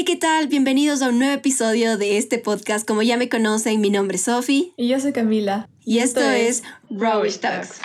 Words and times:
Hey, 0.00 0.06
¿qué 0.06 0.16
tal? 0.16 0.48
Bienvenidos 0.48 1.02
a 1.02 1.10
un 1.10 1.18
nuevo 1.18 1.34
episodio 1.34 1.98
de 1.98 2.16
este 2.16 2.38
podcast. 2.38 2.88
Como 2.88 3.02
ya 3.02 3.18
me 3.18 3.28
conocen, 3.28 3.82
mi 3.82 3.90
nombre 3.90 4.16
es 4.16 4.22
Sophie. 4.22 4.72
Y 4.78 4.88
yo 4.88 4.98
soy 4.98 5.12
Camila. 5.12 5.68
Y, 5.84 5.98
esto, 5.98 6.22
es 6.22 6.62
Rowers 6.88 7.38
Talks. 7.40 7.82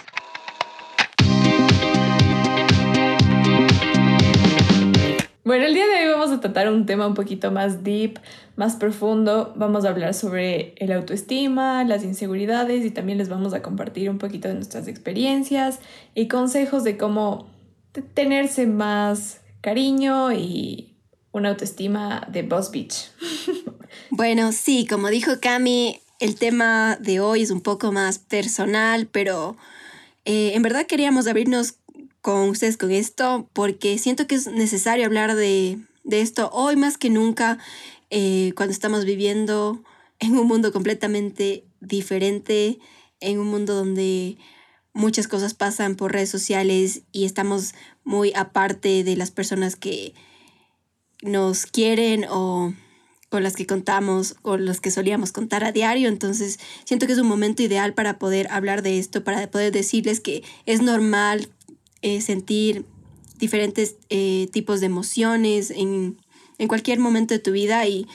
Bueno, 5.43 5.65
el 5.65 5.73
día 5.73 5.85
de 5.87 6.05
hoy 6.05 6.11
vamos 6.13 6.31
a 6.31 6.39
tratar 6.39 6.71
un 6.71 6.85
tema 6.85 7.05
un 7.05 7.15
poquito 7.15 7.51
más 7.51 7.83
deep, 7.83 8.17
más 8.55 8.77
profundo. 8.77 9.51
Vamos 9.57 9.83
a 9.83 9.89
hablar 9.89 10.13
sobre 10.13 10.73
el 10.77 10.93
autoestima, 10.93 11.83
las 11.83 12.05
inseguridades 12.05 12.85
y 12.85 12.91
también 12.91 13.17
les 13.17 13.27
vamos 13.27 13.53
a 13.53 13.61
compartir 13.61 14.09
un 14.09 14.19
poquito 14.19 14.47
de 14.47 14.53
nuestras 14.53 14.87
experiencias 14.87 15.81
y 16.13 16.29
consejos 16.29 16.85
de 16.85 16.95
cómo 16.95 17.49
tenerse 18.13 18.67
más 18.67 19.41
cariño 19.59 20.31
y 20.31 20.94
una 21.35 21.49
autoestima 21.49 22.25
de 22.31 22.43
Boss 22.43 22.71
Beach. 22.71 23.11
bueno, 24.09 24.53
sí, 24.53 24.87
como 24.87 25.09
dijo 25.09 25.41
Cami, 25.41 25.99
el 26.21 26.35
tema 26.35 26.95
de 27.01 27.19
hoy 27.19 27.41
es 27.41 27.51
un 27.51 27.59
poco 27.59 27.91
más 27.91 28.19
personal, 28.19 29.09
pero 29.11 29.57
eh, 30.23 30.53
en 30.53 30.61
verdad 30.61 30.87
queríamos 30.87 31.27
abrirnos 31.27 31.75
con 32.21 32.47
ustedes 32.47 32.77
con 32.77 32.89
esto 32.89 33.49
porque 33.51 33.97
siento 33.97 34.27
que 34.27 34.35
es 34.35 34.47
necesario 34.47 35.05
hablar 35.05 35.35
de, 35.35 35.77
esto 36.09 36.49
hoy 36.53 36.77
más 36.77 36.97
que 36.97 37.09
nunca 37.09 37.57
eh, 38.11 38.53
cuando 38.55 38.71
estamos 38.71 39.03
viviendo 39.03 39.83
en 40.19 40.37
un 40.37 40.47
mundo 40.47 40.71
completamente 40.71 41.65
diferente, 41.81 42.79
en 43.19 43.39
un 43.39 43.47
mundo 43.47 43.75
donde 43.75 44.37
muchas 44.93 45.27
cosas 45.27 45.53
pasan 45.53 45.97
por 45.97 46.13
redes 46.13 46.29
sociales 46.29 47.01
y 47.11 47.25
estamos 47.25 47.75
muy 48.05 48.31
aparte 48.35 49.03
de 49.03 49.17
las 49.17 49.31
personas 49.31 49.75
que 49.75 50.13
nos 51.25 51.65
quieren 51.65 52.25
o 52.29 52.73
con 53.29 53.43
las 53.43 53.55
que 53.55 53.65
contamos 53.65 54.35
o 54.43 54.55
los 54.57 54.79
que 54.79 54.91
solíamos 54.91 55.31
contar 55.31 55.63
a 55.63 55.71
diario. 55.71 56.07
Entonces 56.07 56.59
siento 56.85 57.05
que 57.07 57.13
es 57.13 57.19
un 57.19 57.27
momento 57.27 57.63
ideal 57.63 57.93
para 57.93 58.17
poder 58.17 58.47
hablar 58.49 58.81
de 58.81 58.99
esto, 58.99 59.23
para 59.23 59.49
poder 59.51 59.73
decirles 59.73 60.21
que 60.21 60.43
es 60.65 60.81
normal 60.81 61.49
eh, 62.01 62.21
sentir 62.21 62.85
diferentes 63.37 63.97
eh, 64.09 64.47
tipos 64.53 64.79
de 64.79 64.85
emociones 64.85 65.71
en, 65.71 66.17
cualquier 66.67 66.99
momento 66.99 67.33
de 67.33 67.39
tu 67.39 67.51
vida 67.51 67.85
y, 67.85 68.07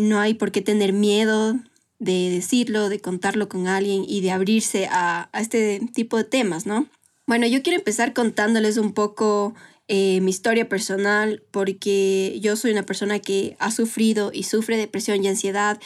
no 0.00 0.18
hay 0.18 0.34
por 0.34 0.52
qué 0.52 0.62
tener 0.62 0.92
miedo 0.92 1.56
de 1.98 2.30
decirlo, 2.30 2.88
de 2.88 3.00
contarlo 3.00 3.48
con 3.48 3.68
alguien 3.68 4.04
y 4.08 4.20
de 4.22 4.30
abrirse 4.30 4.86
a, 4.86 5.28
a 5.32 5.40
este 5.40 5.80
tipo 5.92 6.16
de 6.16 6.24
temas, 6.24 6.66
¿no? 6.66 6.86
Bueno, 7.26 7.46
yo 7.46 7.62
quiero 7.62 7.78
empezar 7.78 8.12
contándoles 8.12 8.76
un 8.78 8.92
poco 8.92 9.54
eh, 9.88 10.20
mi 10.20 10.30
historia 10.30 10.68
personal 10.68 11.42
porque 11.50 12.38
yo 12.40 12.56
soy 12.56 12.70
una 12.70 12.84
persona 12.84 13.18
que 13.18 13.56
ha 13.58 13.70
sufrido 13.70 14.30
y 14.32 14.44
sufre 14.44 14.76
depresión 14.76 15.24
y 15.24 15.28
ansiedad 15.28 15.80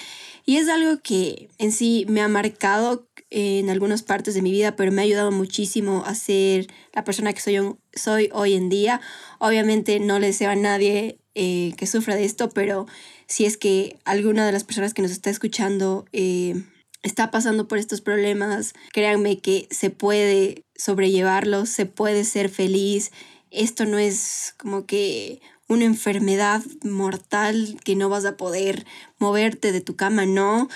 y 0.44 0.58
es 0.58 0.68
algo 0.68 1.00
que 1.02 1.48
en 1.58 1.72
sí 1.72 2.06
me 2.08 2.20
ha 2.20 2.28
marcado 2.28 3.08
en 3.30 3.68
algunas 3.68 4.02
partes 4.04 4.34
de 4.34 4.42
mi 4.42 4.52
vida, 4.52 4.76
pero 4.76 4.92
me 4.92 5.02
ha 5.02 5.04
ayudado 5.04 5.32
muchísimo 5.32 6.04
a 6.06 6.14
ser 6.14 6.68
la 6.94 7.02
persona 7.02 7.32
que 7.32 7.40
soy, 7.40 7.58
soy 7.92 8.30
hoy 8.32 8.54
en 8.54 8.68
día. 8.68 9.00
Obviamente 9.40 9.98
no 9.98 10.20
le 10.20 10.28
deseo 10.28 10.50
a 10.50 10.54
nadie 10.54 11.18
eh, 11.34 11.72
que 11.76 11.88
sufra 11.88 12.14
de 12.14 12.24
esto, 12.24 12.50
pero 12.50 12.86
si 13.26 13.44
es 13.44 13.56
que 13.56 13.98
alguna 14.04 14.46
de 14.46 14.52
las 14.52 14.62
personas 14.62 14.94
que 14.94 15.02
nos 15.02 15.10
está 15.10 15.30
escuchando 15.30 16.06
eh, 16.12 16.54
está 17.02 17.32
pasando 17.32 17.66
por 17.66 17.78
estos 17.78 18.00
problemas, 18.00 18.74
créanme 18.92 19.40
que 19.40 19.66
se 19.72 19.90
puede 19.90 20.62
sobrellevarlos, 20.76 21.68
se 21.68 21.86
puede 21.86 22.22
ser 22.24 22.48
feliz 22.48 23.10
esto 23.56 23.84
no 23.84 23.98
es 23.98 24.54
como 24.58 24.86
que 24.86 25.40
una 25.68 25.84
enfermedad 25.84 26.62
mortal 26.82 27.78
que 27.84 27.96
no 27.96 28.08
vas 28.08 28.24
a 28.24 28.36
poder 28.36 28.86
moverte 29.18 29.72
de 29.72 29.80
tu 29.80 29.96
cama, 29.96 30.26
no. 30.26 30.68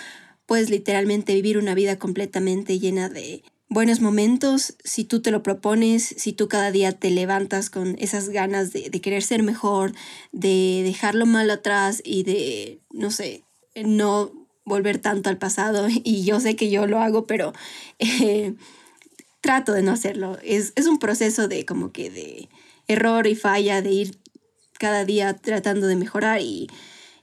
Puedes 0.47 0.71
literalmente 0.71 1.35
vivir 1.35 1.59
una 1.59 1.75
vida 1.75 1.99
completamente 1.99 2.79
llena 2.79 3.09
de 3.09 3.45
buenos 3.69 4.01
momentos 4.01 4.75
si 4.83 5.05
tú 5.05 5.23
te 5.23 5.31
lo 5.31 5.45
propones, 5.45 6.15
si 6.19 6.33
tú 6.33 6.49
cada 6.49 6.73
día 6.73 6.93
te 6.93 7.11
levantas 7.11 7.71
con 7.71 7.97
esas 8.01 8.29
ganas 8.29 8.73
de, 8.73 8.91
querer 8.91 9.23
ser 9.23 9.45
mejor, 9.45 9.93
de 10.33 10.83
dejar 10.85 11.15
lo 11.15 11.25
malo 11.25 11.53
atrás 11.53 12.03
y 12.05 12.25
de, 12.25 12.81
no 12.91 13.13
sé, 13.13 13.45
no 13.77 14.33
volver 14.65 14.99
tanto 14.99 15.31
al 15.31 15.39
pasado. 15.39 15.87
Y 16.05 16.25
yo 16.25 16.41
sé 16.41 16.57
que 16.57 16.69
yo 16.69 16.87
lo 16.87 16.99
hago, 16.99 17.27
pero 17.27 17.53
eh, 18.01 18.55
trato 19.41 19.73
de 19.73 19.83
no 19.83 19.93
hacerlo. 19.93 20.37
Es, 20.43 20.73
es 20.75 20.87
un 20.87 20.99
proceso 20.99 21.47
de 21.47 21.65
como 21.65 21.93
que 21.93 22.11
de 22.11 22.49
error 22.93 23.27
y 23.27 23.35
falla, 23.35 23.83
de 23.83 23.91
ir 23.91 24.19
cada 24.79 25.05
día 25.05 25.35
tratando 25.35 25.87
de 25.87 25.97
mejorar 25.97 26.41
y, 26.41 26.69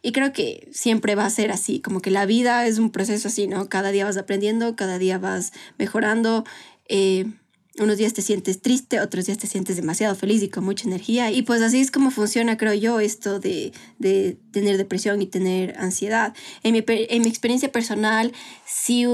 y 0.02 0.12
creo 0.12 0.32
que 0.32 0.70
siempre 0.72 1.16
va 1.16 1.26
a 1.26 1.30
ser 1.30 1.52
así, 1.52 1.80
como 1.80 2.02
que 2.02 2.12
la 2.12 2.26
vida 2.26 2.68
es 2.68 2.78
un 2.78 2.92
proceso 2.92 3.28
así, 3.28 3.48
¿no? 3.48 3.68
Cada 3.68 3.92
día 3.92 4.06
vas 4.06 4.18
aprendiendo, 4.18 4.76
cada 4.76 5.00
día 5.00 5.18
vas 5.18 5.54
mejorando. 5.78 6.46
Eh, 6.88 7.26
unos 7.80 7.98
días 7.98 8.14
te 8.14 8.22
sientes 8.22 8.62
triste, 8.62 9.00
otros 9.02 9.26
días 9.26 9.38
te 9.38 9.48
sientes 9.48 9.76
demasiado 9.76 10.16
feliz 10.16 10.42
y 10.42 10.50
con 10.50 10.64
mucha 10.64 10.88
energía. 10.88 11.32
Y 11.32 11.44
pues 11.44 11.62
así 11.62 11.80
es 11.80 11.92
como 11.92 12.12
funciona, 12.12 12.58
creo 12.58 12.74
yo, 12.74 13.00
esto 13.00 13.40
de, 13.40 13.72
de 14.00 14.38
tener 14.52 14.78
depresión 14.78 15.22
y 15.22 15.28
tener 15.28 15.78
ansiedad. 15.78 16.34
En 16.64 16.74
mi, 16.74 16.84
en 16.88 17.22
mi 17.22 17.28
experiencia 17.28 17.72
personal, 17.72 18.34
sí 18.66 19.06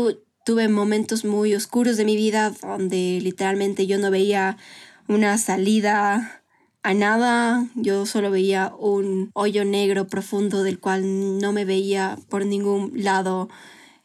tuve 0.45 0.67
momentos 0.67 1.25
muy 1.25 1.55
oscuros 1.55 1.97
de 1.97 2.05
mi 2.05 2.15
vida 2.15 2.51
donde 2.61 3.19
literalmente 3.21 3.87
yo 3.87 3.97
no 3.97 4.11
veía 4.11 4.57
una 5.07 5.37
salida 5.37 6.42
a 6.83 6.93
nada, 6.93 7.65
yo 7.75 8.05
solo 8.05 8.29
veía 8.29 8.73
un 8.77 9.31
hoyo 9.33 9.63
negro 9.63 10.07
profundo 10.07 10.63
del 10.63 10.79
cual 10.79 11.39
no 11.39 11.53
me 11.53 11.63
veía 11.63 12.19
por 12.27 12.45
ningún 12.45 12.91
lado 12.95 13.49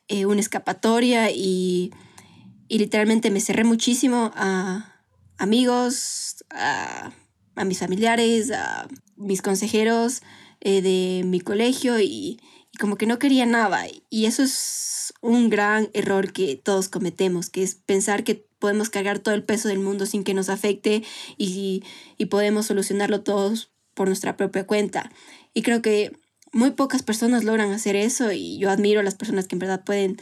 eh, 0.06 0.26
una 0.26 0.40
escapatoria 0.40 1.30
y, 1.30 1.92
literalmente 2.68 3.30
me 3.30 3.40
cerré 3.40 3.64
muchísimo 3.64 4.30
a 4.36 5.02
amigos, 5.38 6.44
a, 6.50 7.10
mis 7.64 7.78
familiares, 7.78 8.52
a 8.52 8.86
mis 9.16 9.42
consejeros 9.42 10.22
eh, 10.60 10.80
de 10.82 11.24
mi 11.24 11.40
colegio 11.40 11.98
y, 11.98 12.40
y 12.70 12.78
como 12.78 12.96
que 12.96 13.06
no 13.06 13.18
quería 13.18 13.46
nada. 13.46 13.86
Y 14.10 14.26
eso 14.26 14.42
es 14.42 15.14
un 15.20 15.48
gran 15.48 15.88
error 15.94 16.32
que 16.32 16.56
todos 16.56 16.88
cometemos, 16.88 17.50
que 17.50 17.62
es 17.62 17.74
pensar 17.74 18.22
que 18.22 18.47
podemos 18.58 18.90
cargar 18.90 19.18
todo 19.18 19.34
el 19.34 19.44
peso 19.44 19.68
del 19.68 19.78
mundo 19.78 20.06
sin 20.06 20.24
que 20.24 20.34
nos 20.34 20.48
afecte 20.48 21.02
y, 21.36 21.82
y 22.16 22.26
podemos 22.26 22.66
solucionarlo 22.66 23.22
todos 23.22 23.70
por 23.94 24.08
nuestra 24.08 24.36
propia 24.36 24.66
cuenta. 24.66 25.10
Y 25.54 25.62
creo 25.62 25.82
que 25.82 26.12
muy 26.52 26.70
pocas 26.70 27.02
personas 27.02 27.44
logran 27.44 27.72
hacer 27.72 27.96
eso 27.96 28.32
y 28.32 28.58
yo 28.58 28.70
admiro 28.70 29.00
a 29.00 29.04
las 29.04 29.14
personas 29.14 29.46
que 29.46 29.54
en 29.54 29.60
verdad 29.60 29.84
pueden 29.84 30.16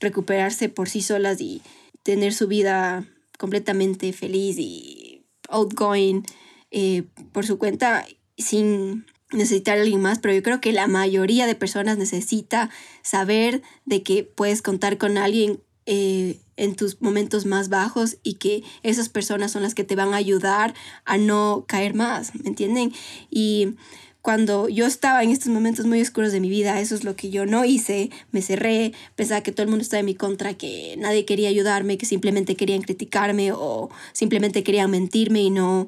recuperarse 0.00 0.68
por 0.68 0.88
sí 0.88 1.02
solas 1.02 1.40
y 1.40 1.62
tener 2.02 2.32
su 2.32 2.48
vida 2.48 3.06
completamente 3.38 4.12
feliz 4.12 4.56
y 4.58 5.24
outgoing 5.48 6.24
eh, 6.70 7.04
por 7.32 7.46
su 7.46 7.58
cuenta 7.58 8.06
sin 8.36 9.06
necesitar 9.30 9.78
a 9.78 9.82
alguien 9.82 10.00
más, 10.00 10.18
pero 10.18 10.34
yo 10.34 10.42
creo 10.42 10.60
que 10.60 10.72
la 10.72 10.86
mayoría 10.86 11.46
de 11.46 11.54
personas 11.54 11.98
necesita 11.98 12.70
saber 13.02 13.62
de 13.84 14.02
que 14.02 14.24
puedes 14.24 14.62
contar 14.62 14.96
con 14.96 15.18
alguien 15.18 15.60
eh, 15.86 16.38
en 16.58 16.74
tus 16.74 17.00
momentos 17.00 17.46
más 17.46 17.70
bajos 17.70 18.18
y 18.22 18.34
que 18.34 18.62
esas 18.82 19.08
personas 19.08 19.52
son 19.52 19.62
las 19.62 19.74
que 19.74 19.84
te 19.84 19.96
van 19.96 20.12
a 20.12 20.16
ayudar 20.16 20.74
a 21.04 21.16
no 21.16 21.64
caer 21.66 21.94
más, 21.94 22.34
¿me 22.34 22.48
entienden? 22.48 22.92
Y 23.30 23.76
cuando 24.20 24.68
yo 24.68 24.84
estaba 24.84 25.22
en 25.22 25.30
estos 25.30 25.48
momentos 25.48 25.86
muy 25.86 26.02
oscuros 26.02 26.32
de 26.32 26.40
mi 26.40 26.50
vida, 26.50 26.80
eso 26.80 26.94
es 26.94 27.04
lo 27.04 27.16
que 27.16 27.30
yo 27.30 27.46
no 27.46 27.64
hice, 27.64 28.10
me 28.32 28.42
cerré, 28.42 28.92
pensaba 29.14 29.42
que 29.42 29.52
todo 29.52 29.62
el 29.62 29.70
mundo 29.70 29.82
estaba 29.82 30.00
en 30.00 30.06
mi 30.06 30.14
contra, 30.14 30.54
que 30.54 30.96
nadie 30.98 31.24
quería 31.24 31.48
ayudarme, 31.48 31.96
que 31.96 32.06
simplemente 32.06 32.56
querían 32.56 32.82
criticarme 32.82 33.52
o 33.52 33.88
simplemente 34.12 34.64
querían 34.64 34.90
mentirme 34.90 35.42
y 35.42 35.50
no, 35.50 35.86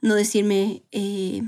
no 0.00 0.14
decirme 0.14 0.84
eh, 0.92 1.42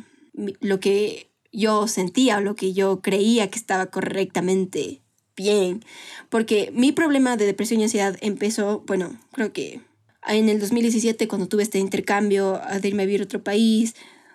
lo 0.60 0.80
que 0.80 1.30
yo 1.52 1.86
sentía 1.86 2.38
o 2.38 2.40
lo 2.40 2.56
que 2.56 2.72
yo 2.72 3.00
creía 3.00 3.48
que 3.48 3.58
estaba 3.58 3.86
correctamente 3.86 5.03
bien, 5.36 5.84
porque 6.28 6.70
mi 6.72 6.92
problema 6.92 7.36
de 7.36 7.46
depresión 7.46 7.80
y 7.80 7.84
ansiedad 7.84 8.16
empezó, 8.20 8.82
bueno, 8.86 9.18
creo 9.32 9.52
que 9.52 9.80
en 10.26 10.48
el 10.48 10.60
2017 10.60 11.28
cuando 11.28 11.48
tuve 11.48 11.62
este 11.62 11.78
intercambio 11.78 12.60
de 12.80 12.88
irme 12.88 13.02
a 13.02 13.06
vivir 13.06 13.20
a 13.20 13.24
otro 13.24 13.42
país, 13.42 13.94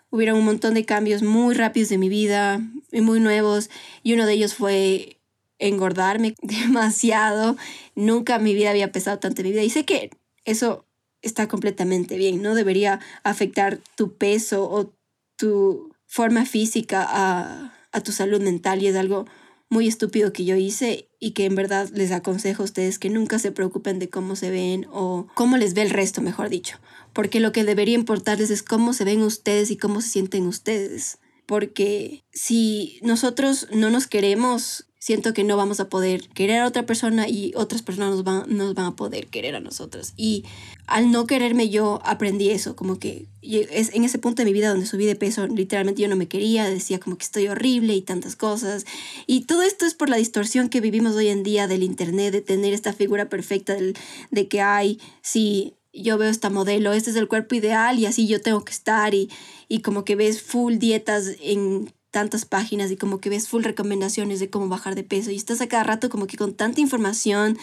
hubieron 0.10 0.38
un 0.38 0.46
montón 0.46 0.74
de 0.74 0.86
cambios 0.86 1.24
muy 1.24 1.56
rápidos 1.56 1.90
de 1.90 1.98
mi 1.98 2.10
vida, 2.10 2.62
muy 2.92 3.20
nuevos, 3.20 3.70
y 4.04 4.14
uno 4.14 4.26
de 4.26 4.34
ellos 4.34 4.54
fue 4.54 5.18
engordarme 5.60 6.36
demasiado. 6.42 7.58
Nunca 7.96 8.40
mi 8.40 8.54
vida 8.54 8.72
había 8.72 8.92
pesado 8.92 9.20
tanto 9.20 9.42
en 9.42 9.48
mi 9.48 9.54
vida 9.54 9.64
y 9.64 9.70
sé 9.70 9.86
que 9.86 10.10
eso 10.46 10.86
está 11.22 11.48
completamente 11.48 12.18
bien, 12.18 12.42
no 12.42 12.56
debería 12.56 13.02
afectar 13.24 13.80
tu 13.96 14.14
peso 14.14 14.70
o 14.72 14.94
tu 15.36 15.94
forma 16.06 16.46
física 16.46 17.06
a, 17.08 17.74
a 17.92 18.02
tu 18.02 18.14
salud 18.14 18.42
mental 18.42 18.82
y 18.82 18.88
es 18.88 18.96
algo 18.96 19.26
muy 19.70 19.88
estúpido 19.88 20.34
que 20.34 20.46
yo 20.46 20.56
hice 20.56 21.08
y 21.20 21.32
que 21.32 21.46
en 21.46 21.56
verdad 21.56 21.90
les 21.94 22.12
aconsejo 22.12 22.64
a 22.64 22.66
ustedes 22.66 22.98
que 23.00 23.10
nunca 23.10 23.40
se 23.40 23.52
preocupen 23.52 24.00
de 24.00 24.10
cómo 24.10 24.36
se 24.36 24.50
ven 24.50 24.88
o 24.92 25.28
cómo 25.36 25.58
les 25.58 25.74
ve 25.74 25.84
el 25.84 25.92
resto, 25.92 26.22
mejor 26.22 26.50
dicho, 26.50 26.78
porque 27.14 27.40
lo 27.40 27.52
que 27.52 27.64
debería 27.64 27.96
importarles 27.96 28.50
es 28.50 28.64
cómo 28.64 28.94
se 28.94 29.06
ven 29.06 29.22
ustedes 29.22 29.70
y 29.72 29.78
cómo 29.78 30.02
se 30.02 30.10
sienten 30.10 30.48
ustedes. 30.48 31.20
porque 31.46 32.24
si 32.32 33.00
nosotros 33.02 33.68
no 33.74 33.90
nos 33.90 34.06
queremos, 34.06 34.86
siento 35.10 35.34
que 35.34 35.44
no 35.44 35.58
vamos 35.58 35.80
a 35.80 35.90
poder 35.90 36.30
querer 36.36 36.60
a 36.60 36.68
otra 36.68 36.86
persona 36.86 37.28
y 37.28 37.52
otras 37.56 37.82
personas 37.82 38.12
nos 38.12 38.24
van, 38.24 38.44
nos 38.56 38.76
van 38.76 38.86
a 38.86 38.96
poder 38.96 39.26
querer 39.26 39.56
a 39.56 39.60
nosotros. 39.60 40.14
Y 40.18 40.46
al 40.86 41.10
no 41.10 41.26
quererme 41.26 41.70
yo 41.70 42.00
aprendí 42.06 42.52
eso, 42.52 42.76
como 42.76 43.00
que 43.00 43.26
es 43.42 43.92
en 43.96 44.04
ese 44.04 44.20
punto 44.20 44.44
de 44.44 44.46
mi 44.46 44.54
vida 44.54 44.70
donde 44.70 44.86
subí 44.86 45.08
de 45.08 45.16
peso, 45.16 45.48
literalmente 45.48 46.04
yo 46.04 46.10
no 46.10 46.16
me 46.16 46.28
quería, 46.28 46.70
decía 46.70 47.00
como 47.00 47.18
que 47.18 47.24
estoy 47.24 47.48
horrible 47.48 47.96
y 47.96 48.04
tantas 48.04 48.36
cosas. 48.36 48.86
Y 49.26 49.46
todo 49.46 49.64
esto 49.64 49.88
es 49.88 49.96
por 49.96 50.10
la 50.10 50.18
distorsión 50.18 50.70
que 50.70 50.80
vivimos 50.80 51.16
hoy 51.16 51.30
en 51.30 51.42
día 51.42 51.68
del 51.68 51.82
Internet, 51.82 52.32
de 52.32 52.42
tener 52.42 52.76
esta 52.76 52.94
figura 52.94 53.30
perfecta 53.30 53.74
del, 53.74 53.98
de 54.30 54.48
que 54.48 54.62
hay, 54.62 55.00
sí, 55.24 55.74
yo 55.92 56.20
veo 56.20 56.30
esta 56.30 56.52
modelo, 56.52 56.94
este 56.94 57.10
es 57.10 57.16
el 57.16 57.28
cuerpo 57.28 57.56
ideal 57.56 57.98
y 57.98 58.06
así 58.06 58.28
yo 58.28 58.42
tengo 58.42 58.64
que 58.64 58.74
estar 58.74 59.16
y, 59.16 59.32
y 59.68 59.80
como 59.80 60.06
que 60.06 60.16
ves 60.16 60.40
full 60.44 60.76
dietas 60.76 61.32
en 61.42 61.92
tantas 62.12 62.46
páginas 62.46 62.92
y 62.92 62.98
como 62.98 63.20
que 63.20 63.30
ves 63.30 63.48
full 63.48 63.64
recomendaciones 63.64 64.40
de 64.40 64.50
cómo 64.50 64.68
bajar 64.68 64.96
de 64.96 65.04
peso 65.04 65.32
y 65.32 65.36
estás 65.36 65.62
a 65.62 65.68
cada 65.68 65.84
rato 65.84 66.10
como 66.10 66.28
que 66.28 66.38
con 66.38 66.54
tanta 66.54 66.82
información 66.82 67.58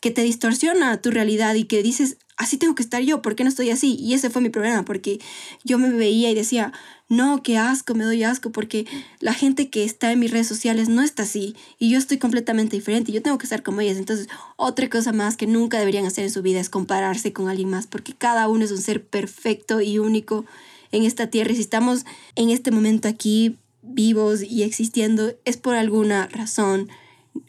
que 0.00 0.10
te 0.10 0.22
distorsiona 0.22 1.00
tu 1.00 1.10
realidad 1.10 1.54
y 1.54 1.64
que 1.64 1.82
dices, 1.82 2.16
así 2.36 2.56
tengo 2.56 2.74
que 2.74 2.82
estar 2.82 3.02
yo, 3.02 3.22
¿por 3.22 3.36
qué 3.36 3.44
no 3.44 3.50
estoy 3.50 3.70
así? 3.70 3.94
Y 3.94 4.14
ese 4.14 4.30
fue 4.30 4.42
mi 4.42 4.50
problema, 4.50 4.84
porque 4.84 5.20
yo 5.64 5.78
me 5.78 5.90
veía 5.90 6.30
y 6.30 6.34
decía, 6.34 6.72
no, 7.08 7.42
qué 7.42 7.58
asco, 7.58 7.94
me 7.94 8.04
doy 8.04 8.24
asco, 8.24 8.50
porque 8.50 8.86
la 9.20 9.34
gente 9.34 9.70
que 9.70 9.84
está 9.84 10.10
en 10.10 10.18
mis 10.18 10.30
redes 10.30 10.48
sociales 10.48 10.88
no 10.88 11.02
está 11.02 11.22
así 11.24 11.54
y 11.78 11.90
yo 11.90 11.98
estoy 11.98 12.18
completamente 12.18 12.76
diferente 12.76 13.12
yo 13.12 13.22
tengo 13.22 13.38
que 13.38 13.46
estar 13.46 13.62
como 13.62 13.80
ellas. 13.80 13.98
Entonces, 13.98 14.28
otra 14.56 14.88
cosa 14.88 15.12
más 15.12 15.36
que 15.36 15.46
nunca 15.46 15.78
deberían 15.78 16.06
hacer 16.06 16.24
en 16.24 16.30
su 16.30 16.42
vida 16.42 16.58
es 16.58 16.70
compararse 16.70 17.32
con 17.32 17.48
alguien 17.48 17.70
más, 17.70 17.86
porque 17.86 18.14
cada 18.14 18.48
uno 18.48 18.64
es 18.64 18.72
un 18.72 18.80
ser 18.80 19.04
perfecto 19.04 19.80
y 19.80 19.98
único 19.98 20.44
en 20.90 21.04
esta 21.04 21.28
tierra 21.28 21.52
y 21.52 21.56
si 21.56 21.62
estamos 21.62 22.04
en 22.34 22.50
este 22.50 22.70
momento 22.70 23.08
aquí 23.08 23.58
vivos 23.82 24.42
y 24.42 24.62
existiendo 24.62 25.34
es 25.44 25.56
por 25.56 25.74
alguna 25.74 26.28
razón. 26.28 26.88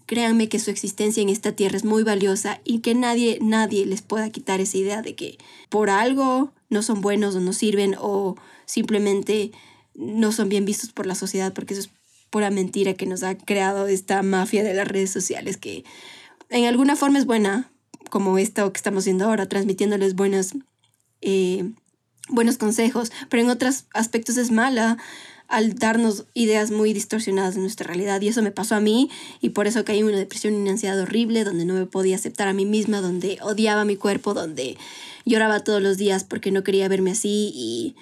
Créanme 0.06 0.50
que 0.50 0.60
su 0.60 0.72
existencia 0.72 1.22
en 1.22 1.30
esta 1.30 1.54
tierra 1.54 1.78
es 1.78 1.86
muy 1.86 2.04
valiosa 2.04 2.60
y 2.64 2.80
que 2.80 2.96
nadie, 2.96 3.40
nadie 3.42 3.86
les 3.86 4.02
pueda 4.02 4.30
quitar 4.30 4.60
esa 4.60 4.78
idea 4.78 5.02
de 5.02 5.16
que 5.16 5.38
por 5.70 5.90
algo 5.90 6.52
no 6.70 6.82
son 6.82 7.02
buenos 7.02 7.36
o 7.36 7.40
no 7.40 7.54
sirven 7.54 7.96
o 8.00 8.36
simplemente 8.66 9.52
no 9.96 10.32
son 10.32 10.50
bien 10.50 10.66
vistos 10.66 10.92
por 10.92 11.06
la 11.06 11.16
sociedad, 11.16 11.54
porque 11.54 11.74
eso 11.74 11.84
es 11.84 11.90
pura 12.30 12.50
mentira 12.50 12.96
que 12.96 13.06
nos 13.06 13.22
ha 13.24 13.38
creado 13.38 13.88
esta 13.88 14.24
mafia 14.24 14.64
de 14.64 14.74
las 14.74 14.88
redes 14.88 15.12
sociales 15.12 15.58
que 15.58 15.84
en 16.50 16.66
alguna 16.66 16.96
forma 16.96 17.20
es 17.20 17.26
buena, 17.26 17.72
como 18.10 18.38
esta 18.38 18.72
que 18.72 18.78
estamos 18.78 19.04
haciendo 19.04 19.26
ahora, 19.26 19.48
transmitiéndoles 19.48 20.16
eh, 21.22 21.72
buenos 22.30 22.58
consejos, 22.58 23.12
pero 23.30 23.44
en 23.44 23.50
otros 23.50 23.86
aspectos 23.94 24.38
es 24.38 24.52
mala 24.52 24.98
al 25.54 25.76
darnos 25.76 26.26
ideas 26.34 26.72
muy 26.72 26.94
distorsionadas 26.94 27.54
de 27.54 27.62
nuestra 27.62 27.86
realidad. 27.86 28.20
Y 28.22 28.28
eso 28.28 28.42
me 28.42 28.52
pasó 28.52 28.74
a 28.74 28.80
mí 28.80 29.12
y 29.40 29.50
por 29.50 29.68
eso 29.68 29.86
caí 29.86 30.00
en 30.00 30.06
una 30.06 30.18
depresión 30.18 30.56
y 30.56 30.58
una 30.58 30.72
ansiedad 30.72 31.00
horrible, 31.00 31.44
donde 31.44 31.64
no 31.64 31.76
me 31.76 31.86
podía 31.86 32.16
aceptar 32.16 32.48
a 32.48 32.54
mí 32.54 32.66
misma, 32.66 33.02
donde 33.02 33.38
odiaba 33.44 33.86
mi 33.86 33.96
cuerpo, 33.96 34.34
donde 34.34 34.78
lloraba 35.26 35.64
todos 35.64 35.80
los 35.80 35.98
días 35.98 36.24
porque 36.24 36.52
no 36.52 36.64
quería 36.64 36.88
verme 36.88 37.12
así 37.12 37.52
y, 37.54 37.96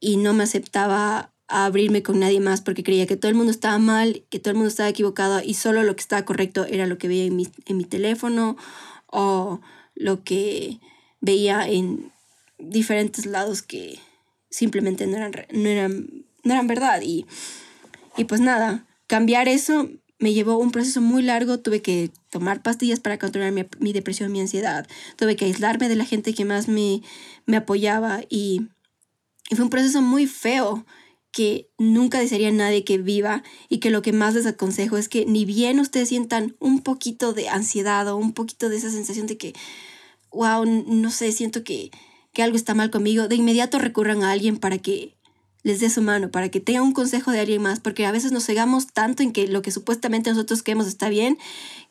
y 0.00 0.16
no 0.16 0.32
me 0.32 0.44
aceptaba 0.44 1.30
a 1.46 1.66
abrirme 1.66 2.02
con 2.02 2.20
nadie 2.20 2.40
más 2.40 2.62
porque 2.62 2.82
creía 2.82 3.06
que 3.06 3.18
todo 3.18 3.28
el 3.28 3.36
mundo 3.36 3.50
estaba 3.50 3.78
mal, 3.78 4.24
que 4.30 4.38
todo 4.38 4.52
el 4.52 4.56
mundo 4.56 4.68
estaba 4.68 4.88
equivocado 4.88 5.42
y 5.44 5.54
solo 5.54 5.82
lo 5.82 5.94
que 5.94 6.00
estaba 6.00 6.24
correcto 6.24 6.64
era 6.64 6.86
lo 6.86 6.96
que 6.96 7.08
veía 7.08 7.24
en 7.24 7.36
mi, 7.36 7.48
en 7.66 7.76
mi 7.76 7.84
teléfono 7.84 8.56
o 9.06 9.60
lo 9.94 10.24
que 10.24 10.80
veía 11.20 11.68
en 11.68 12.12
diferentes 12.58 13.26
lados 13.26 13.60
que 13.60 13.98
simplemente 14.50 15.06
no 15.06 15.18
eran, 15.18 15.32
no 15.52 15.68
eran 15.68 16.27
no 16.48 16.54
eran 16.54 16.66
verdad. 16.66 17.00
Y, 17.02 17.26
y 18.16 18.24
pues 18.24 18.40
nada, 18.40 18.86
cambiar 19.06 19.48
eso 19.48 19.88
me 20.18 20.32
llevó 20.32 20.56
un 20.58 20.72
proceso 20.72 21.00
muy 21.00 21.22
largo. 21.22 21.60
Tuve 21.60 21.82
que 21.82 22.10
tomar 22.30 22.62
pastillas 22.62 22.98
para 22.98 23.18
controlar 23.18 23.52
mi, 23.52 23.92
depresión, 23.92 24.32
mi 24.32 24.40
ansiedad. 24.40 24.88
Tuve 25.16 25.36
que 25.36 25.44
aislarme 25.44 25.88
de 25.88 25.96
la 25.96 26.04
gente 26.04 26.34
que 26.34 26.44
más 26.44 26.66
me, 26.66 27.02
me 27.46 27.56
apoyaba. 27.56 28.22
Y, 28.28 28.68
fue 29.54 29.64
un 29.64 29.70
proceso 29.70 30.02
muy 30.02 30.26
feo 30.26 30.84
que 31.30 31.70
nunca 31.78 32.18
desearía 32.18 32.50
nadie 32.50 32.84
que 32.84 32.98
viva 32.98 33.42
y 33.68 33.78
que 33.78 33.90
lo 33.90 34.02
que 34.02 34.12
más 34.12 34.34
les 34.34 34.46
aconsejo 34.46 34.96
es 34.96 35.08
que 35.08 35.24
ni 35.24 35.44
bien 35.44 35.78
ustedes 35.78 36.08
sientan 36.08 36.56
un 36.58 36.80
poquito 36.80 37.32
de 37.32 37.48
ansiedad 37.48 38.08
o 38.08 38.16
un 38.16 38.32
poquito 38.32 38.68
de 38.68 38.76
esa 38.76 38.90
sensación 38.90 39.26
de 39.26 39.38
que, 39.38 39.54
wow, 40.32 40.64
no 40.66 41.10
sé, 41.10 41.32
siento 41.32 41.64
que, 41.64 41.90
que 42.32 42.42
algo 42.42 42.56
está 42.56 42.74
mal 42.74 42.90
conmigo, 42.90 43.28
de 43.28 43.36
inmediato 43.36 43.78
recurran 43.78 44.22
a 44.22 44.32
alguien 44.32 44.58
para 44.58 44.78
que 44.78 45.17
les 45.68 45.80
dé 45.80 45.90
su 45.90 46.00
mano, 46.00 46.30
para 46.30 46.48
que 46.48 46.60
tenga 46.60 46.80
un 46.80 46.92
consejo 46.92 47.30
de 47.30 47.40
alguien 47.40 47.60
más, 47.60 47.78
porque 47.78 48.06
a 48.06 48.10
veces 48.10 48.32
nos 48.32 48.46
cegamos 48.46 48.86
tanto 48.86 49.22
en 49.22 49.32
que 49.32 49.46
lo 49.46 49.60
que 49.60 49.70
supuestamente 49.70 50.30
nosotros 50.30 50.62
queremos 50.62 50.86
está 50.86 51.10
bien, 51.10 51.36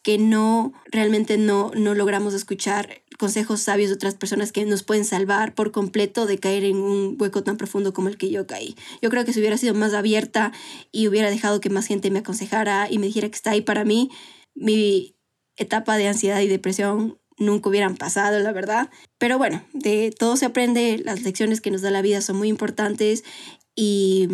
que 0.02 0.18
no, 0.18 0.74
realmente 0.92 1.38
no, 1.38 1.72
no 1.76 1.94
logramos 1.94 2.34
escuchar 2.34 3.04
consejos 3.20 3.62
sabios 3.62 3.92
de 3.92 3.96
otras 3.96 4.16
personas 4.16 4.52
que 4.52 4.66
nos 4.66 4.82
pueden 4.82 5.06
salvar 5.06 5.54
por 5.54 5.72
completo 5.72 6.26
de 6.26 6.40
caer 6.40 6.64
en 6.64 6.78
un 6.78 7.18
hueco 7.20 7.44
tan 7.44 7.56
profundo 7.58 7.94
como 7.94 8.10
el 8.10 8.18
que 8.18 8.32
yo 8.32 8.48
caí. 8.48 8.76
Yo 9.00 9.12
creo 9.12 9.26
que 9.26 9.34
si 9.34 9.40
hubiera 9.42 9.58
sido 9.58 9.76
más 9.76 9.94
abierta 9.94 10.52
y 10.92 11.08
hubiera 11.08 11.30
dejado 11.30 11.62
que 11.62 11.70
más 11.70 11.86
gente 11.86 12.10
me 12.10 12.20
aconsejara 12.20 12.88
y 12.90 12.98
me 12.98 13.06
dijera 13.06 13.30
que 13.30 13.36
está 13.36 13.52
ahí 13.52 13.62
para 13.62 13.86
mí, 13.86 14.10
mi 14.56 15.16
etapa 15.56 15.98
de 15.98 16.08
ansiedad 16.08 16.42
y 16.42 16.48
depresión 16.48 17.20
nunca 17.38 17.70
hubieran 17.70 17.96
pasado, 17.96 18.40
la 18.40 18.52
verdad. 18.52 18.90
Pero 19.20 19.38
bueno, 19.38 19.64
de 19.74 20.12
todo 20.18 20.36
se 20.36 20.48
aprende, 20.48 21.00
las 21.04 21.22
lecciones 21.22 21.62
que 21.62 21.72
nos 21.72 21.82
da 21.84 21.92
la 21.92 22.02
vida 22.02 22.22
son 22.22 22.38
muy 22.38 22.48
importantes 22.48 23.24
y, 23.78 24.28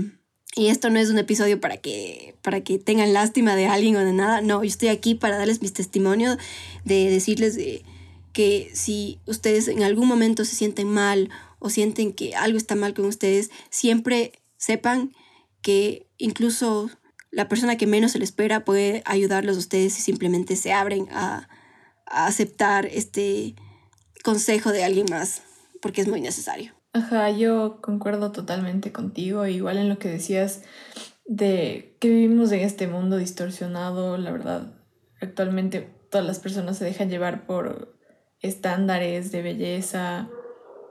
y, 0.55 0.69
esto 0.69 0.89
no 0.89 0.97
es 0.97 1.11
un 1.11 1.19
episodio 1.19 1.61
para 1.61 1.77
que, 1.77 2.35
para 2.41 2.61
que 2.61 2.79
tengan 2.79 3.13
lástima 3.13 3.55
de 3.55 3.67
alguien 3.67 3.95
o 3.95 3.99
de 3.99 4.13
nada, 4.13 4.41
no, 4.41 4.63
yo 4.63 4.67
estoy 4.67 4.87
aquí 4.89 5.13
para 5.13 5.37
darles 5.37 5.61
mis 5.61 5.73
testimonios, 5.73 6.39
de 6.83 7.11
decirles 7.11 7.55
de, 7.55 7.83
que 8.33 8.71
si 8.73 9.19
ustedes 9.25 9.67
en 9.67 9.83
algún 9.83 10.07
momento 10.07 10.43
se 10.43 10.55
sienten 10.55 10.89
mal 10.89 11.29
o 11.59 11.69
sienten 11.69 12.11
que 12.11 12.35
algo 12.35 12.57
está 12.57 12.75
mal 12.75 12.93
con 12.93 13.05
ustedes, 13.05 13.51
siempre 13.69 14.33
sepan 14.57 15.13
que 15.61 16.07
incluso 16.17 16.89
la 17.31 17.47
persona 17.47 17.77
que 17.77 17.87
menos 17.87 18.11
se 18.11 18.19
le 18.19 18.25
espera 18.25 18.65
puede 18.65 19.01
ayudarlos 19.05 19.55
a 19.55 19.59
ustedes 19.59 19.93
si 19.93 20.01
simplemente 20.01 20.55
se 20.55 20.73
abren 20.73 21.07
a, 21.11 21.47
aceptar 22.05 22.85
este 22.85 23.55
consejo 24.23 24.71
de 24.71 24.83
alguien 24.83 25.07
más, 25.09 25.41
porque 25.81 26.01
es 26.01 26.07
muy 26.07 26.21
necesario. 26.21 26.73
Ajá, 26.93 27.31
yo 27.31 27.81
concuerdo 27.81 28.31
totalmente 28.31 28.91
contigo, 28.91 29.47
igual 29.47 29.77
en 29.77 29.89
lo 29.89 29.97
que 29.97 30.09
decías 30.09 30.61
de 31.25 31.97
que 31.99 32.09
vivimos 32.09 32.51
en 32.51 32.59
este 32.59 32.87
mundo 32.87 33.17
distorsionado, 33.17 34.17
la 34.17 34.31
verdad, 34.31 34.73
actualmente 35.19 35.81
todas 36.11 36.27
las 36.27 36.37
personas 36.37 36.77
se 36.77 36.85
dejan 36.85 37.09
llevar 37.09 37.47
por 37.47 37.97
estándares 38.41 39.31
de 39.31 39.41
belleza, 39.41 40.29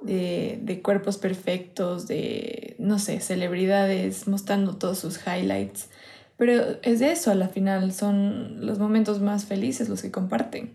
de, 0.03 0.59
de 0.63 0.83
cuerpos 0.83 1.19
perfectos, 1.19 2.09
de, 2.09 2.75
no 2.81 2.99
sé, 2.99 3.21
celebridades 3.21 4.27
mostrando 4.27 4.77
todos 4.77 4.99
sus 4.99 5.21
highlights. 5.25 5.89
Pero 6.37 6.81
es 6.83 6.99
de 6.99 7.13
eso, 7.13 7.31
a 7.31 7.37
la 7.37 7.49
final 7.49 7.93
son 7.93 8.67
los 8.67 8.81
momentos 8.81 9.21
más 9.21 9.45
felices 9.45 9.89
los 9.89 10.03
que 10.03 10.11
comparten. 10.11 10.75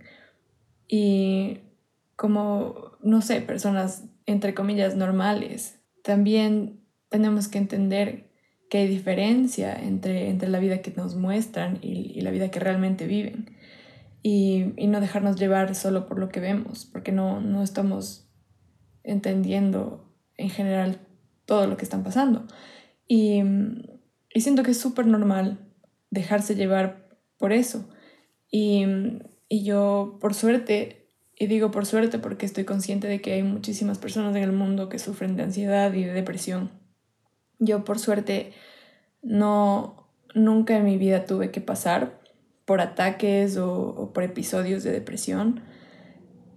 Y 0.88 1.60
como, 2.16 2.94
no 3.02 3.22
sé, 3.22 3.42
personas 3.42 4.04
entre 4.28 4.54
comillas 4.54 4.96
normales, 4.96 5.80
también 6.04 6.86
tenemos 7.10 7.48
que 7.48 7.58
entender 7.58 8.30
que 8.70 8.78
hay 8.78 8.88
diferencia 8.88 9.74
entre, 9.74 10.30
entre 10.30 10.50
la 10.50 10.60
vida 10.60 10.84
que 10.84 10.92
nos 10.92 11.16
muestran 11.16 11.80
y, 11.82 12.22
la 12.22 12.30
vida 12.30 12.52
que 12.52 12.60
realmente 12.60 13.08
viven. 13.08 13.58
Y, 14.22 14.74
no 14.88 15.02
dejarnos 15.02 15.38
llevar 15.38 15.74
solo 15.74 16.06
por 16.06 16.20
lo 16.20 16.30
que 16.30 16.40
vemos, 16.40 16.86
porque 16.86 17.12
no, 17.12 17.42
no 17.42 17.64
estamos 17.64 18.30
entendiendo 19.04 20.14
en 20.36 20.52
general 20.52 21.00
todo 21.46 21.66
lo 21.66 21.78
que 21.78 21.86
están 21.86 22.04
pasando. 22.04 22.46
Y, 23.08 23.42
y 24.32 24.42
siento 24.42 24.62
que 24.62 24.72
es 24.72 24.80
súper 24.80 25.08
normal 25.08 25.60
dejarse 26.12 26.54
llevar 26.54 27.10
por 27.40 27.52
eso. 27.52 27.90
Y 28.52 28.86
y 29.50 29.64
yo, 29.64 30.18
por 30.20 30.34
suerte, 30.34 31.07
y 31.40 31.48
digo 31.48 31.70
por 31.70 31.86
suerte 31.86 32.18
porque 32.18 32.46
estoy 32.46 32.66
consciente 32.66 33.08
de 33.08 33.22
que 33.22 33.34
hay 33.34 33.44
muchísimas 33.44 34.00
personas 34.00 34.36
en 34.36 34.44
el 34.44 34.52
mundo 34.52 34.90
que 34.90 34.98
sufren 34.98 35.36
de 35.36 35.44
ansiedad 35.44 35.94
y 35.94 36.04
de 36.04 36.14
depresión. 36.14 36.72
Yo, 37.60 37.84
por 37.84 38.00
suerte, 38.00 38.54
no, 39.22 40.10
nunca 40.34 40.76
en 40.78 40.86
mi 40.86 40.98
vida 40.98 41.26
tuve 41.26 41.52
que 41.52 41.62
pasar 41.62 42.20
por 42.66 42.82
ataques 42.82 43.58
o, 43.58 44.12
por 44.14 44.24
episodios 44.24 44.84
de 44.84 44.92
depresión, 44.92 45.62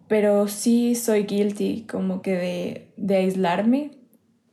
pero 0.08 0.48
sí 0.48 0.94
soy 0.94 1.24
guilty 1.24 1.86
como 1.86 2.22
que 2.22 2.36
de, 2.36 2.92
de 2.96 3.16
aislarme. 3.16 3.98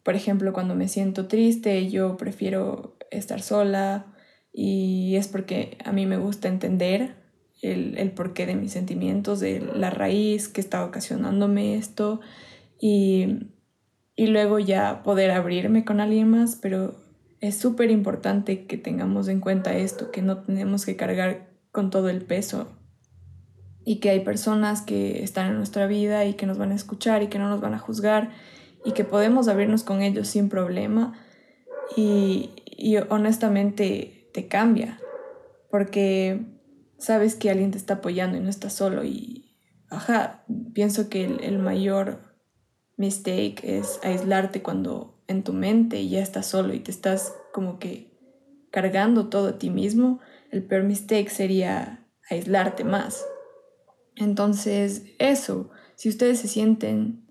Por 0.04 0.16
ejemplo, 0.16 0.54
cuando 0.54 0.76
me 0.76 0.88
siento 0.88 1.28
triste, 1.28 1.90
yo 1.90 2.18
prefiero 2.18 2.98
estar 3.12 3.42
sola 3.42 4.14
y 4.52 5.16
es 5.16 5.28
porque 5.28 5.78
a 5.86 5.92
mí 5.94 6.06
me 6.06 6.18
gusta 6.18 6.48
entender 6.48 7.27
el, 7.62 7.98
el 7.98 8.12
porqué 8.12 8.46
de 8.46 8.56
mis 8.56 8.72
sentimientos, 8.72 9.40
de 9.40 9.60
la 9.60 9.90
raíz 9.90 10.48
que 10.48 10.62
está 10.62 10.84
ocasionándome 10.86 11.76
esto. 11.76 12.20
Y, 12.80 13.50
y 14.16 14.28
luego 14.28 14.60
ya 14.60 15.04
poder 15.04 15.32
abrirme 15.32 15.86
con 15.86 16.00
alguien 16.00 16.30
más, 16.30 16.56
pero 16.56 16.96
es 17.40 17.58
súper 17.58 17.92
importante 17.92 18.66
que 18.66 18.78
tengamos 18.78 19.28
en 19.28 19.40
cuenta 19.40 19.76
esto, 19.76 20.12
que 20.12 20.22
no 20.22 20.40
tenemos 20.40 20.86
que 20.86 20.96
cargar 20.96 21.48
con 21.72 21.90
todo 21.90 22.10
el 22.10 22.24
peso. 22.24 22.68
Y 23.86 24.00
que 24.00 24.10
hay 24.10 24.20
personas 24.20 24.82
que 24.82 25.24
están 25.24 25.48
en 25.48 25.58
nuestra 25.58 25.88
vida 25.88 26.26
y 26.26 26.34
que 26.34 26.46
nos 26.46 26.58
van 26.58 26.72
a 26.72 26.76
escuchar 26.76 27.24
y 27.24 27.28
que 27.28 27.40
no 27.40 27.48
nos 27.48 27.62
van 27.62 27.74
a 27.74 27.80
juzgar 27.80 28.32
y 28.84 28.92
que 28.92 29.06
podemos 29.06 29.48
abrirnos 29.48 29.84
con 29.84 30.02
ellos 30.02 30.28
sin 30.28 30.50
problema. 30.50 31.14
Y, 31.96 32.50
y 32.66 32.98
honestamente 32.98 34.30
te 34.34 34.48
cambia 34.48 35.00
porque 35.70 36.57
sabes 36.98 37.36
que 37.36 37.50
alguien 37.50 37.72
te 37.72 37.78
está 37.78 37.96
apoyando 37.96 38.38
y 38.38 38.42
no 38.42 38.50
estás 38.50 38.74
solo 38.74 39.04
y 39.04 39.56
ajá, 39.90 40.44
pienso 40.74 41.10
que 41.10 41.26
el, 41.26 41.44
el 41.44 41.60
mayor 41.60 42.20
mistake 42.98 43.62
es 43.64 44.00
aislarte 44.04 44.62
cuando 44.62 45.22
en 45.28 45.44
tu 45.44 45.54
mente 45.54 46.08
ya 46.08 46.22
estás 46.22 46.48
solo 46.48 46.74
y 46.74 46.80
te 46.80 46.92
estás 46.92 47.34
como 47.54 47.80
que 47.80 48.18
cargando 48.72 49.30
todo 49.30 49.50
a 49.50 49.58
ti 49.58 49.70
mismo, 49.70 50.20
el 50.52 50.64
peor 50.64 50.84
mistake 50.84 51.30
sería 51.30 52.06
aislarte 52.30 52.84
más. 52.84 53.26
Entonces, 54.16 55.04
eso, 55.20 55.70
si 55.96 56.10
ustedes 56.10 56.40
se 56.40 56.48
sienten 56.48 57.26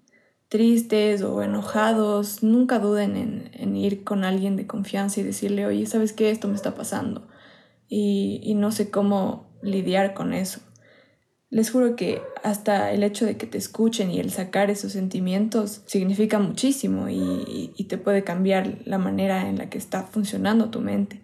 tristes 0.49 1.23
o 1.23 1.43
enojados, 1.43 2.43
nunca 2.43 2.79
duden 2.79 3.17
en, 3.17 3.51
en 3.53 3.77
ir 3.77 4.05
con 4.05 4.25
alguien 4.25 4.57
de 4.57 4.67
confianza 4.67 5.21
y 5.21 5.25
decirle, 5.25 5.67
oye, 5.67 5.87
¿sabes 5.87 6.13
qué? 6.13 6.31
Esto 6.31 6.49
me 6.49 6.55
está 6.55 6.75
pasando. 6.75 7.27
Y, 7.89 8.41
y 8.43 8.55
no 8.55 8.73
sé 8.73 8.91
cómo 8.91 9.46
lidiar 9.63 10.15
con 10.15 10.33
eso. 10.33 10.61
Les 11.49 11.71
juro 11.71 11.95
que 11.95 12.21
hasta 12.43 12.93
el 12.93 13.05
hecho 13.05 13.25
de 13.25 13.37
que 13.37 13.47
te 13.47 13.57
escuchen 13.57 14.11
y 14.11 14.19
el 14.19 14.31
sacar 14.31 14.69
esos 14.69 14.93
sentimientos 14.93 15.83
significa 15.87 16.39
muchísimo 16.39 17.09
y, 17.09 17.73
y, 17.77 17.85
te 17.85 17.99
puede 17.99 18.25
cambiar 18.25 18.79
la 18.85 18.99
manera 18.99 19.49
en 19.49 19.57
la 19.59 19.71
que 19.71 19.79
está 19.79 20.03
funcionando 20.03 20.71
tu 20.71 20.81
mente. 20.81 21.23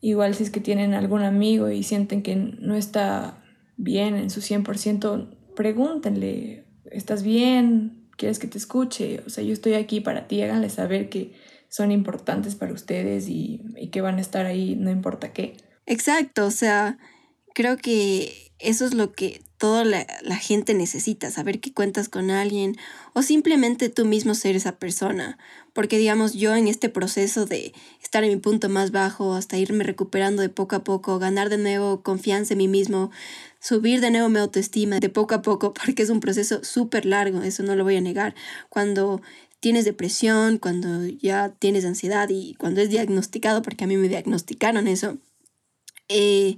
Igual 0.00 0.34
si 0.34 0.42
es 0.42 0.50
que 0.50 0.60
tienen 0.60 0.94
algún 0.94 1.22
amigo 1.22 1.70
y 1.70 1.84
sienten 1.84 2.22
que 2.22 2.34
no 2.34 2.74
está 2.74 3.44
bien 3.76 4.16
en 4.16 4.30
su 4.30 4.40
100%, 4.40 5.54
pregúntenle, 5.54 6.64
¿estás 6.90 7.22
bien? 7.22 8.08
¿Quieres 8.16 8.40
que 8.40 8.48
te 8.48 8.58
escuche? 8.58 9.22
O 9.26 9.30
sea, 9.30 9.44
yo 9.44 9.52
estoy 9.52 9.74
aquí 9.74 10.00
para 10.00 10.26
ti, 10.26 10.42
háganle 10.42 10.70
saber 10.70 11.08
que 11.08 11.34
son 11.68 11.92
importantes 11.92 12.56
para 12.56 12.72
ustedes 12.72 13.28
y, 13.28 13.62
y 13.76 13.88
que 13.88 14.00
van 14.00 14.18
a 14.18 14.20
estar 14.20 14.44
ahí 14.44 14.74
no 14.74 14.90
importa 14.90 15.32
qué. 15.32 15.56
Exacto, 15.86 16.46
o 16.46 16.50
sea, 16.50 16.98
creo 17.54 17.76
que 17.76 18.52
eso 18.58 18.84
es 18.84 18.94
lo 18.94 19.12
que 19.12 19.42
toda 19.58 19.84
la, 19.84 20.06
la, 20.22 20.36
gente 20.36 20.74
necesita, 20.74 21.30
saber 21.30 21.60
que 21.60 21.72
cuentas 21.72 22.08
con 22.08 22.30
alguien 22.30 22.76
o 23.12 23.22
simplemente 23.22 23.88
tú 23.88 24.04
mismo 24.04 24.34
ser 24.34 24.56
esa 24.56 24.72
persona. 24.72 25.38
Porque 25.72 25.98
digamos, 25.98 26.34
yo 26.34 26.54
en 26.54 26.68
este 26.68 26.88
proceso 26.88 27.46
de 27.46 27.72
estar 28.02 28.24
en 28.24 28.30
mi 28.30 28.36
punto 28.36 28.68
más 28.68 28.90
bajo 28.90 29.34
hasta 29.34 29.58
irme 29.58 29.84
recuperando 29.84 30.42
de 30.42 30.48
poco 30.48 30.76
a 30.76 30.84
poco, 30.84 31.18
ganar 31.18 31.48
de 31.48 31.58
nuevo 31.58 32.02
confianza 32.02 32.54
en 32.54 32.58
mí 32.58 32.68
mismo, 32.68 33.10
subir 33.60 34.00
de 34.00 34.10
nuevo 34.10 34.28
mi 34.28 34.38
autoestima 34.38 34.98
de 34.98 35.08
poco 35.08 35.34
a 35.34 35.42
poco, 35.42 35.72
porque 35.84 36.02
es 36.02 36.10
un 36.10 36.20
proceso 36.20 36.64
súper 36.64 37.06
largo, 37.06 37.42
eso 37.42 37.62
no 37.62 37.76
lo 37.76 37.84
voy 37.84 37.96
a 37.96 38.00
negar. 38.00 38.34
Cuando 38.68 39.22
tienes 39.60 39.84
depresión, 39.84 40.58
cuando 40.58 41.06
ya 41.06 41.50
tienes 41.50 41.84
ansiedad 41.84 42.28
y 42.28 42.54
cuando 42.54 42.80
es 42.80 42.90
diagnosticado, 42.90 43.62
porque 43.62 43.84
a 43.84 43.86
mí 43.86 43.96
me 43.96 44.08
diagnosticaron 44.08 44.88
eso, 44.88 45.18
eh, 46.08 46.56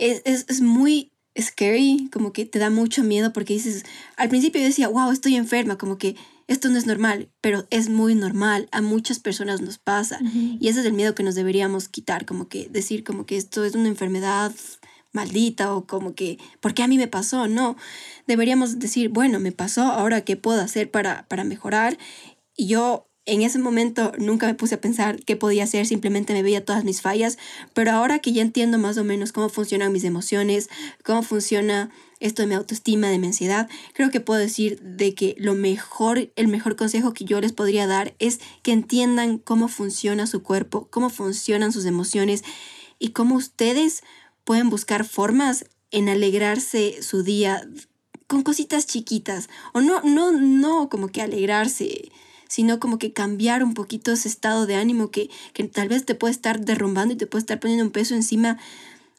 es, 0.00 0.22
es, 0.24 0.46
es 0.48 0.60
muy 0.60 1.12
scary, 1.40 2.08
como 2.12 2.32
que 2.32 2.44
te 2.44 2.58
da 2.58 2.70
mucho 2.70 3.04
miedo 3.04 3.32
porque 3.32 3.54
dices, 3.54 3.84
al 4.16 4.28
principio 4.28 4.60
yo 4.60 4.66
decía, 4.66 4.88
wow, 4.88 5.10
estoy 5.10 5.36
enferma, 5.36 5.78
como 5.78 5.98
que 5.98 6.16
esto 6.48 6.68
no 6.68 6.78
es 6.78 6.86
normal, 6.86 7.30
pero 7.40 7.66
es 7.70 7.88
muy 7.88 8.14
normal, 8.16 8.68
a 8.72 8.82
muchas 8.82 9.20
personas 9.20 9.60
nos 9.60 9.78
pasa 9.78 10.18
uh 10.20 10.24
-huh. 10.24 10.58
y 10.60 10.68
ese 10.68 10.80
es 10.80 10.86
el 10.86 10.94
miedo 10.94 11.14
que 11.14 11.22
nos 11.22 11.36
deberíamos 11.36 11.88
quitar, 11.88 12.26
como 12.26 12.48
que 12.48 12.68
decir 12.68 13.04
como 13.04 13.24
que 13.26 13.36
esto 13.36 13.64
es 13.64 13.74
una 13.74 13.88
enfermedad 13.88 14.52
maldita 15.12 15.74
o 15.74 15.86
como 15.86 16.14
que, 16.14 16.38
¿por 16.60 16.74
qué 16.74 16.82
a 16.82 16.88
mí 16.88 16.96
me 16.98 17.08
pasó? 17.08 17.46
No, 17.46 17.76
deberíamos 18.26 18.78
decir, 18.78 19.10
bueno, 19.10 19.38
me 19.38 19.52
pasó, 19.52 19.82
ahora 19.82 20.22
qué 20.22 20.36
puedo 20.36 20.60
hacer 20.60 20.90
para, 20.90 21.26
para 21.28 21.44
mejorar 21.44 21.98
y 22.56 22.66
yo 22.66 23.09
en 23.30 23.42
ese 23.42 23.60
momento 23.60 24.12
nunca 24.18 24.48
me 24.48 24.54
puse 24.54 24.74
a 24.74 24.80
pensar 24.80 25.22
qué 25.24 25.36
podía 25.36 25.62
hacer, 25.62 25.86
simplemente 25.86 26.32
me 26.32 26.42
veía 26.42 26.64
todas 26.64 26.82
mis 26.82 27.00
fallas, 27.00 27.38
pero 27.74 27.92
ahora 27.92 28.18
que 28.18 28.32
ya 28.32 28.42
entiendo 28.42 28.76
más 28.76 28.98
o 28.98 29.04
menos 29.04 29.30
cómo 29.30 29.48
funcionan 29.48 29.92
mis 29.92 30.02
emociones, 30.02 30.68
cómo 31.04 31.22
funciona 31.22 31.90
esto 32.18 32.42
de 32.42 32.48
mi 32.48 32.54
autoestima, 32.56 33.08
de 33.08 33.20
mi 33.20 33.28
ansiedad, 33.28 33.70
creo 33.94 34.10
que 34.10 34.18
puedo 34.18 34.40
decir 34.40 34.80
de 34.80 35.14
que 35.14 35.36
lo 35.38 35.54
mejor, 35.54 36.32
el 36.34 36.48
mejor 36.48 36.74
consejo 36.74 37.14
que 37.14 37.24
yo 37.24 37.40
les 37.40 37.52
podría 37.52 37.86
dar 37.86 38.14
es 38.18 38.40
que 38.62 38.72
entiendan 38.72 39.38
cómo 39.38 39.68
funciona 39.68 40.26
su 40.26 40.42
cuerpo, 40.42 40.88
cómo 40.90 41.08
funcionan 41.08 41.72
sus 41.72 41.86
emociones 41.86 42.42
y 42.98 43.10
cómo 43.10 43.36
ustedes 43.36 44.02
pueden 44.42 44.70
buscar 44.70 45.04
formas 45.04 45.66
en 45.92 46.08
alegrarse 46.08 47.00
su 47.00 47.22
día 47.22 47.64
con 48.26 48.42
cositas 48.42 48.86
chiquitas 48.86 49.48
o 49.72 49.80
no 49.80 50.02
no 50.02 50.32
no 50.32 50.88
como 50.88 51.08
que 51.08 51.22
alegrarse 51.22 52.10
sino 52.50 52.80
como 52.80 52.98
que 52.98 53.12
cambiar 53.12 53.62
un 53.62 53.74
poquito 53.74 54.10
ese 54.10 54.26
estado 54.26 54.66
de 54.66 54.74
ánimo 54.74 55.12
que, 55.12 55.30
que 55.52 55.62
tal 55.62 55.88
vez 55.88 56.04
te 56.04 56.16
puede 56.16 56.32
estar 56.32 56.58
derrumbando 56.58 57.14
y 57.14 57.16
te 57.16 57.28
puede 57.28 57.42
estar 57.42 57.60
poniendo 57.60 57.84
un 57.84 57.92
peso 57.92 58.16
encima 58.16 58.58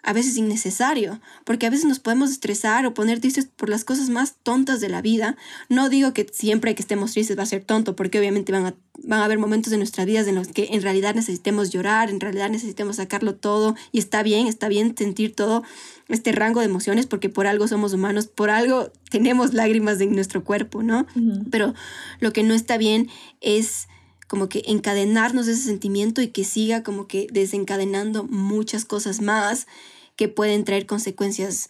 a 0.03 0.13
veces 0.13 0.37
innecesario, 0.37 1.21
porque 1.45 1.67
a 1.67 1.69
veces 1.69 1.85
nos 1.85 1.99
podemos 1.99 2.31
estresar 2.31 2.85
o 2.85 2.93
poner 2.93 3.19
tristes 3.19 3.45
por 3.45 3.69
las 3.69 3.83
cosas 3.83 4.09
más 4.09 4.35
tontas 4.41 4.81
de 4.81 4.89
la 4.89 5.01
vida. 5.01 5.37
No 5.69 5.89
digo 5.89 6.13
que 6.13 6.27
siempre 6.31 6.73
que 6.75 6.81
estemos 6.81 7.13
tristes 7.13 7.37
va 7.37 7.43
a 7.43 7.47
ser 7.47 7.63
tonto, 7.63 7.95
porque 7.95 8.19
obviamente 8.19 8.51
van 8.51 8.65
a, 8.65 8.75
van 9.03 9.19
a 9.19 9.25
haber 9.25 9.37
momentos 9.37 9.71
de 9.71 9.77
nuestras 9.77 10.07
vidas 10.07 10.27
en 10.27 10.35
los 10.35 10.47
que 10.47 10.69
en 10.71 10.81
realidad 10.81 11.13
necesitemos 11.13 11.69
llorar, 11.69 12.09
en 12.09 12.19
realidad 12.19 12.49
necesitemos 12.49 12.95
sacarlo 12.95 13.35
todo, 13.35 13.75
y 13.91 13.99
está 13.99 14.23
bien, 14.23 14.47
está 14.47 14.67
bien 14.67 14.95
sentir 14.97 15.35
todo 15.35 15.63
este 16.07 16.31
rango 16.31 16.59
de 16.59 16.65
emociones, 16.65 17.05
porque 17.05 17.29
por 17.29 17.47
algo 17.47 17.67
somos 17.67 17.93
humanos, 17.93 18.27
por 18.27 18.49
algo 18.49 18.91
tenemos 19.09 19.53
lágrimas 19.53 20.01
en 20.01 20.13
nuestro 20.15 20.43
cuerpo, 20.43 20.83
¿no? 20.83 21.05
Uh 21.15 21.19
-huh. 21.19 21.43
Pero 21.51 21.73
lo 22.19 22.33
que 22.33 22.43
no 22.43 22.53
está 22.53 22.77
bien 22.77 23.09
es 23.39 23.87
como 24.31 24.47
que 24.47 24.63
encadenarnos 24.65 25.49
ese 25.49 25.61
sentimiento 25.61 26.21
y 26.21 26.29
que 26.29 26.45
siga 26.45 26.83
como 26.83 27.05
que 27.05 27.27
desencadenando 27.33 28.23
muchas 28.23 28.85
cosas 28.85 29.19
más 29.19 29.67
que 30.15 30.29
pueden 30.29 30.63
traer 30.63 30.85
consecuencias 30.85 31.67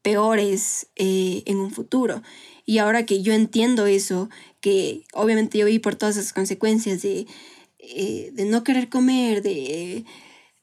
peores 0.00 0.86
eh, 0.96 1.42
en 1.44 1.58
un 1.58 1.70
futuro. 1.70 2.22
Y 2.64 2.78
ahora 2.78 3.04
que 3.04 3.20
yo 3.20 3.34
entiendo 3.34 3.84
eso, 3.84 4.30
que 4.62 5.04
obviamente 5.12 5.58
yo 5.58 5.66
vi 5.66 5.78
por 5.78 5.94
todas 5.94 6.16
esas 6.16 6.32
consecuencias 6.32 7.02
de, 7.02 7.26
eh, 7.78 8.30
de 8.32 8.46
no 8.46 8.64
querer 8.64 8.88
comer, 8.88 9.42
de, 9.42 10.06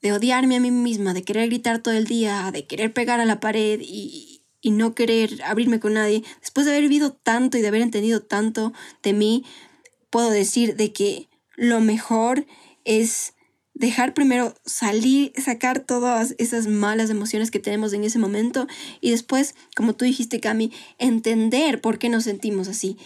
de 0.02 0.14
odiarme 0.14 0.56
a 0.56 0.60
mí 0.60 0.72
misma, 0.72 1.14
de 1.14 1.22
querer 1.22 1.50
gritar 1.50 1.84
todo 1.84 1.94
el 1.94 2.06
día, 2.06 2.50
de 2.52 2.66
querer 2.66 2.94
pegar 2.94 3.20
a 3.20 3.26
la 3.26 3.40
pared 3.40 3.80
y, 3.80 4.42
y 4.60 4.72
no 4.72 4.96
querer 4.96 5.44
abrirme 5.44 5.80
con 5.80 5.94
nadie, 5.94 6.24
después 6.40 6.66
de 6.66 6.72
haber 6.72 6.90
vivido 6.90 7.14
tanto 7.14 7.60
y 7.60 7.62
de 7.62 7.68
haber 7.68 7.84
entendido 7.84 8.24
tanto 8.24 8.74
de 9.04 9.14
mí, 9.14 9.46
puedo 10.12 10.30
decir 10.30 10.76
de 10.76 10.94
que 10.94 11.30
lo 11.56 11.80
mejor 11.80 12.46
es 12.86 13.34
dejar 13.74 14.14
primero 14.14 14.54
salir, 14.66 15.34
sacar 15.42 15.80
todas 15.80 16.36
esas 16.38 16.68
malas 16.68 17.10
emociones 17.10 17.50
que 17.50 17.60
tenemos 17.60 17.94
en 17.94 18.04
ese 18.04 18.20
momento 18.20 18.68
y 19.00 19.12
después, 19.12 19.56
como 19.76 19.94
tú 19.94 20.06
dijiste, 20.06 20.40
Cami, 20.40 20.72
entender 21.00 21.82
por 21.82 21.98
qué 21.98 22.10
nos 22.10 22.26
sentimos 22.26 22.68
así. 22.68 22.98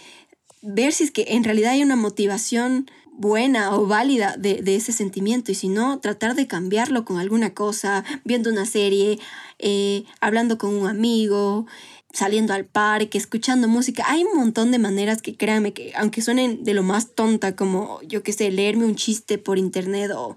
Ver 0.62 0.92
si 0.92 1.04
es 1.04 1.10
que 1.10 1.26
en 1.28 1.44
realidad 1.44 1.72
hay 1.72 1.82
una 1.82 1.96
motivación 1.96 2.90
buena 3.16 3.74
o 3.74 3.86
válida 3.86 4.36
de, 4.36 4.62
de 4.62 4.76
ese 4.76 4.92
sentimiento 4.92 5.50
y 5.50 5.54
si 5.54 5.68
no, 5.68 6.00
tratar 6.00 6.34
de 6.34 6.46
cambiarlo 6.46 7.04
con 7.04 7.18
alguna 7.18 7.54
cosa, 7.54 8.04
viendo 8.24 8.50
una 8.50 8.66
serie, 8.66 9.18
eh, 9.58 10.04
hablando 10.20 10.58
con 10.58 10.74
un 10.74 10.86
amigo, 10.86 11.66
saliendo 12.16 12.54
al 12.54 12.64
parque, 12.64 13.18
escuchando 13.18 13.68
música. 13.68 14.04
Hay 14.06 14.24
un 14.24 14.38
montón 14.38 14.70
de 14.70 14.78
maneras 14.78 15.20
que 15.20 15.36
créanme 15.36 15.74
que, 15.74 15.92
aunque 15.96 16.22
suenen 16.22 16.64
de 16.64 16.72
lo 16.72 16.82
más 16.82 17.14
tonta, 17.14 17.54
como 17.54 18.00
yo 18.02 18.22
que 18.22 18.32
sé, 18.32 18.50
leerme 18.50 18.86
un 18.86 18.94
chiste 18.94 19.36
por 19.36 19.58
internet 19.58 20.10
o, 20.12 20.34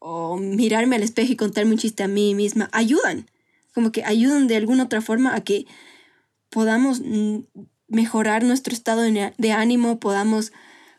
o 0.00 0.36
mirarme 0.36 0.96
al 0.96 1.02
espejo 1.02 1.32
y 1.32 1.36
contarme 1.36 1.72
un 1.72 1.78
chiste 1.78 2.02
a 2.02 2.08
mí 2.08 2.34
misma, 2.34 2.68
ayudan. 2.72 3.26
Como 3.72 3.90
que 3.90 4.04
ayudan 4.04 4.48
de 4.48 4.56
alguna 4.56 4.84
otra 4.84 5.00
forma 5.00 5.34
a 5.34 5.40
que 5.40 5.64
podamos 6.50 7.00
mejorar 7.88 8.44
nuestro 8.44 8.74
estado 8.74 9.00
de, 9.00 9.52
ánimo, 9.52 10.00
podamos 10.00 10.52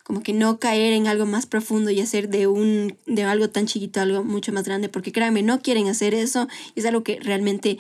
como 0.04 0.24
que 0.24 0.34
no 0.34 0.60
caer 0.60 0.94
en 0.94 1.06
algo 1.06 1.28
más 1.28 1.46
profundo 1.46 1.92
y 1.92 2.02
hacer 2.02 2.30
de 2.30 2.48
un 2.48 2.98
de 3.06 3.26
algo 3.26 3.52
tan 3.52 3.68
chiquito 3.68 4.02
algo 4.02 4.24
mucho 4.24 4.52
más 4.52 4.64
grande, 4.64 4.90
porque 4.90 5.12
créanme, 5.12 5.44
no 5.44 5.62
quieren 5.62 5.88
hacer 5.88 6.16
eso, 6.16 6.48
es 6.74 6.84
algo 6.88 7.04
que 7.04 7.20
realmente 7.22 7.78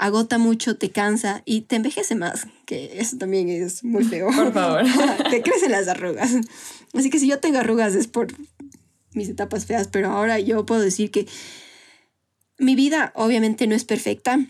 agota 0.00 0.38
mucho, 0.38 0.78
te 0.78 0.90
cansa 0.90 1.42
y 1.44 1.60
te 1.60 1.76
envejece 1.76 2.14
más, 2.14 2.46
que 2.64 2.98
eso 2.98 3.18
también 3.18 3.50
es 3.50 3.84
muy 3.84 4.02
feo. 4.02 4.30
Por 4.34 4.52
favor. 4.52 4.82
te 5.30 5.42
crecen 5.42 5.72
las 5.72 5.88
arrugas. 5.88 6.32
Así 6.94 7.10
que 7.10 7.18
si 7.18 7.28
yo 7.28 7.38
tengo 7.38 7.58
arrugas 7.58 7.94
es 7.94 8.06
por 8.06 8.28
mis 9.12 9.28
etapas 9.28 9.66
feas, 9.66 9.88
pero 9.88 10.10
ahora 10.10 10.40
yo 10.40 10.64
puedo 10.64 10.80
decir 10.80 11.10
que 11.10 11.26
mi 12.58 12.76
vida 12.76 13.12
obviamente 13.14 13.66
no 13.66 13.74
es 13.74 13.84
perfecta. 13.84 14.40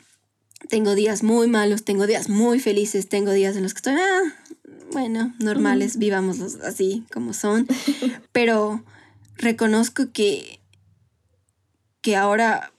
Tengo 0.68 0.94
días 0.94 1.24
muy 1.24 1.48
malos, 1.48 1.82
tengo 1.82 2.06
días 2.06 2.28
muy 2.28 2.60
felices, 2.60 3.08
tengo 3.08 3.32
días 3.32 3.56
en 3.56 3.64
los 3.64 3.74
que 3.74 3.78
estoy, 3.78 3.94
ah, 3.94 4.34
bueno, 4.92 5.34
normales, 5.40 5.96
vivámoslos 5.96 6.56
así 6.56 7.04
como 7.12 7.32
son, 7.32 7.66
pero 8.30 8.84
reconozco 9.36 10.12
que 10.12 10.60
que 12.02 12.16
ahora 12.16 12.72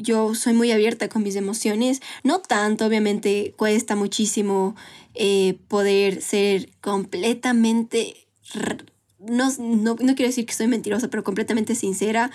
yo 0.00 0.34
soy 0.34 0.52
muy 0.52 0.72
abierta 0.72 1.08
con 1.08 1.22
mis 1.22 1.36
emociones. 1.36 2.00
No 2.24 2.40
tanto, 2.40 2.86
obviamente 2.86 3.54
cuesta 3.56 3.96
muchísimo 3.96 4.76
eh, 5.14 5.58
poder 5.68 6.22
ser 6.22 6.70
completamente, 6.80 8.26
no, 9.18 9.50
no, 9.58 9.96
no 10.00 10.14
quiero 10.14 10.28
decir 10.28 10.46
que 10.46 10.54
soy 10.54 10.66
mentirosa, 10.66 11.08
pero 11.08 11.24
completamente 11.24 11.74
sincera 11.74 12.30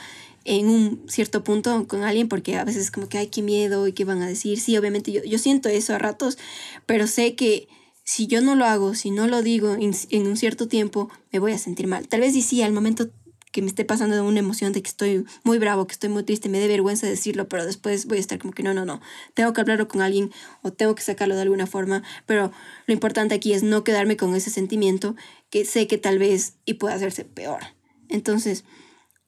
en 0.46 0.70
un 0.70 1.04
cierto 1.08 1.44
punto 1.44 1.88
con 1.88 2.04
alguien 2.04 2.30
porque 2.30 2.58
a 2.58 2.64
veces 2.64 2.92
como 2.92 3.10
que 3.10 3.18
hay 3.18 3.28
qué 3.28 3.42
miedo 3.42 3.88
y 3.88 3.94
qué 3.94 4.06
van 4.06 4.22
a 4.22 4.28
decir. 4.28 4.60
Sí, 4.60 4.78
obviamente 4.78 5.12
yo, 5.12 5.24
yo 5.24 5.40
siento 5.40 5.70
eso 5.70 5.94
a 5.94 5.98
ratos, 5.98 6.38
pero 6.86 7.08
sé 7.08 7.36
que 7.36 7.68
si 8.04 8.28
yo 8.28 8.42
no 8.42 8.56
lo 8.56 8.66
hago, 8.66 8.94
si 8.94 9.10
no 9.10 9.28
lo 9.28 9.42
digo 9.42 9.74
en, 9.74 9.96
en 10.12 10.28
un 10.28 10.38
cierto 10.38 10.68
tiempo, 10.68 11.10
me 11.32 11.40
voy 11.40 11.52
a 11.54 11.58
sentir 11.58 11.88
mal. 11.88 12.08
Tal 12.08 12.22
vez 12.22 12.34
sí, 12.34 12.44
sí, 12.44 12.62
al 12.62 12.72
momento 12.72 13.10
que 13.56 13.62
me 13.62 13.70
esté 13.70 13.86
pasando 13.86 14.22
una 14.26 14.40
emoción 14.40 14.74
de 14.74 14.82
que 14.82 14.90
estoy 14.90 15.24
muy 15.46 15.60
bravo, 15.60 15.88
que 15.88 15.94
estoy 15.94 16.10
muy 16.10 16.24
triste, 16.24 16.50
me 16.50 16.60
dé 16.60 16.68
vergüenza 16.68 17.08
decirlo, 17.08 17.48
pero 17.48 17.66
después 17.66 18.06
voy 18.06 18.18
a 18.18 18.20
estar 18.20 18.38
como 18.38 18.52
que 18.52 18.64
no, 18.64 18.74
no, 18.74 18.84
no, 18.84 19.00
tengo 19.34 19.54
que 19.54 19.62
hablarlo 19.62 19.88
con 19.88 20.02
alguien 20.02 20.30
o 20.62 20.74
tengo 20.74 20.94
que 20.94 21.02
sacarlo 21.02 21.36
de 21.36 21.44
alguna 21.44 21.66
forma, 21.66 22.04
pero 22.26 22.52
lo 22.86 22.94
importante 22.94 23.34
aquí 23.34 23.54
es 23.54 23.64
no 23.64 23.86
quedarme 23.86 24.18
con 24.18 24.36
ese 24.36 24.50
sentimiento 24.50 25.16
que 25.50 25.64
sé 25.64 25.88
que 25.88 25.98
tal 25.98 26.20
vez 26.20 26.56
y 26.66 26.74
puede 26.74 26.96
hacerse 26.96 27.24
peor. 27.24 27.62
Entonces, 28.10 28.66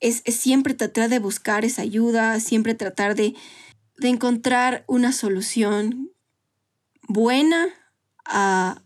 es, 0.02 0.24
siempre 0.28 0.74
tratar 0.74 1.08
de 1.08 1.20
buscar 1.20 1.64
esa 1.64 1.84
ayuda, 1.84 2.42
siempre 2.42 2.76
tratar 2.76 3.16
de, 3.16 3.34
de 3.98 4.10
encontrar 4.10 4.84
una 4.88 5.14
solución 5.14 6.12
buena 7.08 7.70
a 8.26 8.84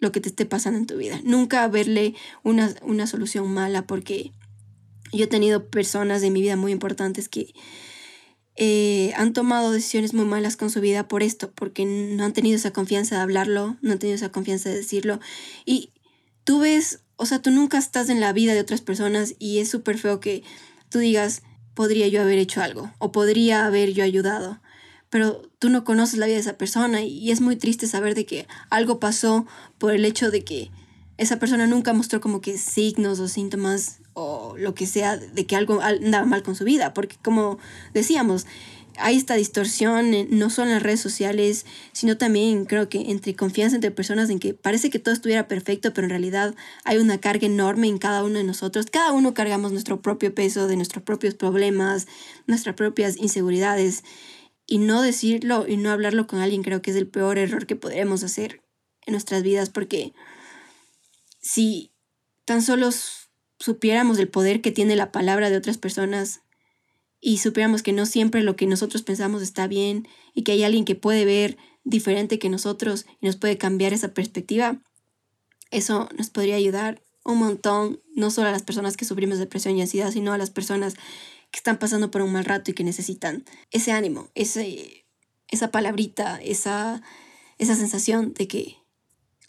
lo 0.00 0.10
que 0.10 0.20
te 0.20 0.28
esté 0.28 0.44
pasando 0.44 0.80
en 0.80 0.86
tu 0.86 0.96
vida. 0.96 1.20
Nunca 1.22 1.68
verle 1.68 2.16
una, 2.42 2.74
una 2.82 3.06
solución 3.06 3.54
mala 3.54 3.86
porque 3.86 4.32
yo 5.12 5.24
he 5.24 5.28
tenido 5.28 5.68
personas 5.68 6.20
de 6.20 6.30
mi 6.30 6.40
vida 6.40 6.56
muy 6.56 6.72
importantes 6.72 7.28
que 7.28 7.54
eh, 8.56 9.12
han 9.16 9.34
tomado 9.34 9.70
decisiones 9.70 10.14
muy 10.14 10.24
malas 10.24 10.56
con 10.56 10.70
su 10.70 10.80
vida 10.80 11.08
por 11.08 11.22
esto, 11.22 11.52
porque 11.52 11.84
no 11.84 12.24
han 12.24 12.32
tenido 12.32 12.56
esa 12.56 12.72
confianza 12.72 13.16
de 13.16 13.22
hablarlo, 13.22 13.76
no 13.82 13.92
han 13.92 13.98
tenido 13.98 14.16
esa 14.16 14.32
confianza 14.32 14.70
de 14.70 14.76
decirlo. 14.76 15.20
Y 15.66 15.90
tú 16.44 16.60
ves, 16.60 17.00
o 17.16 17.26
sea, 17.26 17.42
tú 17.42 17.50
nunca 17.50 17.76
estás 17.76 18.08
en 18.08 18.20
la 18.20 18.32
vida 18.32 18.54
de 18.54 18.60
otras 18.60 18.80
personas 18.80 19.34
y 19.38 19.58
es 19.58 19.68
súper 19.68 19.98
feo 19.98 20.20
que 20.20 20.42
tú 20.88 20.98
digas, 20.98 21.42
podría 21.74 22.08
yo 22.08 22.22
haber 22.22 22.38
hecho 22.38 22.62
algo 22.62 22.90
o 22.98 23.12
podría 23.12 23.66
haber 23.66 23.92
yo 23.92 24.02
ayudado, 24.02 24.60
pero 25.10 25.42
tú 25.58 25.68
no 25.68 25.84
conoces 25.84 26.18
la 26.18 26.26
vida 26.26 26.36
de 26.36 26.40
esa 26.40 26.56
persona 26.56 27.02
y 27.02 27.30
es 27.30 27.42
muy 27.42 27.56
triste 27.56 27.86
saber 27.86 28.14
de 28.14 28.24
que 28.24 28.46
algo 28.70 28.98
pasó 28.98 29.46
por 29.76 29.92
el 29.92 30.06
hecho 30.06 30.30
de 30.30 30.42
que 30.42 30.70
esa 31.18 31.38
persona 31.38 31.66
nunca 31.66 31.92
mostró 31.92 32.20
como 32.20 32.40
que 32.40 32.56
signos 32.56 33.20
o 33.20 33.28
síntomas 33.28 34.00
o 34.18 34.56
lo 34.56 34.74
que 34.74 34.86
sea 34.86 35.18
de 35.18 35.46
que 35.46 35.56
algo 35.56 35.82
andaba 35.82 36.24
mal 36.24 36.42
con 36.42 36.56
su 36.56 36.64
vida, 36.64 36.94
porque 36.94 37.16
como 37.22 37.58
decíamos, 37.92 38.46
hay 38.98 39.18
esta 39.18 39.34
distorsión 39.34 40.10
no 40.30 40.48
solo 40.48 40.68
en 40.68 40.74
las 40.74 40.82
redes 40.82 41.00
sociales, 41.00 41.66
sino 41.92 42.16
también 42.16 42.64
creo 42.64 42.88
que 42.88 43.10
entre 43.10 43.36
confianza 43.36 43.76
entre 43.76 43.90
personas 43.90 44.30
en 44.30 44.38
que 44.38 44.54
parece 44.54 44.88
que 44.88 44.98
todo 44.98 45.12
estuviera 45.12 45.48
perfecto, 45.48 45.92
pero 45.92 46.06
en 46.06 46.10
realidad 46.10 46.54
hay 46.84 46.96
una 46.96 47.18
carga 47.18 47.46
enorme 47.46 47.88
en 47.88 47.98
cada 47.98 48.24
uno 48.24 48.38
de 48.38 48.44
nosotros. 48.44 48.86
Cada 48.86 49.12
uno 49.12 49.34
cargamos 49.34 49.72
nuestro 49.72 50.00
propio 50.00 50.34
peso 50.34 50.66
de 50.66 50.76
nuestros 50.76 51.04
propios 51.04 51.34
problemas, 51.34 52.06
nuestras 52.46 52.74
propias 52.74 53.18
inseguridades. 53.18 54.02
Y 54.66 54.78
no 54.78 55.02
decirlo 55.02 55.66
y 55.68 55.76
no 55.76 55.90
hablarlo 55.90 56.26
con 56.26 56.40
alguien 56.40 56.62
creo 56.62 56.80
que 56.80 56.90
es 56.90 56.96
el 56.96 57.06
peor 57.06 57.36
error 57.36 57.66
que 57.66 57.76
podemos 57.76 58.22
hacer 58.24 58.62
en 59.04 59.12
nuestras 59.12 59.42
vidas 59.42 59.68
porque 59.68 60.14
si 61.40 61.92
tan 62.46 62.62
solo 62.62 62.90
supiéramos 63.58 64.18
el 64.18 64.28
poder 64.28 64.60
que 64.60 64.72
tiene 64.72 64.96
la 64.96 65.12
palabra 65.12 65.50
de 65.50 65.56
otras 65.56 65.78
personas 65.78 66.42
y 67.20 67.38
supiéramos 67.38 67.82
que 67.82 67.92
no 67.92 68.06
siempre 68.06 68.42
lo 68.42 68.56
que 68.56 68.66
nosotros 68.66 69.02
pensamos 69.02 69.42
está 69.42 69.66
bien 69.66 70.06
y 70.34 70.42
que 70.42 70.52
hay 70.52 70.64
alguien 70.64 70.84
que 70.84 70.94
puede 70.94 71.24
ver 71.24 71.56
diferente 71.84 72.38
que 72.38 72.48
nosotros 72.48 73.06
y 73.20 73.26
nos 73.26 73.36
puede 73.36 73.58
cambiar 73.58 73.92
esa 73.92 74.12
perspectiva, 74.12 74.82
eso 75.70 76.08
nos 76.16 76.30
podría 76.30 76.56
ayudar 76.56 77.02
un 77.24 77.38
montón, 77.38 78.00
no 78.14 78.30
solo 78.30 78.48
a 78.48 78.52
las 78.52 78.62
personas 78.62 78.96
que 78.96 79.04
sufrimos 79.04 79.38
depresión 79.38 79.76
y 79.76 79.82
ansiedad, 79.82 80.12
sino 80.12 80.32
a 80.32 80.38
las 80.38 80.50
personas 80.50 80.94
que 81.50 81.58
están 81.58 81.78
pasando 81.78 82.10
por 82.10 82.22
un 82.22 82.32
mal 82.32 82.44
rato 82.44 82.70
y 82.70 82.74
que 82.74 82.84
necesitan 82.84 83.44
ese 83.70 83.92
ánimo, 83.92 84.30
ese, 84.34 85.06
esa 85.48 85.70
palabrita, 85.70 86.40
esa, 86.42 87.02
esa 87.58 87.74
sensación 87.74 88.32
de 88.34 88.46
que 88.46 88.76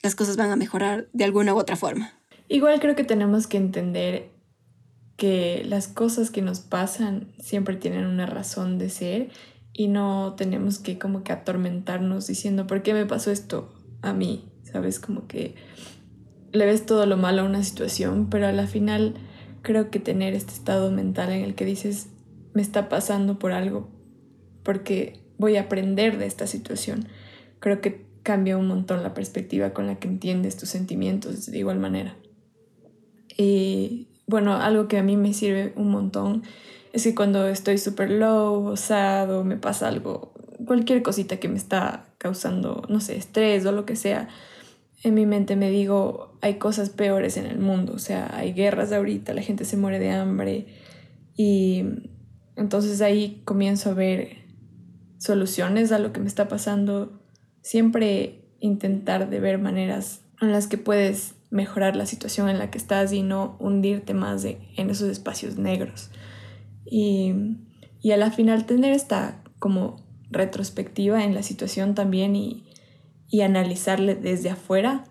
las 0.01 0.15
cosas 0.15 0.37
van 0.37 0.51
a 0.51 0.55
mejorar 0.55 1.09
de 1.13 1.23
alguna 1.23 1.53
u 1.53 1.59
otra 1.59 1.75
forma. 1.75 2.13
Igual 2.49 2.79
creo 2.79 2.95
que 2.95 3.03
tenemos 3.03 3.47
que 3.47 3.57
entender 3.57 4.29
que 5.17 5.63
las 5.65 5.87
cosas 5.87 6.29
que 6.29 6.41
nos 6.41 6.59
pasan 6.59 7.33
siempre 7.39 7.75
tienen 7.75 8.05
una 8.05 8.25
razón 8.25 8.77
de 8.77 8.89
ser 8.89 9.29
y 9.73 9.87
no 9.87 10.35
tenemos 10.37 10.79
que 10.79 10.97
como 10.97 11.23
que 11.23 11.33
atormentarnos 11.33 12.27
diciendo, 12.27 12.67
¿por 12.67 12.83
qué 12.83 12.93
me 12.93 13.05
pasó 13.05 13.31
esto 13.31 13.73
a 14.01 14.13
mí? 14.13 14.51
¿Sabes? 14.63 14.99
Como 14.99 15.27
que 15.27 15.55
le 16.51 16.65
ves 16.65 16.85
todo 16.85 17.05
lo 17.05 17.17
malo 17.17 17.41
a 17.41 17.45
una 17.45 17.63
situación, 17.63 18.29
pero 18.29 18.47
a 18.47 18.51
la 18.51 18.67
final 18.67 19.15
creo 19.61 19.89
que 19.89 19.99
tener 19.99 20.33
este 20.33 20.53
estado 20.53 20.91
mental 20.91 21.31
en 21.31 21.43
el 21.43 21.55
que 21.55 21.65
dices, 21.65 22.07
me 22.53 22.61
está 22.61 22.89
pasando 22.89 23.37
por 23.37 23.51
algo, 23.51 23.89
porque 24.63 25.19
voy 25.37 25.57
a 25.57 25.61
aprender 25.61 26.17
de 26.17 26.25
esta 26.25 26.47
situación, 26.47 27.07
creo 27.59 27.81
que 27.81 28.07
cambia 28.23 28.57
un 28.57 28.67
montón 28.67 29.03
la 29.03 29.13
perspectiva 29.13 29.73
con 29.73 29.87
la 29.87 29.99
que 29.99 30.07
entiendes 30.07 30.57
tus 30.57 30.69
sentimientos 30.69 31.45
de 31.45 31.57
igual 31.57 31.79
manera. 31.79 32.15
Y 33.37 34.07
bueno, 34.25 34.55
algo 34.55 34.87
que 34.87 34.97
a 34.97 35.03
mí 35.03 35.15
me 35.15 35.33
sirve 35.33 35.73
un 35.75 35.91
montón 35.91 36.43
es 36.93 37.03
que 37.03 37.15
cuando 37.15 37.47
estoy 37.47 37.77
súper 37.77 38.09
low, 38.09 38.65
osado, 38.65 39.43
me 39.43 39.57
pasa 39.57 39.87
algo, 39.87 40.33
cualquier 40.65 41.03
cosita 41.03 41.37
que 41.37 41.47
me 41.47 41.57
está 41.57 42.05
causando, 42.17 42.83
no 42.89 42.99
sé, 42.99 43.15
estrés 43.15 43.65
o 43.65 43.71
lo 43.71 43.85
que 43.85 43.95
sea, 43.95 44.27
en 45.03 45.13
mi 45.13 45.25
mente 45.25 45.55
me 45.55 45.69
digo, 45.69 46.35
hay 46.41 46.55
cosas 46.55 46.89
peores 46.89 47.37
en 47.37 47.45
el 47.45 47.59
mundo, 47.59 47.93
o 47.93 47.99
sea, 47.99 48.35
hay 48.35 48.53
guerras 48.53 48.91
ahorita, 48.91 49.33
la 49.33 49.43
gente 49.43 49.63
se 49.63 49.77
muere 49.77 49.99
de 49.99 50.09
hambre 50.09 50.65
y 51.35 51.85
entonces 52.55 53.01
ahí 53.01 53.41
comienzo 53.45 53.91
a 53.91 53.93
ver 53.93 54.47
soluciones 55.19 55.91
a 55.91 55.99
lo 55.99 56.11
que 56.11 56.19
me 56.19 56.27
está 56.27 56.47
pasando. 56.47 57.21
Siempre 57.61 58.41
intentar 58.59 59.29
de 59.29 59.39
ver 59.39 59.59
maneras 59.59 60.21
en 60.41 60.51
las 60.51 60.67
que 60.67 60.77
puedes 60.77 61.35
mejorar 61.49 61.95
la 61.95 62.05
situación 62.05 62.49
en 62.49 62.59
la 62.59 62.69
que 62.69 62.77
estás 62.77 63.13
y 63.13 63.23
no 63.23 63.55
hundirte 63.59 64.13
más 64.13 64.43
en 64.45 64.89
esos 64.89 65.09
espacios 65.09 65.57
negros. 65.57 66.11
Y, 66.85 67.33
y 68.01 68.11
a 68.11 68.17
la 68.17 68.31
final 68.31 68.65
tener 68.65 68.93
esta 68.93 69.43
como 69.59 70.05
retrospectiva 70.29 71.23
en 71.23 71.33
la 71.33 71.43
situación 71.43 71.95
también 71.95 72.35
y, 72.35 72.65
y 73.29 73.41
analizarle 73.41 74.15
desde 74.15 74.49
afuera 74.49 75.03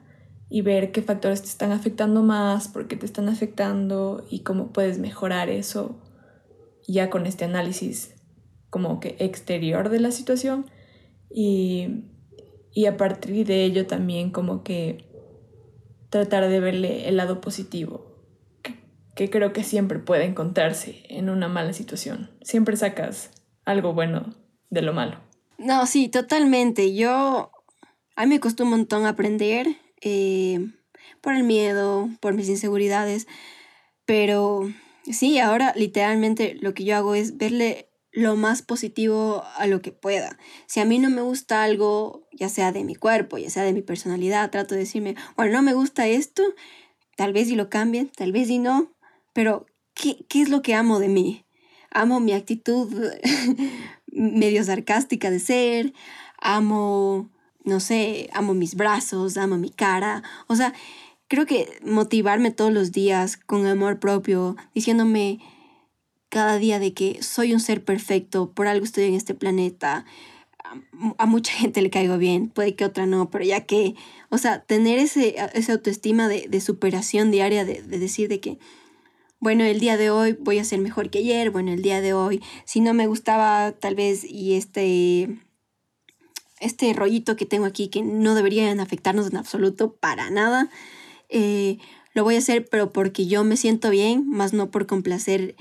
y 0.48 0.62
ver 0.62 0.92
qué 0.92 1.02
factores 1.02 1.42
te 1.42 1.48
están 1.48 1.72
afectando 1.72 2.22
más, 2.22 2.68
por 2.68 2.86
qué 2.86 2.96
te 2.96 3.06
están 3.06 3.28
afectando 3.28 4.24
y 4.30 4.40
cómo 4.40 4.72
puedes 4.72 4.98
mejorar 4.98 5.48
eso 5.48 6.00
ya 6.86 7.10
con 7.10 7.26
este 7.26 7.44
análisis 7.44 8.14
como 8.70 9.00
que 9.00 9.16
exterior 9.18 9.88
de 9.88 10.00
la 10.00 10.10
situación 10.10 10.66
y, 11.30 12.04
y 12.72 12.86
a 12.86 12.96
partir 12.96 13.46
de 13.46 13.64
ello 13.64 13.86
también 13.86 14.30
como 14.30 14.62
que 14.62 15.04
tratar 16.16 16.48
de 16.48 16.60
verle 16.60 17.08
el 17.08 17.16
lado 17.16 17.40
positivo, 17.40 18.06
que, 19.14 19.30
creo 19.30 19.52
que 19.52 19.64
siempre 19.64 19.98
puede 19.98 20.24
encontrarse 20.24 21.02
en 21.08 21.28
una 21.28 21.48
mala 21.48 21.72
situación. 21.72 22.30
Siempre 22.42 22.76
sacas 22.76 23.30
algo 23.64 23.92
bueno 23.92 24.34
de 24.70 24.82
lo 24.82 24.92
malo. 24.92 25.20
No, 25.58 25.86
sí, 25.86 26.08
totalmente. 26.08 26.94
Yo, 26.94 27.50
a 28.14 28.24
mí 28.24 28.34
me 28.34 28.40
costó 28.40 28.64
un 28.64 28.70
montón 28.70 29.04
aprender 29.06 29.66
eh, 30.00 30.66
por 31.20 31.34
el 31.34 31.44
miedo, 31.44 32.08
por 32.20 32.34
mis 32.34 32.48
inseguridades, 32.48 33.26
pero 34.04 34.70
sí, 35.04 35.38
ahora 35.38 35.72
literalmente 35.76 36.56
lo 36.60 36.72
que 36.72 36.84
yo 36.84 36.96
hago 36.96 37.14
es 37.14 37.36
verle 37.36 37.85
lo 38.16 38.34
más 38.34 38.62
positivo 38.62 39.44
a 39.56 39.66
lo 39.66 39.82
que 39.82 39.92
pueda. 39.92 40.38
Si 40.66 40.80
a 40.80 40.86
mí 40.86 40.98
no 40.98 41.10
me 41.10 41.20
gusta 41.20 41.62
algo, 41.62 42.26
ya 42.32 42.48
sea 42.48 42.72
de 42.72 42.82
mi 42.82 42.94
cuerpo, 42.94 43.36
ya 43.36 43.50
sea 43.50 43.62
de 43.62 43.74
mi 43.74 43.82
personalidad, 43.82 44.50
trato 44.50 44.74
de 44.74 44.80
decirme, 44.80 45.16
bueno, 45.36 45.52
no 45.52 45.62
me 45.62 45.74
gusta 45.74 46.08
esto, 46.08 46.42
tal 47.14 47.34
vez 47.34 47.48
y 47.48 47.56
lo 47.56 47.68
cambien, 47.68 48.08
tal 48.08 48.32
vez 48.32 48.48
y 48.48 48.58
no, 48.58 48.90
pero 49.34 49.66
¿qué, 49.92 50.24
qué 50.30 50.40
es 50.40 50.48
lo 50.48 50.62
que 50.62 50.74
amo 50.74 50.98
de 50.98 51.08
mí? 51.08 51.44
Amo 51.90 52.18
mi 52.18 52.32
actitud 52.32 52.90
medio 54.06 54.64
sarcástica 54.64 55.30
de 55.30 55.38
ser, 55.38 55.92
amo, 56.38 57.28
no 57.64 57.80
sé, 57.80 58.30
amo 58.32 58.54
mis 58.54 58.76
brazos, 58.76 59.36
amo 59.36 59.58
mi 59.58 59.68
cara, 59.68 60.22
o 60.46 60.56
sea, 60.56 60.72
creo 61.28 61.44
que 61.44 61.68
motivarme 61.84 62.50
todos 62.50 62.72
los 62.72 62.92
días 62.92 63.36
con 63.36 63.66
amor 63.66 64.00
propio, 64.00 64.56
diciéndome, 64.74 65.38
cada 66.36 66.58
día 66.58 66.78
de 66.78 66.92
que 66.92 67.22
soy 67.22 67.54
un 67.54 67.60
ser 67.60 67.82
perfecto, 67.82 68.52
por 68.52 68.66
algo 68.66 68.84
estoy 68.84 69.04
en 69.04 69.14
este 69.14 69.32
planeta. 69.32 70.04
A 71.16 71.24
mucha 71.24 71.50
gente 71.54 71.80
le 71.80 71.88
caigo 71.88 72.18
bien, 72.18 72.50
puede 72.50 72.74
que 72.74 72.84
otra 72.84 73.06
no, 73.06 73.30
pero 73.30 73.42
ya 73.42 73.64
que, 73.64 73.94
o 74.28 74.36
sea, 74.36 74.62
tener 74.62 74.98
ese, 74.98 75.36
esa 75.54 75.72
autoestima 75.72 76.28
de, 76.28 76.46
de 76.46 76.60
superación 76.60 77.30
diaria, 77.30 77.64
de, 77.64 77.80
de 77.80 77.98
decir 77.98 78.28
de 78.28 78.40
que 78.40 78.58
bueno, 79.40 79.64
el 79.64 79.80
día 79.80 79.96
de 79.96 80.10
hoy 80.10 80.36
voy 80.38 80.58
a 80.58 80.64
ser 80.64 80.78
mejor 80.78 81.08
que 81.08 81.20
ayer, 81.20 81.50
bueno, 81.50 81.72
el 81.72 81.80
día 81.80 82.02
de 82.02 82.12
hoy, 82.12 82.42
si 82.66 82.80
no 82.80 82.92
me 82.92 83.06
gustaba 83.06 83.72
tal 83.72 83.94
vez 83.94 84.22
y 84.22 84.56
este, 84.56 85.40
este 86.60 86.92
rollito 86.92 87.34
que 87.36 87.46
tengo 87.46 87.64
aquí 87.64 87.88
que 87.88 88.02
no 88.02 88.34
deberían 88.34 88.78
afectarnos 88.80 89.28
en 89.28 89.38
absoluto 89.38 89.94
para 89.94 90.28
nada, 90.28 90.68
eh, 91.30 91.78
lo 92.12 92.24
voy 92.24 92.34
a 92.34 92.38
hacer 92.38 92.68
pero 92.68 92.92
porque 92.92 93.26
yo 93.26 93.42
me 93.42 93.56
siento 93.56 93.88
bien, 93.88 94.28
más 94.28 94.52
no 94.52 94.70
por 94.70 94.86
complacer 94.86 95.56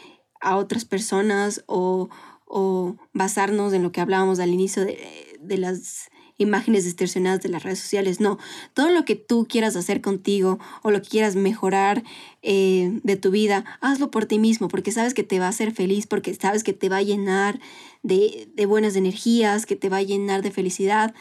a 0.46 0.58
otras 0.58 0.86
personas 0.86 1.64
o, 1.66 2.10
o 2.46 2.96
basarnos 3.14 3.74
en 3.74 3.84
lo 3.84 3.92
que 3.92 4.00
hablábamos 4.00 4.40
al 4.40 4.52
inicio 4.52 4.86
de, 4.86 5.00
de 5.42 5.58
las 5.58 6.10
imágenes 6.38 6.84
distorsionadas 6.84 7.42
de 7.42 7.50
las 7.50 7.64
redes 7.64 7.80
sociales, 7.80 8.20
no. 8.20 8.38
Todo 8.74 8.90
lo 8.92 9.06
que 9.06 9.16
tú 9.16 9.48
quieras 9.50 9.76
hacer 9.76 10.02
contigo 10.02 10.60
o 10.84 10.92
lo 10.92 11.02
que 11.02 11.10
quieras 11.10 11.36
mejorar 11.36 12.04
eh, 12.42 13.00
de 13.04 13.16
tu 13.16 13.32
vida, 13.32 13.66
hazlo 13.82 14.12
por 14.12 14.26
ti 14.26 14.38
mismo, 14.38 14.68
porque 14.68 14.92
sabes 14.92 15.14
que 15.14 15.24
te 15.24 15.40
va 15.40 15.46
a 15.46 15.50
hacer 15.50 15.72
feliz, 15.72 16.08
porque 16.08 16.34
sabes 16.36 16.64
que 16.64 16.74
te 16.74 16.90
va 16.90 16.98
a 16.98 17.04
llenar 17.04 17.60
de, 18.04 18.50
de 18.54 18.66
buenas 18.66 18.96
energías, 18.96 19.66
que 19.66 19.76
te 19.76 19.90
va 19.90 19.98
a 19.98 20.04
llenar 20.04 20.42
de 20.42 20.52
felicidad. 20.52 21.16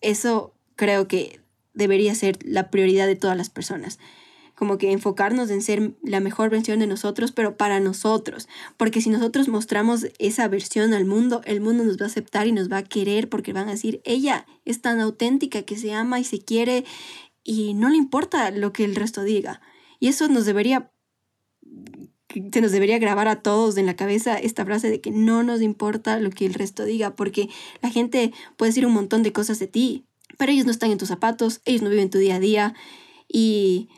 Eso 0.00 0.54
creo 0.74 1.06
que 1.06 1.40
debería 1.74 2.14
ser 2.14 2.38
la 2.42 2.70
prioridad 2.70 3.06
de 3.06 3.16
todas 3.16 3.36
las 3.36 3.50
personas 3.50 3.98
como 4.56 4.78
que 4.78 4.90
enfocarnos 4.90 5.50
en 5.50 5.62
ser 5.62 5.92
la 6.02 6.18
mejor 6.20 6.50
versión 6.50 6.80
de 6.80 6.86
nosotros, 6.86 7.30
pero 7.30 7.56
para 7.56 7.78
nosotros. 7.78 8.48
Porque 8.76 9.00
si 9.00 9.10
nosotros 9.10 9.48
mostramos 9.48 10.08
esa 10.18 10.48
versión 10.48 10.94
al 10.94 11.04
mundo, 11.04 11.42
el 11.44 11.60
mundo 11.60 11.84
nos 11.84 11.98
va 11.98 12.06
a 12.06 12.08
aceptar 12.08 12.46
y 12.46 12.52
nos 12.52 12.72
va 12.72 12.78
a 12.78 12.82
querer 12.82 13.28
porque 13.28 13.52
van 13.52 13.68
a 13.68 13.72
decir, 13.72 14.00
ella 14.04 14.46
es 14.64 14.80
tan 14.80 14.98
auténtica 14.98 15.62
que 15.62 15.76
se 15.76 15.92
ama 15.92 16.18
y 16.18 16.24
se 16.24 16.40
quiere 16.40 16.84
y 17.44 17.74
no 17.74 17.90
le 17.90 17.98
importa 17.98 18.50
lo 18.50 18.72
que 18.72 18.84
el 18.84 18.96
resto 18.96 19.22
diga. 19.22 19.60
Y 20.00 20.08
eso 20.08 20.26
nos 20.28 20.46
debería 20.46 20.90
se 22.52 22.60
nos 22.60 22.72
debería 22.72 22.98
grabar 22.98 23.28
a 23.28 23.40
todos 23.40 23.76
en 23.76 23.86
la 23.86 23.96
cabeza 23.96 24.36
esta 24.36 24.64
frase 24.64 24.90
de 24.90 25.00
que 25.00 25.10
no 25.10 25.42
nos 25.42 25.62
importa 25.62 26.18
lo 26.18 26.30
que 26.30 26.44
el 26.44 26.54
resto 26.54 26.84
diga, 26.84 27.14
porque 27.14 27.48
la 27.82 27.90
gente 27.90 28.32
puede 28.56 28.70
decir 28.70 28.86
un 28.86 28.92
montón 28.92 29.22
de 29.22 29.32
cosas 29.32 29.58
de 29.58 29.68
ti, 29.68 30.04
pero 30.36 30.52
ellos 30.52 30.66
no 30.66 30.70
están 30.70 30.90
en 30.90 30.98
tus 30.98 31.08
zapatos, 31.08 31.60
ellos 31.64 31.82
no 31.82 31.88
viven 31.88 32.10
tu 32.10 32.18
día 32.18 32.36
a 32.36 32.40
día 32.40 32.74
y 33.28 33.88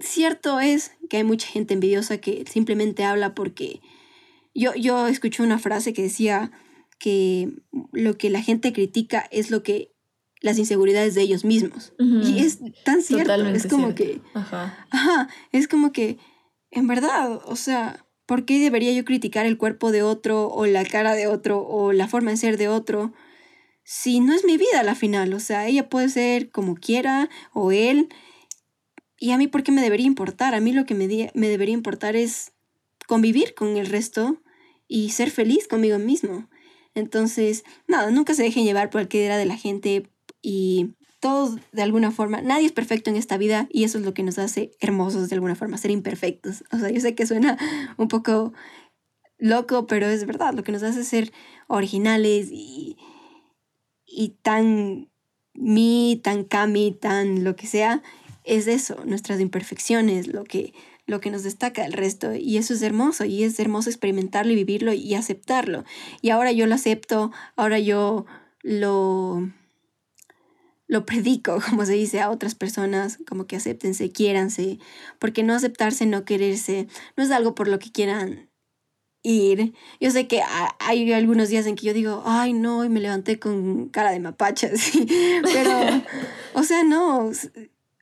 cierto 0.00 0.60
es 0.60 0.92
que 1.08 1.18
hay 1.18 1.24
mucha 1.24 1.48
gente 1.48 1.74
envidiosa 1.74 2.18
que 2.18 2.44
simplemente 2.50 3.04
habla 3.04 3.34
porque 3.34 3.80
yo, 4.54 4.74
yo 4.74 5.06
escuché 5.06 5.42
una 5.42 5.58
frase 5.58 5.92
que 5.92 6.02
decía 6.02 6.50
que 6.98 7.52
lo 7.92 8.16
que 8.16 8.30
la 8.30 8.42
gente 8.42 8.72
critica 8.72 9.28
es 9.30 9.50
lo 9.50 9.62
que 9.62 9.92
las 10.40 10.58
inseguridades 10.58 11.14
de 11.14 11.22
ellos 11.22 11.44
mismos. 11.44 11.92
Y 11.98 12.38
es 12.38 12.60
tan 12.84 13.02
cierto. 13.02 13.34
es 13.46 13.66
como 13.66 13.94
que. 13.94 14.20
Ajá. 14.34 14.86
Ajá. 14.90 15.28
Es 15.52 15.66
como 15.66 15.92
que, 15.92 16.18
en 16.70 16.86
verdad, 16.86 17.40
o 17.46 17.56
sea, 17.56 18.06
¿por 18.26 18.44
qué 18.44 18.58
debería 18.58 18.92
yo 18.92 19.04
criticar 19.04 19.46
el 19.46 19.58
cuerpo 19.58 19.92
de 19.92 20.02
otro, 20.02 20.48
o 20.48 20.66
la 20.66 20.84
cara 20.84 21.14
de 21.14 21.26
otro, 21.26 21.66
o 21.66 21.92
la 21.92 22.08
forma 22.08 22.30
de 22.30 22.36
ser 22.36 22.58
de 22.58 22.68
otro? 22.68 23.12
Si 23.82 24.20
no 24.20 24.34
es 24.34 24.44
mi 24.44 24.56
vida 24.56 24.80
a 24.80 24.84
la 24.84 24.94
final. 24.94 25.32
O 25.32 25.40
sea, 25.40 25.66
ella 25.66 25.88
puede 25.88 26.08
ser 26.08 26.50
como 26.50 26.74
quiera, 26.76 27.28
o 27.52 27.72
él. 27.72 28.08
Y 29.18 29.30
a 29.30 29.38
mí, 29.38 29.46
¿por 29.46 29.62
qué 29.62 29.72
me 29.72 29.82
debería 29.82 30.06
importar? 30.06 30.54
A 30.54 30.60
mí 30.60 30.72
lo 30.72 30.84
que 30.84 30.94
me, 30.94 31.30
me 31.34 31.48
debería 31.48 31.74
importar 31.74 32.16
es 32.16 32.52
convivir 33.06 33.54
con 33.54 33.76
el 33.76 33.86
resto 33.86 34.42
y 34.88 35.10
ser 35.10 35.30
feliz 35.30 35.68
conmigo 35.68 35.98
mismo. 35.98 36.48
Entonces, 36.94 37.64
nada, 37.86 38.10
nunca 38.10 38.34
se 38.34 38.42
dejen 38.42 38.64
llevar 38.64 38.90
por 38.90 39.08
era 39.14 39.36
de 39.36 39.46
la 39.46 39.56
gente 39.56 40.08
y 40.42 40.94
todos 41.20 41.58
de 41.72 41.82
alguna 41.82 42.10
forma, 42.10 42.42
nadie 42.42 42.66
es 42.66 42.72
perfecto 42.72 43.10
en 43.10 43.16
esta 43.16 43.36
vida 43.36 43.68
y 43.70 43.84
eso 43.84 43.98
es 43.98 44.04
lo 44.04 44.14
que 44.14 44.22
nos 44.22 44.38
hace 44.38 44.72
hermosos 44.80 45.28
de 45.28 45.34
alguna 45.34 45.54
forma, 45.54 45.78
ser 45.78 45.90
imperfectos. 45.90 46.64
O 46.72 46.78
sea, 46.78 46.90
yo 46.90 47.00
sé 47.00 47.14
que 47.14 47.26
suena 47.26 47.58
un 47.96 48.08
poco 48.08 48.52
loco, 49.38 49.86
pero 49.86 50.06
es 50.06 50.26
verdad, 50.26 50.54
lo 50.54 50.62
que 50.62 50.72
nos 50.72 50.82
hace 50.82 51.04
ser 51.04 51.32
originales 51.68 52.48
y, 52.50 52.96
y 54.06 54.36
tan 54.42 55.10
mi, 55.54 56.20
tan 56.22 56.44
Cami, 56.44 56.92
tan 56.92 57.44
lo 57.44 57.56
que 57.56 57.66
sea, 57.66 58.02
es 58.46 58.68
eso, 58.68 59.04
nuestras 59.04 59.40
imperfecciones, 59.40 60.28
lo 60.28 60.44
que, 60.44 60.72
lo 61.06 61.20
que 61.20 61.30
nos 61.30 61.42
destaca 61.42 61.82
del 61.82 61.92
resto. 61.92 62.34
Y 62.34 62.56
eso 62.56 62.74
es 62.74 62.82
hermoso, 62.82 63.24
y 63.24 63.42
es 63.42 63.58
hermoso 63.58 63.90
experimentarlo 63.90 64.52
y 64.52 64.56
vivirlo 64.56 64.92
y 64.92 65.14
aceptarlo. 65.14 65.84
Y 66.22 66.30
ahora 66.30 66.52
yo 66.52 66.66
lo 66.66 66.74
acepto, 66.74 67.32
ahora 67.56 67.78
yo 67.78 68.24
lo, 68.62 69.50
lo 70.86 71.04
predico, 71.04 71.58
como 71.68 71.84
se 71.84 71.94
dice 71.94 72.20
a 72.20 72.30
otras 72.30 72.54
personas, 72.54 73.18
como 73.28 73.46
que 73.46 73.56
acéptense, 73.56 74.12
quiéranse, 74.12 74.78
porque 75.18 75.42
no 75.42 75.54
aceptarse, 75.54 76.06
no 76.06 76.24
quererse, 76.24 76.86
no 77.16 77.24
es 77.24 77.30
algo 77.30 77.54
por 77.54 77.68
lo 77.68 77.78
que 77.78 77.90
quieran 77.90 78.48
ir. 79.22 79.74
Yo 80.00 80.12
sé 80.12 80.28
que 80.28 80.40
hay 80.78 81.12
algunos 81.12 81.48
días 81.48 81.66
en 81.66 81.74
que 81.74 81.86
yo 81.86 81.92
digo, 81.92 82.22
ay 82.26 82.52
no, 82.52 82.84
y 82.84 82.88
me 82.88 83.00
levanté 83.00 83.40
con 83.40 83.88
cara 83.88 84.12
de 84.12 84.20
mapacha, 84.20 84.70
pero, 85.42 86.02
o 86.54 86.62
sea, 86.62 86.84
no, 86.84 87.32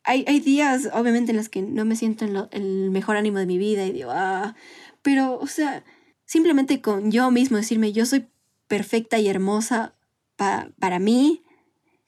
hay, 0.05 0.25
hay 0.29 0.41
días, 0.41 0.89
obviamente, 0.93 1.33
en 1.33 1.39
los 1.39 1.49
que 1.49 1.63
no 1.63 1.85
me 1.85 1.97
siento 1.97 2.25
en 2.25 2.37
el 2.53 2.91
mejor 2.91 3.17
ánimo 3.17 3.39
de 3.39 3.47
mi 3.47 3.59
vida 3.59 3.87
y 3.87 3.93
digo, 3.93 4.11
ah, 4.13 4.55
pero, 5.03 5.39
o 5.39 5.47
sea, 5.47 5.85
simplemente 6.27 6.81
con 6.81 7.11
yo 7.11 7.31
mismo 7.31 7.57
decirme, 7.57 7.93
yo 7.93 8.07
soy 8.07 8.27
perfecta 8.69 9.19
y 9.19 9.29
hermosa 9.29 9.95
para 10.37 10.99
mí, 10.99 11.43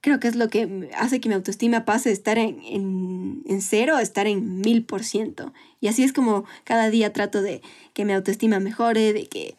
creo 0.01 0.21
que 0.21 0.29
es 0.29 0.37
lo 0.37 0.49
que 0.49 0.91
hace 0.97 1.21
que 1.21 1.29
mi 1.29 1.35
autoestima 1.35 1.85
pase 1.85 2.11
de 2.11 2.15
estar 2.15 2.39
en, 2.39 2.61
en, 2.63 3.43
en 3.47 3.63
cero 3.63 3.97
a 3.97 4.03
estar 4.03 4.27
en 4.27 4.61
mil 4.61 4.85
por 4.85 5.03
ciento. 5.03 5.53
Y 5.81 5.89
así 5.89 6.03
es 6.03 6.13
como 6.13 6.45
cada 6.65 6.91
día 6.91 7.13
trato 7.13 7.43
de 7.43 7.63
que 7.93 8.05
mi 8.05 8.13
autoestima 8.13 8.61
mejore, 8.61 9.13
de 9.13 9.27
que, 9.27 9.57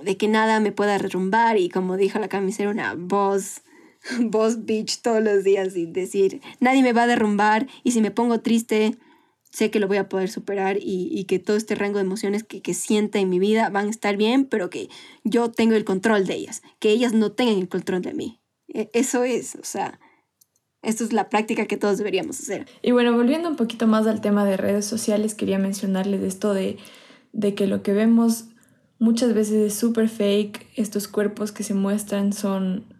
de 0.00 0.16
que 0.16 0.28
nada 0.28 0.60
me 0.60 0.72
pueda 0.72 0.98
derrumbar 0.98 1.58
y 1.58 1.68
como 1.68 1.96
dijo 1.96 2.18
la 2.18 2.28
camisera, 2.28 2.70
una 2.70 2.94
voz 2.94 3.62
boss 4.20 4.64
bitch 4.64 5.00
todos 5.00 5.22
los 5.22 5.44
días 5.44 5.76
y 5.76 5.86
decir, 5.86 6.40
nadie 6.60 6.82
me 6.82 6.92
va 6.92 7.04
a 7.04 7.06
derrumbar 7.06 7.66
y 7.82 7.92
si 7.92 8.00
me 8.00 8.10
pongo 8.10 8.40
triste, 8.40 8.96
sé 9.50 9.70
que 9.70 9.80
lo 9.80 9.88
voy 9.88 9.98
a 9.98 10.08
poder 10.08 10.28
superar 10.28 10.78
y, 10.80 11.24
que 11.24 11.38
todo 11.38 11.56
este 11.56 11.74
rango 11.74 11.98
de 11.98 12.04
emociones 12.04 12.42
que, 12.42 12.60
que 12.60 12.74
sienta 12.74 13.20
en 13.20 13.30
mi 13.30 13.38
vida 13.38 13.70
van 13.70 13.86
a 13.86 13.90
estar 13.90 14.16
bien, 14.16 14.46
pero 14.46 14.68
que 14.68 14.88
yo 15.22 15.50
tengo 15.50 15.74
el 15.74 15.84
control 15.84 16.26
de 16.26 16.34
ellas, 16.34 16.62
que 16.80 16.90
ellas 16.90 17.12
no 17.12 17.32
tengan 17.32 17.58
el 17.58 17.68
control 17.68 18.02
de 18.02 18.14
mí. 18.14 18.40
E, 18.68 18.90
eso 18.92 19.22
es, 19.22 19.54
o 19.54 19.64
sea, 19.64 20.00
esto 20.82 21.04
es 21.04 21.12
la 21.12 21.28
práctica 21.28 21.66
que 21.66 21.76
todos 21.76 21.98
deberíamos 21.98 22.40
hacer. 22.40 22.66
Y 22.82 22.90
bueno, 22.90 23.14
volviendo 23.14 23.48
un 23.48 23.56
poquito 23.56 23.86
más 23.86 24.06
al 24.06 24.20
tema 24.20 24.44
de 24.44 24.56
redes 24.56 24.86
sociales, 24.86 25.34
quería 25.34 25.58
mencionarles 25.58 26.22
esto 26.22 26.52
de, 26.52 26.76
de 27.32 27.54
que 27.54 27.68
lo 27.68 27.82
que 27.82 27.92
vemos 27.92 28.46
muchas 28.98 29.34
veces 29.34 29.72
es 29.72 29.74
súper 29.74 30.08
fake, 30.08 30.66
estos 30.76 31.06
cuerpos 31.08 31.52
que 31.52 31.62
se 31.62 31.74
muestran 31.74 32.32
son 32.32 32.93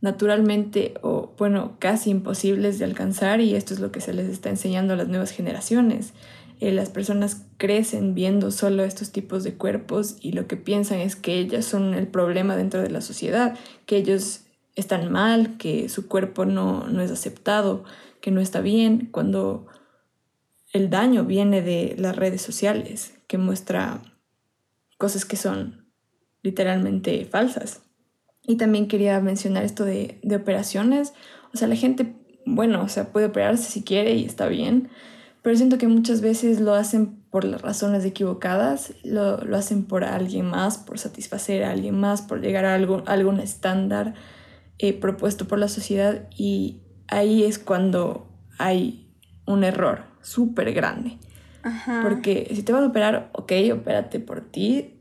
naturalmente 0.00 0.94
o 1.02 1.34
bueno, 1.38 1.76
casi 1.78 2.10
imposibles 2.10 2.78
de 2.78 2.84
alcanzar 2.84 3.40
y 3.40 3.54
esto 3.54 3.74
es 3.74 3.80
lo 3.80 3.90
que 3.90 4.00
se 4.00 4.14
les 4.14 4.28
está 4.28 4.48
enseñando 4.48 4.94
a 4.94 4.96
las 4.96 5.08
nuevas 5.08 5.30
generaciones. 5.30 6.12
Eh, 6.60 6.72
las 6.72 6.90
personas 6.90 7.44
crecen 7.56 8.14
viendo 8.14 8.50
solo 8.50 8.84
estos 8.84 9.12
tipos 9.12 9.44
de 9.44 9.54
cuerpos 9.54 10.16
y 10.20 10.32
lo 10.32 10.46
que 10.46 10.56
piensan 10.56 10.98
es 10.98 11.14
que 11.14 11.38
ellas 11.38 11.64
son 11.64 11.94
el 11.94 12.08
problema 12.08 12.56
dentro 12.56 12.82
de 12.82 12.90
la 12.90 13.00
sociedad, 13.00 13.56
que 13.86 13.96
ellos 13.96 14.40
están 14.74 15.10
mal, 15.10 15.56
que 15.56 15.88
su 15.88 16.08
cuerpo 16.08 16.44
no, 16.44 16.86
no 16.88 17.00
es 17.00 17.10
aceptado, 17.10 17.84
que 18.20 18.30
no 18.30 18.40
está 18.40 18.60
bien, 18.60 19.08
cuando 19.10 19.66
el 20.72 20.90
daño 20.90 21.24
viene 21.24 21.62
de 21.62 21.94
las 21.98 22.16
redes 22.16 22.42
sociales, 22.42 23.14
que 23.26 23.38
muestra 23.38 24.02
cosas 24.96 25.24
que 25.24 25.36
son 25.36 25.86
literalmente 26.42 27.24
falsas. 27.24 27.82
Y 28.48 28.56
también 28.56 28.88
quería 28.88 29.20
mencionar 29.20 29.62
esto 29.62 29.84
de, 29.84 30.18
de 30.24 30.34
operaciones. 30.34 31.12
O 31.54 31.56
sea, 31.56 31.68
la 31.68 31.76
gente, 31.76 32.16
bueno, 32.46 32.82
o 32.82 32.88
sea, 32.88 33.12
puede 33.12 33.26
operarse 33.26 33.70
si 33.70 33.84
quiere 33.84 34.14
y 34.14 34.24
está 34.24 34.48
bien, 34.48 34.88
pero 35.42 35.56
siento 35.56 35.78
que 35.78 35.86
muchas 35.86 36.20
veces 36.20 36.58
lo 36.58 36.74
hacen 36.74 37.18
por 37.30 37.44
las 37.44 37.62
razones 37.62 38.04
equivocadas, 38.04 38.94
lo, 39.04 39.38
lo 39.44 39.56
hacen 39.56 39.84
por 39.84 40.02
alguien 40.02 40.46
más, 40.46 40.78
por 40.78 40.98
satisfacer 40.98 41.62
a 41.62 41.70
alguien 41.70 41.98
más, 41.98 42.22
por 42.22 42.40
llegar 42.40 42.64
a, 42.64 42.74
algo, 42.74 43.02
algún 43.06 43.38
estándar 43.38 44.14
eh, 44.78 44.92
propuesto 44.92 45.46
por 45.46 45.58
la 45.58 45.68
sociedad 45.68 46.28
y 46.36 46.80
ahí 47.06 47.44
es 47.44 47.58
cuando 47.58 48.28
hay 48.58 49.10
un 49.46 49.64
error 49.64 50.04
súper 50.22 50.72
grande. 50.72 51.18
Porque 52.02 52.50
si 52.54 52.62
te 52.62 52.72
vas 52.72 52.82
a 52.82 52.86
operar, 52.86 53.30
ok, 53.34 53.52
opérate 53.74 54.20
por 54.20 54.40
ti, 54.40 55.00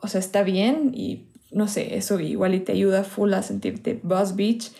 o 0.00 0.08
sea, 0.08 0.18
está 0.18 0.42
bien 0.42 0.92
y 0.94 1.28
no 1.50 1.68
sé, 1.68 1.96
eso 1.96 2.18
igual 2.20 2.54
y 2.54 2.60
te 2.60 2.72
ayuda 2.72 3.04
full 3.04 3.32
a 3.34 3.42
sentirte 3.42 4.00
boss 4.02 4.36
bitch, 4.36 4.72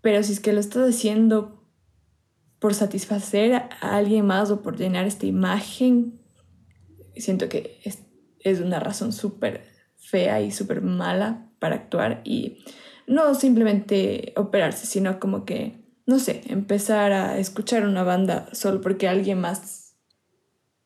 pero 0.00 0.22
si 0.22 0.32
es 0.32 0.40
que 0.40 0.52
lo 0.52 0.60
estás 0.60 0.88
haciendo 0.88 1.62
por 2.58 2.74
satisfacer 2.74 3.54
a 3.54 3.96
alguien 3.96 4.26
más 4.26 4.50
o 4.50 4.62
por 4.62 4.76
llenar 4.76 5.06
esta 5.06 5.26
imagen, 5.26 6.20
siento 7.16 7.48
que 7.48 7.80
es, 7.84 7.98
es 8.40 8.60
una 8.60 8.80
razón 8.80 9.12
súper 9.12 9.64
fea 9.96 10.40
y 10.40 10.50
súper 10.50 10.82
mala 10.82 11.50
para 11.58 11.76
actuar 11.76 12.20
y 12.24 12.64
no 13.06 13.34
simplemente 13.34 14.32
operarse, 14.36 14.86
sino 14.86 15.18
como 15.20 15.44
que, 15.44 15.80
no 16.06 16.18
sé, 16.18 16.42
empezar 16.48 17.12
a 17.12 17.38
escuchar 17.38 17.86
una 17.86 18.02
banda 18.02 18.48
solo 18.52 18.80
porque 18.80 19.08
alguien 19.08 19.40
más 19.40 19.96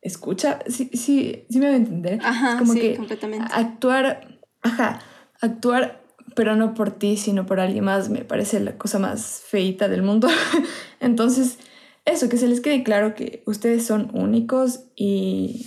escucha. 0.03 0.61
Sí, 0.67 0.91
sí, 0.93 1.45
sí 1.49 1.59
me 1.59 1.67
voy 1.67 1.75
a 1.75 1.79
entender. 1.79 2.19
Ajá, 2.23 2.59
como 2.59 2.73
sí, 2.73 2.81
que 2.81 2.97
completamente. 2.97 3.47
Actuar, 3.53 4.30
ajá, 4.63 5.01
actuar, 5.41 6.03
pero 6.37 6.57
no 6.57 6.75
por 6.75 6.91
ti, 6.91 7.17
sino 7.17 7.47
por 7.47 7.61
alguien 7.61 7.85
más, 7.85 8.09
me 8.11 8.25
parece 8.25 8.61
la 8.61 8.79
cosa 8.79 8.99
más 8.99 9.43
feita 9.47 9.89
del 9.89 10.03
mundo. 10.03 10.29
Entonces, 11.01 11.59
eso, 12.05 12.29
que 12.29 12.37
se 12.37 12.49
les 12.49 12.61
quede 12.61 12.83
claro 12.83 13.15
que 13.15 13.43
ustedes 13.47 13.87
son 13.87 14.11
únicos 14.15 14.85
y, 14.97 15.67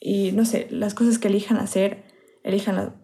y 0.00 0.32
no 0.32 0.44
sé, 0.44 0.66
las 0.70 0.94
cosas 0.94 1.18
que 1.18 1.28
elijan 1.28 1.58
hacer, 1.58 2.04
elijan 2.42 2.94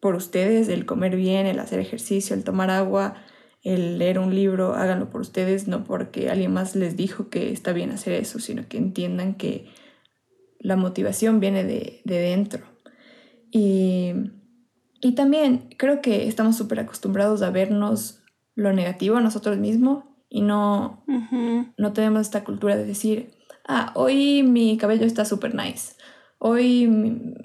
por 0.00 0.14
ustedes, 0.14 0.68
el 0.68 0.86
comer 0.86 1.16
bien, 1.16 1.46
el 1.46 1.58
hacer 1.58 1.80
ejercicio, 1.80 2.34
el 2.34 2.44
tomar 2.44 2.70
agua, 2.70 3.16
el 3.62 3.98
leer 3.98 4.18
un 4.18 4.34
libro, 4.34 4.74
háganlo 4.74 5.10
por 5.10 5.20
ustedes, 5.20 5.68
no 5.68 5.84
porque 5.84 6.30
alguien 6.30 6.52
más 6.52 6.76
les 6.76 6.96
dijo 6.96 7.28
que 7.28 7.52
está 7.52 7.72
bien 7.72 7.90
hacer 7.90 8.14
eso, 8.14 8.38
sino 8.38 8.68
que 8.68 8.78
entiendan 8.78 9.34
que 9.34 9.66
la 10.60 10.76
motivación 10.76 11.40
viene 11.40 11.64
de, 11.64 12.00
dentro. 12.04 12.64
Y, 13.50 14.12
y, 15.00 15.12
también 15.12 15.70
creo 15.76 16.00
que 16.00 16.28
estamos 16.28 16.56
súper 16.56 16.80
acostumbrados 16.80 17.42
a 17.42 17.50
vernos 17.50 18.22
lo 18.54 18.72
negativo 18.72 19.16
a 19.16 19.20
nosotros 19.20 19.58
mismos 19.58 20.04
y 20.28 20.42
no, 20.42 21.04
no 21.76 21.92
tenemos 21.92 22.22
esta 22.22 22.44
cultura 22.44 22.76
de 22.76 22.84
decir, 22.84 23.30
ah, 23.66 23.92
hoy 23.94 24.42
mi 24.42 24.76
cabello 24.76 25.06
está 25.06 25.24
súper 25.24 25.54
nice, 25.54 25.94
hoy, 26.38 26.86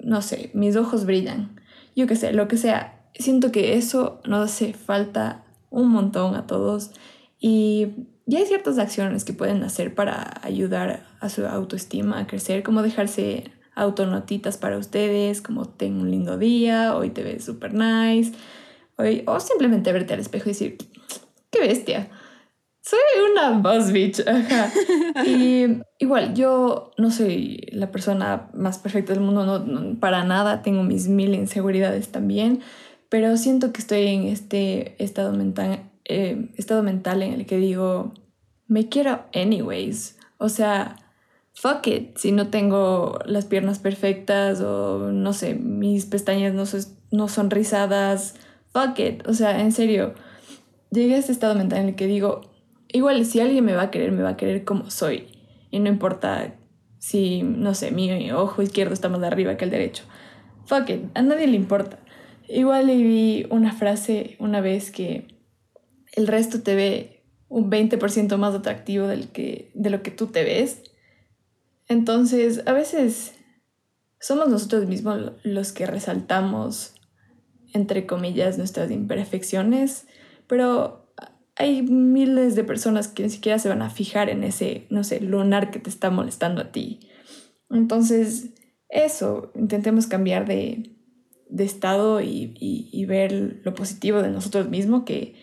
no 0.02 0.22
sé, 0.22 0.50
mis 0.54 0.76
ojos 0.76 1.06
brillan, 1.06 1.60
yo 1.96 2.06
qué 2.06 2.16
sé, 2.16 2.32
lo 2.32 2.48
que 2.48 2.56
sea. 2.56 3.00
Siento 3.16 3.52
que 3.52 3.76
eso 3.76 4.20
nos 4.26 4.50
hace 4.50 4.74
falta 4.74 5.44
un 5.70 5.90
montón 5.90 6.34
a 6.34 6.46
todos 6.46 6.90
y 7.38 8.08
ya 8.26 8.38
hay 8.38 8.46
ciertas 8.46 8.78
acciones 8.78 9.24
que 9.24 9.32
pueden 9.32 9.62
hacer 9.62 9.94
para 9.94 10.40
ayudar 10.42 11.06
a 11.20 11.28
su 11.28 11.46
autoestima 11.46 12.18
a 12.18 12.26
crecer, 12.26 12.62
como 12.62 12.82
dejarse 12.82 13.52
autonotitas 13.74 14.56
para 14.56 14.78
ustedes, 14.78 15.42
como 15.42 15.66
ten 15.66 16.00
un 16.00 16.10
lindo 16.10 16.38
día, 16.38 16.96
hoy 16.96 17.10
te 17.10 17.22
ves 17.22 17.44
súper 17.44 17.74
nice, 17.74 18.32
hoy, 18.96 19.22
o 19.26 19.40
simplemente 19.40 19.92
verte 19.92 20.14
al 20.14 20.20
espejo 20.20 20.48
y 20.48 20.52
decir, 20.52 20.78
qué 21.50 21.60
bestia, 21.60 22.10
soy 22.84 22.98
una 23.32 23.58
boss 23.58 23.92
bitch. 23.92 24.22
Y 25.26 25.80
igual, 25.98 26.34
yo 26.34 26.90
no 26.98 27.10
soy 27.10 27.66
la 27.72 27.90
persona 27.90 28.50
más 28.52 28.78
perfecta 28.78 29.12
del 29.14 29.22
mundo, 29.22 29.44
no, 29.44 29.98
para 29.98 30.24
nada, 30.24 30.62
tengo 30.62 30.82
mis 30.82 31.08
mil 31.08 31.34
inseguridades 31.34 32.08
también, 32.08 32.60
pero 33.08 33.36
siento 33.36 33.72
que 33.72 33.80
estoy 33.80 34.06
en 34.08 34.24
este 34.24 35.02
estado 35.02 35.32
mental, 35.32 35.90
eh, 36.04 36.50
estado 36.56 36.82
mental 36.82 37.22
en 37.22 37.32
el 37.32 37.46
que 37.46 37.56
digo, 37.56 38.12
me 38.66 38.88
quiero 38.88 39.24
anyways. 39.34 40.18
O 40.38 40.48
sea, 40.48 40.96
fuck 41.54 41.86
it, 41.86 42.16
si 42.16 42.32
no 42.32 42.48
tengo 42.48 43.18
las 43.24 43.46
piernas 43.46 43.78
perfectas 43.78 44.60
o 44.60 45.12
no 45.12 45.32
sé, 45.32 45.54
mis 45.54 46.06
pestañas 46.06 46.52
no, 46.52 46.64
no 47.10 47.28
son 47.28 47.50
rizadas, 47.50 48.34
fuck 48.72 48.98
it. 48.98 49.26
O 49.26 49.32
sea, 49.32 49.60
en 49.60 49.72
serio, 49.72 50.14
llegué 50.90 51.14
a 51.14 51.18
este 51.18 51.32
estado 51.32 51.54
mental 51.54 51.80
en 51.80 51.88
el 51.90 51.94
que 51.94 52.06
digo, 52.06 52.42
igual 52.92 53.24
si 53.24 53.40
alguien 53.40 53.64
me 53.64 53.74
va 53.74 53.82
a 53.82 53.90
querer, 53.90 54.12
me 54.12 54.22
va 54.22 54.30
a 54.30 54.36
querer 54.36 54.64
como 54.64 54.90
soy. 54.90 55.28
Y 55.70 55.78
no 55.80 55.88
importa 55.88 56.54
si, 56.98 57.42
no 57.42 57.74
sé, 57.74 57.90
mi 57.90 58.30
ojo 58.32 58.62
izquierdo 58.62 58.94
está 58.94 59.08
más 59.08 59.22
arriba 59.22 59.56
que 59.56 59.64
el 59.64 59.70
derecho. 59.70 60.04
Fuck 60.66 60.90
it, 60.90 61.02
a 61.14 61.22
nadie 61.22 61.46
le 61.46 61.56
importa. 61.56 61.98
Igual 62.48 62.88
le 62.88 62.96
vi 62.96 63.46
una 63.50 63.72
frase 63.72 64.36
una 64.38 64.60
vez 64.60 64.90
que 64.90 65.28
el 66.12 66.26
resto 66.26 66.62
te 66.62 66.74
ve 66.74 67.24
un 67.48 67.70
20% 67.70 68.36
más 68.36 68.54
atractivo 68.54 69.06
del 69.06 69.28
que, 69.28 69.70
de 69.74 69.90
lo 69.90 70.02
que 70.02 70.10
tú 70.10 70.26
te 70.26 70.44
ves. 70.44 70.82
Entonces, 71.88 72.62
a 72.66 72.72
veces 72.72 73.34
somos 74.20 74.48
nosotros 74.48 74.86
mismos 74.86 75.32
los 75.42 75.72
que 75.72 75.86
resaltamos, 75.86 76.94
entre 77.72 78.06
comillas, 78.06 78.56
nuestras 78.56 78.90
imperfecciones, 78.90 80.06
pero 80.46 81.12
hay 81.56 81.82
miles 81.82 82.56
de 82.56 82.64
personas 82.64 83.08
que 83.08 83.22
ni 83.22 83.30
siquiera 83.30 83.58
se 83.58 83.68
van 83.68 83.82
a 83.82 83.90
fijar 83.90 84.28
en 84.28 84.44
ese, 84.44 84.86
no 84.90 85.04
sé, 85.04 85.20
lunar 85.20 85.70
que 85.70 85.78
te 85.78 85.90
está 85.90 86.10
molestando 86.10 86.62
a 86.62 86.72
ti. 86.72 87.00
Entonces, 87.70 88.54
eso, 88.88 89.52
intentemos 89.54 90.06
cambiar 90.06 90.46
de, 90.46 90.90
estado 91.58 92.20
y, 92.20 93.04
ver 93.06 93.60
lo 93.62 93.74
positivo 93.74 94.22
de 94.22 94.30
nosotros 94.30 94.68
mismos, 94.68 95.04
que 95.04 95.34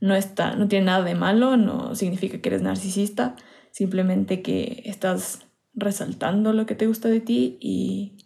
no, 0.00 0.14
está, 0.14 0.56
no 0.56 0.68
tiene 0.68 0.86
nada 0.86 1.04
de 1.04 1.14
malo, 1.14 1.56
no 1.56 1.94
significa 1.94 2.40
que 2.40 2.48
eres 2.48 2.62
narcisista, 2.62 3.36
simplemente 3.70 4.42
que 4.42 4.82
estás 4.84 5.45
resaltando 5.76 6.52
lo 6.52 6.66
que 6.66 6.74
te 6.74 6.86
gusta 6.86 7.08
de 7.08 7.20
ti 7.20 7.58
y, 7.60 8.16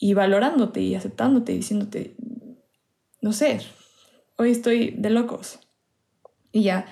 y 0.00 0.14
valorándote 0.14 0.80
y 0.80 0.94
aceptándote, 0.94 1.52
diciéndote, 1.52 2.16
no 3.20 3.32
sé, 3.32 3.60
hoy 4.36 4.50
estoy 4.50 4.90
de 4.90 5.10
locos. 5.10 5.60
Y 6.50 6.62
ya, 6.64 6.86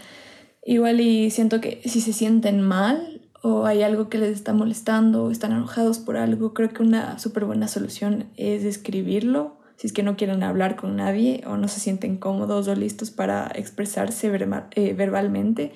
igual 0.64 1.00
y 1.00 1.30
siento 1.30 1.60
que 1.60 1.82
si 1.84 2.00
se 2.00 2.12
sienten 2.12 2.60
mal 2.60 3.22
o 3.42 3.66
hay 3.66 3.82
algo 3.82 4.08
que 4.08 4.18
les 4.18 4.30
está 4.30 4.52
molestando 4.52 5.24
o 5.24 5.30
están 5.30 5.52
enojados 5.52 5.98
por 5.98 6.16
algo, 6.16 6.54
creo 6.54 6.70
que 6.70 6.82
una 6.82 7.18
súper 7.18 7.44
buena 7.44 7.68
solución 7.68 8.30
es 8.36 8.64
escribirlo. 8.64 9.58
Si 9.76 9.88
es 9.88 9.92
que 9.92 10.04
no 10.04 10.16
quieren 10.16 10.44
hablar 10.44 10.76
con 10.76 10.96
nadie 10.96 11.42
o 11.46 11.56
no 11.56 11.66
se 11.66 11.80
sienten 11.80 12.16
cómodos 12.16 12.68
o 12.68 12.74
listos 12.74 13.10
para 13.10 13.50
expresarse 13.54 14.28
eh, 14.28 14.94
verbalmente, 14.94 15.72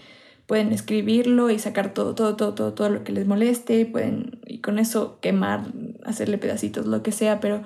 pueden 0.47 0.73
escribirlo 0.73 1.51
y 1.51 1.59
sacar 1.59 1.93
todo, 1.93 2.15
todo, 2.15 2.37
todo, 2.37 2.55
todo, 2.55 2.73
todo 2.73 2.89
lo 2.89 3.05
que 3.05 3.13
les 3.13 3.27
moleste, 3.27 3.85
pueden 3.87 4.41
y 4.47 4.61
con 4.61 4.79
eso 4.79 5.19
quemar, 5.21 5.73
hacerle 6.05 6.39
pedacitos, 6.39 6.87
lo 6.87 7.03
que 7.03 7.13
sea, 7.13 7.41
pero 7.41 7.63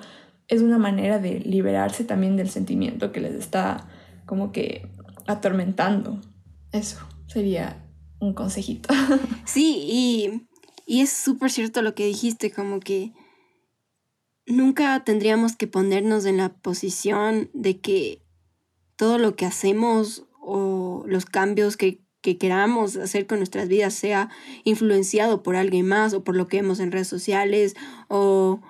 es 0.47 0.61
una 0.61 0.77
manera 0.77 1.19
de 1.19 1.39
liberarse 1.39 2.03
también 2.03 2.35
del 2.35 2.49
sentimiento 2.49 3.11
que 3.11 3.21
les 3.21 3.35
está 3.35 3.87
como 4.25 4.51
que 4.51 4.87
atormentando. 5.27 6.19
Eso 6.71 6.97
sería 7.27 7.85
un 8.19 8.33
consejito. 8.33 8.93
Sí, 9.45 9.85
y, 9.87 10.47
y 10.85 11.01
es 11.01 11.11
súper 11.11 11.51
cierto 11.51 11.81
lo 11.81 11.93
que 11.93 12.05
dijiste, 12.05 12.51
como 12.51 12.79
que 12.79 13.13
nunca 14.45 15.03
tendríamos 15.03 15.55
que 15.55 15.67
ponernos 15.67 16.25
en 16.25 16.37
la 16.37 16.49
posición 16.49 17.49
de 17.53 17.79
que 17.79 18.23
todo 18.95 19.17
lo 19.17 19.35
que 19.35 19.45
hacemos 19.45 20.25
o 20.39 21.03
los 21.07 21.25
cambios 21.25 21.77
que, 21.77 22.00
que 22.21 22.37
queramos 22.37 22.95
hacer 22.97 23.27
con 23.27 23.39
nuestras 23.39 23.67
vidas 23.67 23.93
sea 23.93 24.29
influenciado 24.63 25.43
por 25.43 25.55
alguien 25.55 25.87
más 25.87 26.13
o 26.13 26.23
por 26.23 26.35
lo 26.35 26.47
que 26.47 26.57
vemos 26.57 26.79
en 26.79 26.91
redes 26.91 27.07
sociales 27.07 27.75
o 28.07 28.61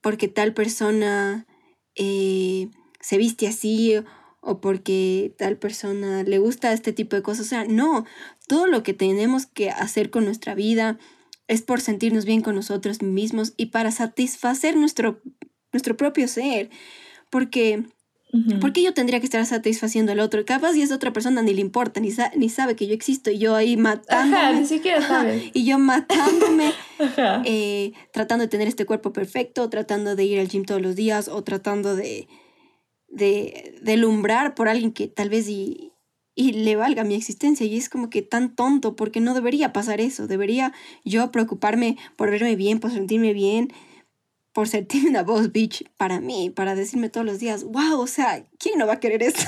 porque 0.00 0.28
tal 0.28 0.54
persona 0.54 1.46
eh, 1.94 2.68
se 3.00 3.16
viste 3.16 3.46
así 3.46 3.94
o 4.40 4.60
porque 4.60 5.34
tal 5.38 5.58
persona 5.58 6.22
le 6.22 6.38
gusta 6.38 6.72
este 6.72 6.92
tipo 6.92 7.16
de 7.16 7.22
cosas. 7.22 7.46
O 7.46 7.48
sea, 7.48 7.64
no, 7.64 8.06
todo 8.46 8.66
lo 8.66 8.82
que 8.82 8.94
tenemos 8.94 9.46
que 9.46 9.70
hacer 9.70 10.10
con 10.10 10.24
nuestra 10.24 10.54
vida 10.54 10.98
es 11.48 11.62
por 11.62 11.80
sentirnos 11.80 12.24
bien 12.24 12.42
con 12.42 12.54
nosotros 12.54 13.02
mismos 13.02 13.54
y 13.56 13.66
para 13.66 13.90
satisfacer 13.90 14.76
nuestro, 14.76 15.20
nuestro 15.72 15.96
propio 15.96 16.28
ser. 16.28 16.70
Porque, 17.30 17.84
porque 18.60 18.82
yo 18.82 18.94
tendría 18.94 19.20
que 19.20 19.26
estar 19.26 19.44
satisfaciendo 19.46 20.12
al 20.12 20.20
otro? 20.20 20.44
Capaz 20.44 20.74
y 20.76 20.82
es 20.82 20.92
otra 20.92 21.12
persona, 21.12 21.42
ni 21.42 21.54
le 21.54 21.60
importa, 21.60 22.00
ni, 22.00 22.10
ni 22.36 22.48
sabe 22.48 22.76
que 22.76 22.86
yo 22.86 22.94
existo 22.94 23.30
y 23.30 23.38
yo 23.38 23.54
ahí 23.54 23.76
matándome. 23.76 24.36
Ajá, 24.36 24.52
ni 24.52 24.66
siquiera 24.66 25.00
sabe. 25.00 25.50
y 25.52 25.64
yo 25.64 25.78
matándome, 25.78 26.72
eh, 27.44 27.92
tratando 28.12 28.44
de 28.44 28.48
tener 28.48 28.68
este 28.68 28.86
cuerpo 28.86 29.12
perfecto, 29.12 29.68
tratando 29.70 30.16
de 30.16 30.24
ir 30.24 30.40
al 30.40 30.48
gym 30.48 30.64
todos 30.64 30.82
los 30.82 30.96
días 30.96 31.28
o 31.28 31.42
tratando 31.42 31.96
de 31.96 32.28
de, 33.08 33.78
de 33.82 33.96
lumbrar 33.96 34.54
por 34.54 34.68
alguien 34.68 34.92
que 34.92 35.08
tal 35.08 35.30
vez 35.30 35.48
y, 35.48 35.92
y 36.34 36.52
le 36.52 36.76
valga 36.76 37.04
mi 37.04 37.14
existencia. 37.14 37.66
Y 37.66 37.76
es 37.76 37.88
como 37.88 38.10
que 38.10 38.22
tan 38.22 38.54
tonto 38.54 38.96
porque 38.96 39.20
no 39.20 39.34
debería 39.34 39.72
pasar 39.72 40.00
eso. 40.00 40.26
Debería 40.26 40.72
yo 41.04 41.30
preocuparme 41.32 41.96
por 42.16 42.30
verme 42.30 42.56
bien, 42.56 42.78
por 42.78 42.90
sentirme 42.90 43.32
bien, 43.32 43.72
por 44.56 44.68
sentirme 44.68 45.10
una 45.10 45.22
voz 45.22 45.52
bitch 45.52 45.84
para 45.98 46.18
mí, 46.18 46.48
para 46.48 46.74
decirme 46.74 47.10
todos 47.10 47.26
los 47.26 47.38
días, 47.38 47.62
wow, 47.64 48.00
o 48.00 48.06
sea, 48.06 48.42
¿quién 48.58 48.78
no 48.78 48.86
va 48.86 48.94
a 48.94 49.00
querer 49.00 49.22
esto? 49.22 49.42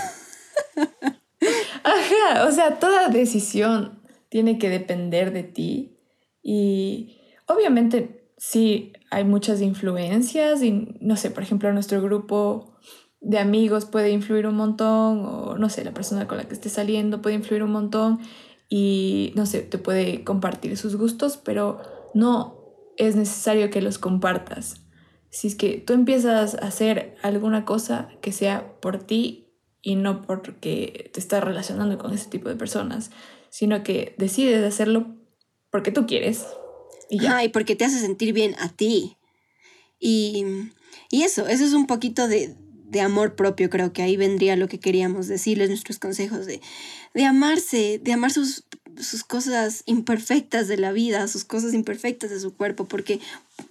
Ajá, 1.83 2.47
o 2.47 2.53
sea, 2.53 2.79
toda 2.79 3.09
decisión 3.09 4.03
tiene 4.29 4.59
que 4.59 4.69
depender 4.69 5.33
de 5.33 5.45
ti 5.45 5.97
y 6.43 7.23
obviamente 7.47 8.35
sí 8.37 8.93
hay 9.11 9.25
muchas 9.25 9.63
influencias 9.63 10.63
y 10.63 10.99
no 11.01 11.17
sé, 11.17 11.31
por 11.31 11.43
ejemplo, 11.43 11.73
nuestro 11.73 12.03
grupo 12.03 12.77
de 13.23 13.39
amigos 13.39 13.87
puede 13.87 14.11
influir 14.11 14.47
un 14.47 14.57
montón, 14.57 15.25
o 15.25 15.57
no 15.57 15.71
sé, 15.71 15.85
la 15.85 15.95
persona 15.95 16.29
con 16.29 16.37
la 16.37 16.45
que 16.45 16.53
estés 16.53 16.73
saliendo 16.73 17.23
puede 17.23 17.37
influir 17.37 17.63
un 17.63 17.73
montón 17.73 18.21
y 18.69 19.33
no 19.37 19.47
sé, 19.47 19.63
te 19.63 19.79
puede 19.79 20.23
compartir 20.23 20.77
sus 20.77 20.97
gustos, 20.97 21.39
pero 21.39 21.81
no 22.13 22.59
es 22.99 23.17
necesario 23.17 23.71
que 23.71 23.81
los 23.81 23.97
compartas. 23.97 24.83
Si 25.31 25.49
es 25.49 25.55
que 25.55 25.79
tú 25.79 25.93
empiezas 25.93 26.55
a 26.55 26.67
hacer 26.67 27.17
alguna 27.23 27.65
cosa 27.65 28.09
que 28.21 28.33
sea 28.33 28.73
por 28.81 28.99
ti 29.05 29.49
y 29.83 29.97
no 29.97 30.23
porque 30.23 31.11
te 31.13 31.21
estás 31.21 31.45
relacionando 31.45 31.99
con 31.99 32.13
ese 32.13 32.29
tipo 32.31 32.49
de 32.49 32.57
personas, 32.57 33.11
sino 33.51 33.83
que 33.83 34.15
decides 34.19 34.65
hacerlo 34.67 35.15
porque 35.71 35.93
tú 35.93 36.07
quieres, 36.07 36.47
Y, 37.11 37.21
ya. 37.21 37.45
y 37.45 37.49
porque 37.49 37.77
te 37.77 37.85
hace 37.85 37.99
sentir 38.01 38.33
bien 38.33 38.55
a 38.59 38.71
ti. 38.71 39.17
Y, 40.01 40.45
y 41.11 41.23
eso, 41.23 41.47
eso 41.47 41.65
es 41.65 41.73
un 41.73 41.87
poquito 41.87 42.29
de, 42.29 42.55
de 42.89 43.01
amor 43.01 43.35
propio, 43.37 43.69
creo 43.69 43.93
que 43.93 44.03
ahí 44.03 44.17
vendría 44.17 44.57
lo 44.57 44.69
que 44.69 44.81
queríamos 44.81 45.27
decirles, 45.29 45.69
nuestros 45.69 45.99
consejos 45.99 46.47
de, 46.47 46.61
de 47.15 47.25
amarse, 47.25 48.01
de 48.03 48.13
amar 48.13 48.31
sus, 48.31 48.65
sus 48.99 49.25
cosas 49.25 49.83
imperfectas 49.87 50.69
de 50.69 50.79
la 50.79 50.93
vida, 50.93 51.29
sus 51.29 51.45
cosas 51.45 51.75
imperfectas 51.75 52.31
de 52.31 52.41
su 52.41 52.55
cuerpo, 52.55 52.87
porque 52.87 53.21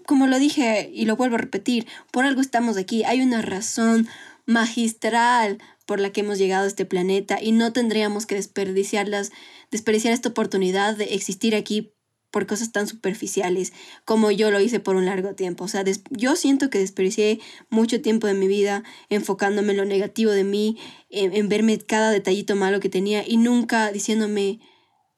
como 0.05 0.27
lo 0.27 0.39
dije 0.39 0.89
y 0.93 1.05
lo 1.05 1.15
vuelvo 1.15 1.35
a 1.35 1.39
repetir, 1.39 1.87
por 2.11 2.25
algo 2.25 2.41
estamos 2.41 2.77
aquí, 2.77 3.03
hay 3.03 3.21
una 3.21 3.41
razón 3.41 4.07
magistral 4.45 5.59
por 5.85 5.99
la 5.99 6.11
que 6.11 6.21
hemos 6.21 6.37
llegado 6.37 6.65
a 6.65 6.67
este 6.67 6.85
planeta 6.85 7.41
y 7.41 7.51
no 7.51 7.73
tendríamos 7.73 8.25
que 8.25 8.35
desperdiciarlas, 8.35 9.31
desperdiciar 9.71 10.13
esta 10.13 10.29
oportunidad 10.29 10.95
de 10.95 11.13
existir 11.15 11.55
aquí 11.55 11.93
por 12.31 12.45
cosas 12.45 12.71
tan 12.71 12.87
superficiales 12.87 13.73
como 14.05 14.31
yo 14.31 14.51
lo 14.51 14.59
hice 14.59 14.79
por 14.79 14.95
un 14.95 15.05
largo 15.05 15.33
tiempo. 15.33 15.63
O 15.63 15.67
sea, 15.67 15.83
yo 16.11 16.35
siento 16.35 16.69
que 16.69 16.79
desperdicié 16.79 17.39
mucho 17.69 18.01
tiempo 18.01 18.27
de 18.27 18.33
mi 18.33 18.47
vida 18.47 18.83
enfocándome 19.09 19.71
en 19.71 19.77
lo 19.77 19.85
negativo 19.85 20.31
de 20.31 20.43
mí, 20.43 20.77
en, 21.09 21.49
verme 21.49 21.77
cada 21.79 22.11
detallito 22.11 22.55
malo 22.55 22.79
que 22.79 22.89
tenía 22.89 23.27
y 23.27 23.37
nunca 23.37 23.91
diciéndome 23.91 24.59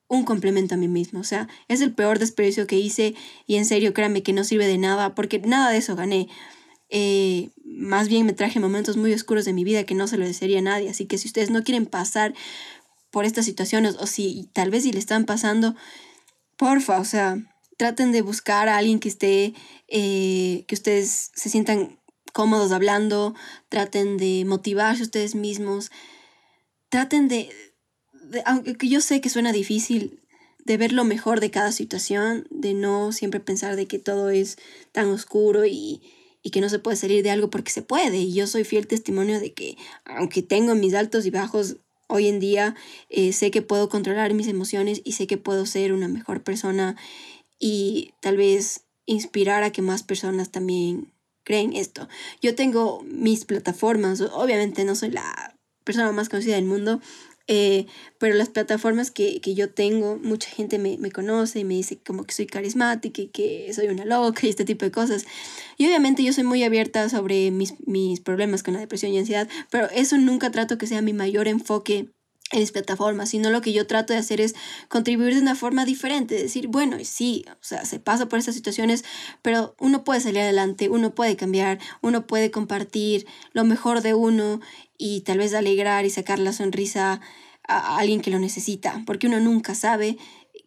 un 0.10 0.26
complemento 0.26 0.76
a 0.76 0.78
mí 0.78 0.90
mismo. 0.90 1.22
O 1.22 1.24
sea, 1.24 1.48
es 1.70 1.80
el 1.80 1.94
peor 1.94 2.20
desperdicio 2.20 2.68
que 2.68 2.76
hice 2.76 3.16
y 3.48 3.56
en 3.56 3.66
serio 3.66 3.94
créanme 3.94 4.24
que 4.24 4.34
no 4.34 4.44
sirve 4.44 4.68
de 4.68 4.78
nada 4.78 5.16
porque 5.16 5.40
nada 5.40 5.72
de 5.72 5.78
eso 5.78 5.96
gané. 5.96 6.28
Eh, 6.90 7.50
más 7.64 8.10
bien 8.10 8.26
me 8.26 8.34
traje 8.34 8.60
momentos 8.60 8.98
muy 8.98 9.14
oscuros 9.14 9.46
de 9.46 9.54
mi 9.54 9.64
vida 9.64 9.86
que 9.86 9.96
no 9.96 10.08
se 10.08 10.18
lo 10.18 10.26
desearía 10.26 10.60
a 10.60 10.64
nadie. 10.64 10.90
Así 10.90 11.06
que 11.06 11.18
si 11.18 11.28
ustedes 11.28 11.52
no 11.52 11.64
quieren 11.64 11.86
pasar 11.86 12.34
por 13.12 13.24
estas 13.24 13.46
situaciones 13.46 13.96
o 14.00 14.08
si 14.08 14.50
tal 14.52 14.72
vez 14.72 14.84
si 14.84 14.92
le 14.92 15.00
están 15.00 15.26
pasando, 15.26 15.76
porfa, 16.58 17.00
o 17.00 17.06
sea, 17.06 17.38
traten 17.78 18.12
de 18.12 18.22
buscar 18.22 18.68
a 18.68 18.78
alguien 18.78 19.00
que 19.00 19.10
esté, 19.10 19.54
eh, 19.88 20.66
que 20.68 20.76
ustedes 20.76 21.32
se 21.34 21.50
sientan 21.50 22.00
cómodos 22.34 22.72
hablando, 22.72 23.36
traten 23.70 24.18
de 24.18 24.44
motivarse 24.46 25.04
ustedes 25.04 25.36
mismos, 25.36 25.92
traten 26.90 27.28
de, 27.28 27.50
aunque 28.46 28.88
yo 28.88 29.02
sé 29.02 29.22
que 29.22 29.30
suena 29.30 29.52
difícil, 29.52 30.20
de 30.66 30.78
ver 30.78 30.94
lo 30.94 31.04
mejor 31.04 31.40
de 31.40 31.52
cada 31.52 31.72
situación, 31.72 32.48
de 32.50 32.74
no 32.74 33.12
siempre 33.12 33.40
pensar 33.40 33.76
de 33.76 33.88
que 33.88 34.00
todo 34.00 34.30
es 34.30 34.58
tan 34.92 35.08
oscuro 35.10 35.66
y, 35.66 36.02
y 36.44 36.52
que 36.52 36.62
no 36.62 36.70
se 36.70 36.80
puede 36.80 36.98
salir 36.98 37.24
de 37.24 37.32
algo 37.32 37.50
porque 37.50 37.72
se 37.72 37.82
puede. 37.82 38.18
Y 38.18 38.34
yo 38.34 38.48
soy 38.48 38.64
fiel 38.64 38.88
testimonio 38.88 39.40
de 39.40 39.54
que 39.54 39.78
aunque 40.06 40.42
tengo 40.42 40.76
mis 40.76 40.94
altos 40.94 41.26
y 41.26 41.32
bajos, 41.32 41.78
hoy 42.08 42.28
en 42.28 42.40
día 42.40 42.76
eh, 43.10 43.34
sé 43.34 43.52
que 43.52 43.62
puedo 43.62 43.88
controlar 43.88 44.34
mis 44.34 44.48
emociones 44.48 45.02
y 45.04 45.14
sé 45.14 45.28
que 45.28 45.38
puedo 45.38 45.66
ser 45.66 45.94
una 45.94 46.08
mejor 46.08 46.44
persona 46.44 46.96
y 47.60 48.14
tal 48.22 48.38
vez 48.38 48.82
inspirar 49.06 49.64
a 49.64 49.72
que 49.72 49.82
más 49.82 50.04
personas 50.04 50.52
también 50.52 51.12
creen 51.44 51.74
esto. 51.74 52.08
Yo 52.42 52.56
tengo 52.56 53.02
mis 53.04 53.46
plataformas, 53.46 54.22
obviamente 54.22 54.86
no 54.86 54.96
soy 54.96 55.12
la 55.12 55.56
persona 55.84 56.12
más 56.12 56.30
conocida 56.30 56.56
del 56.56 56.66
mundo, 56.66 57.02
eh, 57.52 57.88
pero 58.20 58.36
las 58.36 58.48
plataformas 58.50 59.10
que, 59.10 59.42
yo 59.42 59.72
tengo, 59.72 60.20
mucha 60.22 60.52
gente 60.52 60.78
me, 60.78 61.00
me, 61.00 61.12
conoce 61.12 61.58
y 61.58 61.64
me 61.64 61.74
dice 61.74 61.98
como 61.98 62.24
que 62.24 62.36
soy 62.36 62.46
carismática 62.46 63.24
y 63.24 63.28
que 63.30 63.74
soy 63.74 63.88
una 63.88 64.06
loca 64.06 64.46
y 64.46 64.50
este 64.50 64.66
tipo 64.66 64.86
de 64.86 64.92
cosas. 64.92 65.26
Y 65.76 65.88
obviamente 65.88 66.24
yo 66.24 66.32
soy 66.32 66.44
muy 66.44 66.64
abierta 66.64 67.10
sobre 67.10 67.50
mis, 67.50 67.74
mis 67.88 68.20
problemas 68.20 68.62
con 68.62 68.76
la 68.76 68.80
depresión 68.80 69.12
y 69.14 69.18
ansiedad, 69.18 69.50
pero 69.72 69.90
eso 69.90 70.16
nunca 70.20 70.52
trato 70.52 70.78
que 70.78 70.86
sea 70.86 71.02
mi 71.02 71.12
mayor 71.12 71.48
enfoque 71.48 72.12
en 72.52 72.60
mis 72.60 72.72
plataformas, 72.72 73.30
sino 73.30 73.50
lo 73.50 73.62
que 73.62 73.74
yo 73.74 73.88
trato 73.88 74.14
de 74.14 74.20
hacer 74.20 74.42
es 74.42 74.54
contribuir 74.88 75.34
de 75.34 75.42
una 75.42 75.56
forma 75.56 75.86
diferente, 75.86 76.36
decir, 76.36 76.68
bueno, 76.68 76.98
sí, 77.04 77.46
o 77.50 77.64
sea, 77.64 77.84
se 77.86 78.00
pasa 78.00 78.28
por 78.28 78.38
estas 78.38 78.56
situaciones, 78.56 79.04
pero 79.42 79.76
uno 79.80 80.04
puede 80.04 80.22
salir 80.22 80.42
adelante, 80.42 80.90
uno 80.90 81.16
puede 81.16 81.36
cambiar, 81.36 81.80
uno 82.02 82.28
puede 82.28 82.52
compartir 82.52 83.26
lo 83.54 83.64
mejor 83.66 84.02
de 84.02 84.14
uno 84.14 84.62
y 85.00 85.22
tal 85.22 85.40
vez 85.40 85.56
alegrar 85.56 86.06
y 86.06 86.12
sacar 86.12 86.38
la 86.38 86.54
sonrisa 86.54 87.22
a 87.68 87.98
alguien 87.98 88.22
que 88.22 88.30
lo 88.30 88.38
necesita, 88.38 89.02
porque 89.08 89.28
uno 89.28 89.40
nunca 89.40 89.74
sabe 89.74 90.18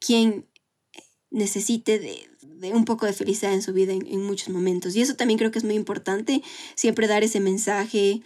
quién 0.01 0.49
necesite 1.31 1.99
de, 1.99 2.73
un 2.73 2.85
poco 2.85 3.07
de 3.07 3.12
felicidad 3.12 3.53
en 3.53 3.62
su 3.62 3.73
vida 3.73 3.92
en, 3.92 4.23
muchos 4.25 4.49
momentos. 4.49 4.97
Y 4.97 5.03
eso 5.03 5.16
también 5.16 5.38
creo 5.38 5.51
que 5.51 5.59
es 5.59 5.64
muy 5.64 5.75
importante, 5.75 6.42
siempre 6.75 7.07
dar 7.07 7.23
ese 7.23 7.40
mensaje, 7.40 8.23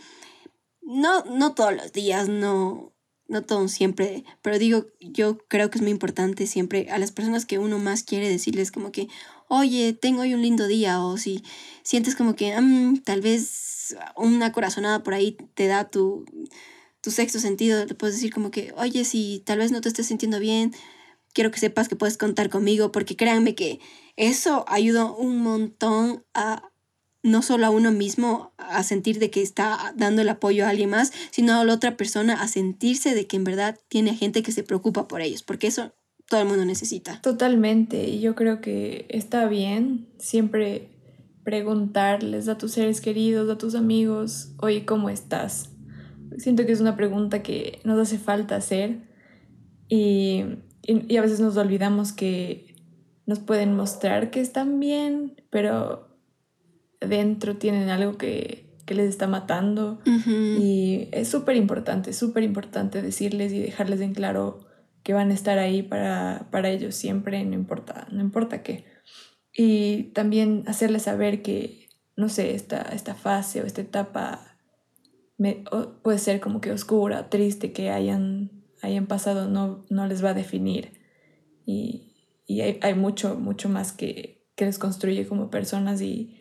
no, 0.81 1.25
no 1.25 1.55
todos 1.55 1.75
los 1.75 1.93
días, 1.93 2.29
no, 2.29 2.95
no 3.27 3.43
todo 3.43 3.67
siempre, 3.67 4.25
pero 4.43 4.59
digo, 4.59 4.87
yo 5.01 5.39
creo 5.49 5.71
que 5.71 5.79
es 5.79 5.83
muy 5.83 5.91
importante 5.91 6.47
siempre 6.47 6.89
a 6.91 6.99
las 6.99 7.11
personas 7.11 7.47
que 7.47 7.59
uno 7.59 7.79
más 7.79 8.05
quiere 8.05 8.29
decirles 8.29 8.71
como 8.71 8.93
que, 8.93 9.09
oye, 9.49 9.93
tengo 9.93 10.23
hoy 10.23 10.35
un 10.35 10.43
lindo 10.43 10.67
día, 10.67 11.03
o 11.03 11.17
si 11.17 11.43
sientes 11.83 12.17
como 12.17 12.35
que 12.35 12.59
mm, 12.61 12.99
tal 12.99 13.21
vez 13.21 13.97
una 14.17 14.53
corazonada 14.53 15.03
por 15.03 15.15
ahí 15.15 15.37
te 15.55 15.67
da 15.67 15.89
tu, 15.89 16.25
sexto 17.03 17.39
sentido, 17.39 17.85
le 17.85 17.95
puedes 17.95 18.17
decir 18.17 18.33
como 18.33 18.51
que, 18.51 18.73
oye, 18.77 19.05
si 19.05 19.43
tal 19.47 19.59
vez 19.59 19.71
no 19.71 19.81
te 19.81 19.89
estés 19.89 20.07
sintiendo 20.07 20.41
bien, 20.41 20.75
quiero 21.33 21.53
que 21.53 21.61
sepas 21.61 21.89
que 21.89 21.95
puedes 21.95 22.19
contar 22.19 22.51
conmigo, 22.51 22.91
porque 22.91 23.15
créanme 23.15 23.55
que 23.55 23.79
eso 24.17 24.65
ayuda 24.67 25.05
un 25.05 25.39
montón 25.39 26.25
a 26.35 26.71
no 27.23 27.43
solo 27.43 27.67
a 27.67 27.71
uno 27.71 27.91
mismo 27.91 28.53
a 28.57 28.83
sentir 28.83 29.19
de 29.19 29.31
que 29.31 29.43
está 29.43 29.93
dando 29.97 30.23
el 30.23 30.29
apoyo 30.29 30.65
a 30.65 30.71
alguien 30.71 30.91
más, 30.91 31.13
sino 31.31 31.61
a 31.61 31.65
la 31.65 31.75
otra 31.75 31.97
persona 31.97 32.41
a 32.41 32.49
sentirse 32.49 33.15
de 33.15 33.27
que 33.27 33.37
en 33.37 33.45
verdad 33.45 33.79
tiene 33.89 34.15
gente 34.15 34.43
que 34.43 34.53
se 34.53 34.63
preocupa 34.63 35.09
por 35.09 35.21
ellos, 35.21 35.43
porque 35.43 35.67
eso 35.67 35.93
todo 36.29 36.41
el 36.41 36.49
mundo 36.49 36.65
necesita. 36.65 37.21
Totalmente, 37.23 38.09
y 38.09 38.21
yo 38.21 38.35
creo 38.35 38.61
que 38.61 39.07
está 39.09 39.47
bien 39.47 40.09
siempre 40.19 40.91
preguntarles 41.45 42.49
a 42.49 42.59
tus 42.59 42.73
seres 42.73 43.01
queridos, 43.01 43.49
a 43.49 43.59
tus 43.59 43.75
amigos, 43.75 44.53
oye, 44.59 44.85
¿cómo 44.85 45.09
estás? 45.11 45.71
Siento 46.39 46.67
que 46.67 46.73
es 46.73 46.81
una 46.81 46.97
pregunta 46.97 47.43
que 47.43 47.81
nos 47.85 47.99
hace 48.01 48.19
falta 48.19 48.57
hacer 48.57 49.03
y, 49.89 50.45
y, 50.83 51.13
y 51.13 51.17
a 51.17 51.23
veces 51.23 51.39
nos 51.39 51.57
olvidamos 51.57 52.13
que 52.13 52.75
nos 53.27 53.41
pueden 53.41 53.75
mostrar 53.75 54.31
que 54.31 54.41
están 54.41 54.81
bien, 54.81 55.41
pero 55.51 56.07
dentro 57.01 57.57
tienen 57.57 57.89
algo 57.91 58.17
que, 58.17 58.65
les 58.89 59.11
está 59.11 59.27
matando. 59.27 59.99
Y 60.07 61.09
es 61.11 61.29
súper 61.29 61.57
importante, 61.57 62.13
súper 62.13 62.45
importante 62.45 63.03
decirles 63.03 63.53
y 63.53 63.59
dejarles 63.59 64.01
en 64.01 64.15
claro 64.15 64.61
que 65.07 65.15
van 65.15 65.31
a 65.31 65.35
estar 65.35 65.61
ahí 65.61 65.85
para, 65.85 66.49
para 66.51 66.69
ellos 66.69 66.97
siempre, 66.97 67.45
no 67.45 67.55
importa, 67.55 68.09
no 68.11 68.21
importa 68.23 68.65
qué. 68.65 68.87
Y 69.57 70.11
también 70.15 70.65
hacerles 70.67 71.03
saber 71.03 71.43
que, 71.43 71.91
no 72.17 72.29
sé, 72.29 72.57
esta, 72.57 72.83
esta 72.93 73.15
fase 73.15 73.63
o 73.63 73.67
esta 73.67 73.83
etapa 73.83 74.59
puede 76.03 76.19
ser 76.19 76.41
como 76.41 76.61
que 76.61 76.73
oscura, 76.73 77.31
triste, 77.31 77.71
que 77.71 77.91
hayan, 77.91 78.51
hayan 78.83 79.07
pasado, 79.07 79.49
no, 79.49 79.87
no 79.91 80.09
les 80.09 80.25
va 80.25 80.31
a 80.31 80.35
definir. 80.35 81.01
Y, 81.65 82.13
y 82.45 82.63
hay, 82.63 82.81
hay, 82.83 82.95
mucho, 82.95 83.37
mucho 83.37 83.69
más 83.69 83.93
que, 83.93 84.45
que 84.57 84.65
les 84.65 84.81
construye 84.81 85.25
como 85.29 85.51
personas 85.51 86.03
y, 86.03 86.41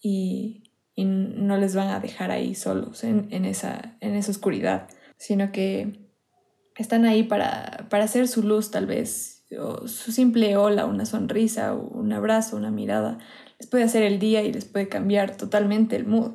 y, 0.00 0.62
no 0.96 1.56
les 1.56 1.74
van 1.74 1.88
a 1.88 1.98
dejar 1.98 2.30
ahí 2.30 2.54
solos 2.54 3.02
en, 3.02 3.44
esa, 3.44 3.96
en 4.00 4.14
esa 4.14 4.30
oscuridad, 4.30 4.86
sino 5.16 5.50
que 5.50 6.03
están 6.76 7.04
ahí 7.04 7.22
para, 7.22 7.86
para 7.90 8.04
hacer 8.04 8.28
su 8.28 8.42
luz 8.42 8.70
tal 8.70 8.86
vez, 8.86 9.44
o 9.58 9.86
su 9.86 10.12
simple 10.12 10.56
hola, 10.56 10.86
una 10.86 11.06
sonrisa, 11.06 11.74
un 11.74 12.12
abrazo, 12.12 12.56
una 12.56 12.70
mirada, 12.70 13.18
les 13.58 13.68
puede 13.68 13.84
hacer 13.84 14.02
el 14.02 14.18
día 14.18 14.42
y 14.42 14.52
les 14.52 14.64
puede 14.64 14.88
cambiar 14.88 15.36
totalmente 15.36 15.96
el 15.96 16.06
mood. 16.06 16.32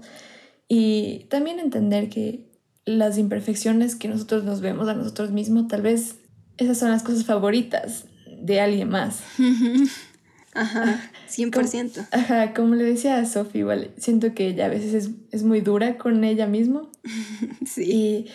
Y 0.67 1.25
también 1.30 1.60
entender 1.60 2.10
que 2.10 2.47
las 2.86 3.17
imperfecciones 3.17 3.95
que 3.95 4.08
nosotros 4.08 4.43
nos 4.43 4.62
vemos 4.62 4.88
a 4.88 4.93
nosotros 4.93 5.32
mismos, 5.32 5.67
tal 5.67 5.82
vez 5.82 6.15
esas 6.58 6.78
son 6.78 6.91
las 6.91 7.04
cosas 7.04 7.25
favoritas 7.25 8.06
de 8.41 8.60
alguien 8.60 8.89
más. 8.89 9.23
Ajá, 10.54 11.12
100%. 11.30 11.94
Como, 11.94 12.08
ajá, 12.12 12.54
como 12.54 12.75
le 12.75 12.83
decía 12.83 13.19
a 13.19 13.25
Sophie, 13.25 13.62
igual 13.62 13.92
siento 13.98 14.33
que 14.33 14.48
ella 14.48 14.65
a 14.65 14.69
veces 14.69 14.94
es, 14.94 15.12
es 15.31 15.44
muy 15.44 15.62
dura 15.62 15.98
con 15.98 16.23
ella 16.23 16.48
misma. 16.48 16.90
sí. 17.65 17.83
Y, 17.83 18.25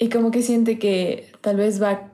y, 0.00 0.08
como 0.08 0.30
que 0.30 0.42
siente 0.42 0.78
que 0.78 1.30
tal 1.40 1.56
vez 1.56 1.80
va 1.80 2.10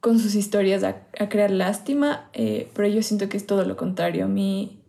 con 0.00 0.18
sus 0.18 0.34
historias 0.34 0.84
a, 0.84 1.06
a 1.18 1.28
crear 1.28 1.50
lástima, 1.50 2.30
eh, 2.32 2.70
pero 2.74 2.88
yo 2.88 3.02
siento 3.02 3.28
que 3.28 3.36
es 3.36 3.46
todo 3.46 3.64
lo 3.64 3.76
contrario. 3.76 4.26
A 4.26 4.28
mí, 4.28 4.82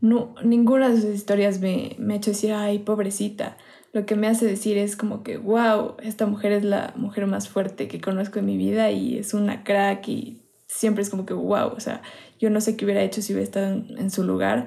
no, 0.00 0.34
ninguna 0.44 0.90
de 0.90 1.00
sus 1.00 1.14
historias 1.14 1.60
me, 1.60 1.96
me 1.98 2.14
ha 2.14 2.16
hecho 2.18 2.30
decir, 2.30 2.52
ay, 2.52 2.78
pobrecita. 2.78 3.56
Lo 3.92 4.06
que 4.06 4.16
me 4.16 4.26
hace 4.26 4.46
decir 4.46 4.76
es 4.78 4.96
como 4.96 5.22
que, 5.22 5.38
wow, 5.38 5.96
esta 6.02 6.26
mujer 6.26 6.52
es 6.52 6.64
la 6.64 6.92
mujer 6.96 7.26
más 7.26 7.48
fuerte 7.48 7.88
que 7.88 8.00
conozco 8.00 8.38
en 8.38 8.46
mi 8.46 8.56
vida 8.56 8.90
y 8.90 9.18
es 9.18 9.34
una 9.34 9.64
crack 9.64 10.06
y 10.08 10.42
siempre 10.68 11.02
es 11.02 11.10
como 11.10 11.26
que, 11.26 11.34
wow, 11.34 11.68
o 11.74 11.80
sea, 11.80 12.02
yo 12.38 12.50
no 12.50 12.60
sé 12.60 12.76
qué 12.76 12.84
hubiera 12.84 13.02
hecho 13.02 13.22
si 13.22 13.32
hubiera 13.32 13.44
estado 13.44 13.66
en, 13.72 14.10
su 14.10 14.22
lugar, 14.22 14.66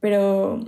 pero 0.00 0.64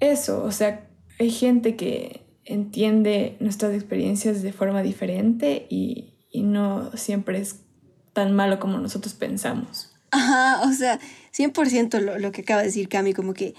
eso, 0.00 0.44
o 0.44 0.50
sea, 0.50 0.90
hay 1.18 1.30
gente 1.30 1.76
que 1.76 2.23
entiende 2.44 3.36
nuestras 3.40 3.74
experiencias 3.74 4.42
de 4.42 4.52
forma 4.52 4.82
diferente 4.82 5.66
y, 5.68 6.14
y 6.30 6.42
no 6.42 6.90
siempre 6.96 7.38
es 7.38 7.60
tan 8.12 8.34
malo 8.34 8.60
como 8.60 8.78
nosotros 8.78 9.14
pensamos. 9.14 9.92
Ajá, 10.10 10.62
o 10.68 10.72
sea, 10.72 11.00
100% 11.36 12.00
lo, 12.00 12.18
lo 12.18 12.32
que 12.32 12.42
acaba 12.42 12.60
de 12.60 12.68
decir 12.68 12.88
Cami, 12.88 13.12
como 13.14 13.34
que 13.34 13.54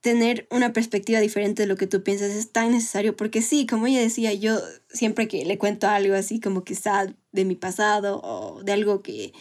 tener 0.00 0.46
una 0.50 0.72
perspectiva 0.72 1.20
diferente 1.20 1.62
de 1.62 1.68
lo 1.68 1.76
que 1.76 1.86
tú 1.86 2.02
piensas 2.02 2.30
es 2.30 2.52
tan 2.52 2.70
necesario, 2.70 3.16
porque 3.16 3.42
sí, 3.42 3.66
como 3.66 3.86
ella 3.86 4.00
decía, 4.00 4.32
yo 4.32 4.58
siempre 4.88 5.28
que 5.28 5.44
le 5.44 5.58
cuento 5.58 5.88
algo 5.88 6.14
así 6.14 6.40
como 6.40 6.64
que 6.64 6.72
está 6.72 7.14
de 7.32 7.44
mi 7.44 7.56
pasado 7.56 8.20
o 8.22 8.62
de 8.62 8.72
algo 8.72 9.02
que, 9.02 9.32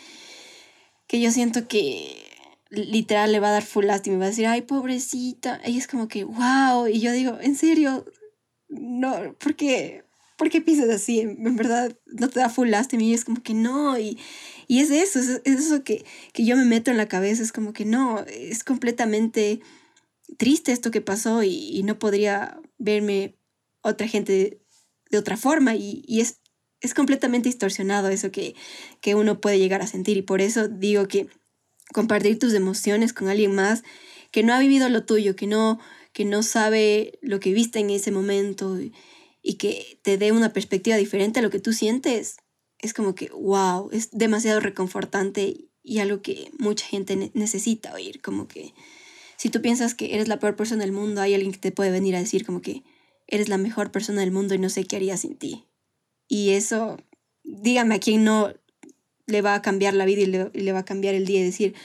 que 1.07 1.21
yo 1.21 1.31
siento 1.31 1.67
que 1.67 2.23
literal 2.69 3.31
le 3.31 3.39
va 3.39 3.49
a 3.49 3.53
dar 3.53 3.63
full 3.63 3.85
lástima 3.85 4.15
y 4.15 4.19
va 4.19 4.25
a 4.25 4.29
decir, 4.29 4.47
ay, 4.47 4.63
pobrecita, 4.63 5.61
ella 5.63 5.77
es 5.77 5.87
como 5.87 6.07
que, 6.07 6.23
wow, 6.23 6.87
y 6.87 6.99
yo 6.99 7.11
digo, 7.11 7.37
en 7.39 7.55
serio, 7.55 8.05
no, 8.69 9.33
¿por 9.39 9.55
qué? 9.55 10.03
¿Por 10.37 10.49
qué 10.49 10.61
piensas 10.61 10.89
así? 10.89 11.21
En 11.21 11.55
verdad, 11.55 11.97
no 12.05 12.29
te 12.29 12.39
da 12.39 12.49
full 12.49 12.69
lástima 12.69 13.03
y 13.03 13.13
es 13.13 13.25
como 13.25 13.41
que 13.41 13.53
no, 13.53 13.97
y, 13.97 14.19
y 14.67 14.81
es 14.81 14.91
eso, 14.91 15.19
es, 15.19 15.41
eso 15.45 15.83
que, 15.83 16.05
que 16.33 16.45
yo 16.45 16.55
me 16.55 16.65
meto 16.65 16.91
en 16.91 16.97
la 16.97 17.07
cabeza, 17.07 17.41
es 17.41 17.51
como 17.51 17.73
que 17.73 17.85
no, 17.85 18.23
es 18.27 18.63
completamente 18.63 19.61
triste 20.37 20.71
esto 20.71 20.91
que 20.91 21.01
pasó 21.01 21.43
y, 21.43 21.81
no 21.83 21.97
podría 21.97 22.59
verme 22.77 23.35
otra 23.81 24.07
gente 24.07 24.59
de, 25.09 25.17
otra 25.17 25.37
forma 25.37 25.75
y, 25.75 26.03
es, 26.19 26.39
es 26.81 26.93
completamente 26.93 27.49
distorsionado 27.49 28.09
eso 28.09 28.31
que, 28.31 28.55
que 29.01 29.15
uno 29.15 29.41
puede 29.41 29.57
llegar 29.57 29.81
a 29.81 29.87
sentir 29.87 30.17
y 30.17 30.21
por 30.21 30.41
eso 30.41 30.67
digo 30.67 31.07
que 31.07 31.27
compartir 31.93 32.37
tus 32.37 32.53
emociones 32.53 33.13
con 33.13 33.29
alguien 33.29 33.55
más 33.55 33.83
que 34.31 34.43
no 34.43 34.53
ha 34.53 34.59
vivido 34.59 34.89
lo 34.89 35.05
tuyo, 35.05 35.35
que 35.35 35.47
no, 35.47 35.79
que 36.17 36.25
no 36.25 36.41
sabe 36.41 37.19
lo 37.21 37.39
que 37.39 37.53
viste 37.53 37.77
en 37.77 37.91
ese 37.91 38.09
momento 38.09 38.81
y, 38.81 38.91
y 39.43 39.53
que 39.53 39.99
te 40.01 40.17
dé 40.17 40.31
una 40.31 40.51
perspectiva 40.51 40.97
diferente 40.97 41.37
a 41.37 41.43
lo 41.43 41.51
que 41.51 41.59
tú 41.59 41.73
sientes, 41.73 42.37
es 42.79 42.95
como 42.95 43.13
que, 43.13 43.29
wow, 43.29 43.91
es 43.91 44.09
demasiado 44.09 44.59
reconfortante 44.59 45.65
y 45.83 45.99
algo 45.99 46.23
que 46.23 46.49
mucha 46.57 46.87
gente 46.87 47.29
necesita 47.35 47.93
oír, 47.93 48.19
como 48.19 48.47
que 48.47 48.73
si 49.35 49.49
tú 49.49 49.61
piensas 49.61 49.93
que 49.93 50.15
eres 50.15 50.27
la 50.27 50.39
peor 50.39 50.55
persona 50.55 50.81
del 50.81 50.91
mundo, 50.91 51.21
hay 51.21 51.35
alguien 51.35 51.51
que 51.51 51.59
te 51.59 51.71
puede 51.71 51.91
venir 51.91 52.15
a 52.15 52.19
decir 52.19 52.47
como 52.47 52.63
que 52.63 52.81
eres 53.27 53.47
la 53.47 53.59
mejor 53.59 53.91
persona 53.91 54.21
del 54.21 54.31
mundo 54.31 54.55
y 54.55 54.57
no 54.57 54.69
sé 54.69 54.85
qué 54.85 54.95
haría 54.95 55.17
sin 55.17 55.37
ti. 55.37 55.65
Y 56.27 56.49
eso, 56.53 56.97
dígame 57.43 57.93
a 57.93 57.99
quién 57.99 58.23
no 58.23 58.55
le 59.27 59.43
va 59.43 59.53
a 59.53 59.61
cambiar 59.61 59.93
la 59.93 60.05
vida 60.05 60.21
y 60.21 60.25
le, 60.63 60.71
va 60.71 60.79
a 60.79 60.85
cambiar 60.85 61.13
el 61.13 61.27
día 61.27 61.41
y 61.41 61.43
decir, 61.43 61.75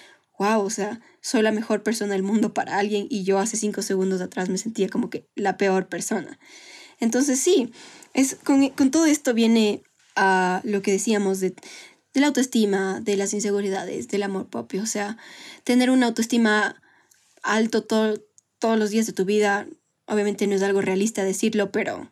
wow, 0.43 0.64
o 0.64 0.70
sea, 0.70 1.01
soy 1.20 1.43
la 1.43 1.53
mejor 1.53 1.84
persona 1.84 2.14
del 2.14 2.24
mundo 2.24 2.53
para 2.53 2.78
alguien 2.78 3.07
y 3.09 3.22
yo 3.22 3.38
hace 3.38 3.57
cinco 3.57 3.80
segundos 3.82 4.20
atrás 4.20 4.49
me 4.49 4.59
sentía 4.59 4.88
como 4.88 5.09
que 5.09 5.28
la 5.36 5.57
peor 5.57 5.86
persona. 5.86 6.38
Entonces 6.99 7.38
sí, 7.38 7.72
es, 8.12 8.36
con, 8.43 8.68
con 8.70 8.90
todo 8.90 9.07
esto 9.07 9.34
viene 9.34 9.82
a 10.16 10.61
lo 10.64 10.82
que 10.82 10.90
decíamos 10.90 11.38
de, 11.38 11.51
de 12.12 12.20
la 12.20 12.26
autoestima, 12.26 13.01
de 13.01 13.16
las 13.16 13.32
inseguridades, 13.32 14.09
del 14.09 14.24
amor 14.24 14.49
propio, 14.49 14.82
o 14.82 14.86
sea, 14.86 15.16
tener 15.62 15.90
una 15.90 16.07
autoestima 16.07 16.82
alto 17.43 17.84
todos 17.84 18.18
los 18.61 18.90
días 18.90 19.07
de 19.07 19.12
tu 19.12 19.24
vida, 19.24 19.66
obviamente 20.07 20.47
no 20.49 20.57
es 20.57 20.62
algo 20.62 20.80
realista 20.80 21.22
decirlo, 21.22 21.70
pero 21.70 22.12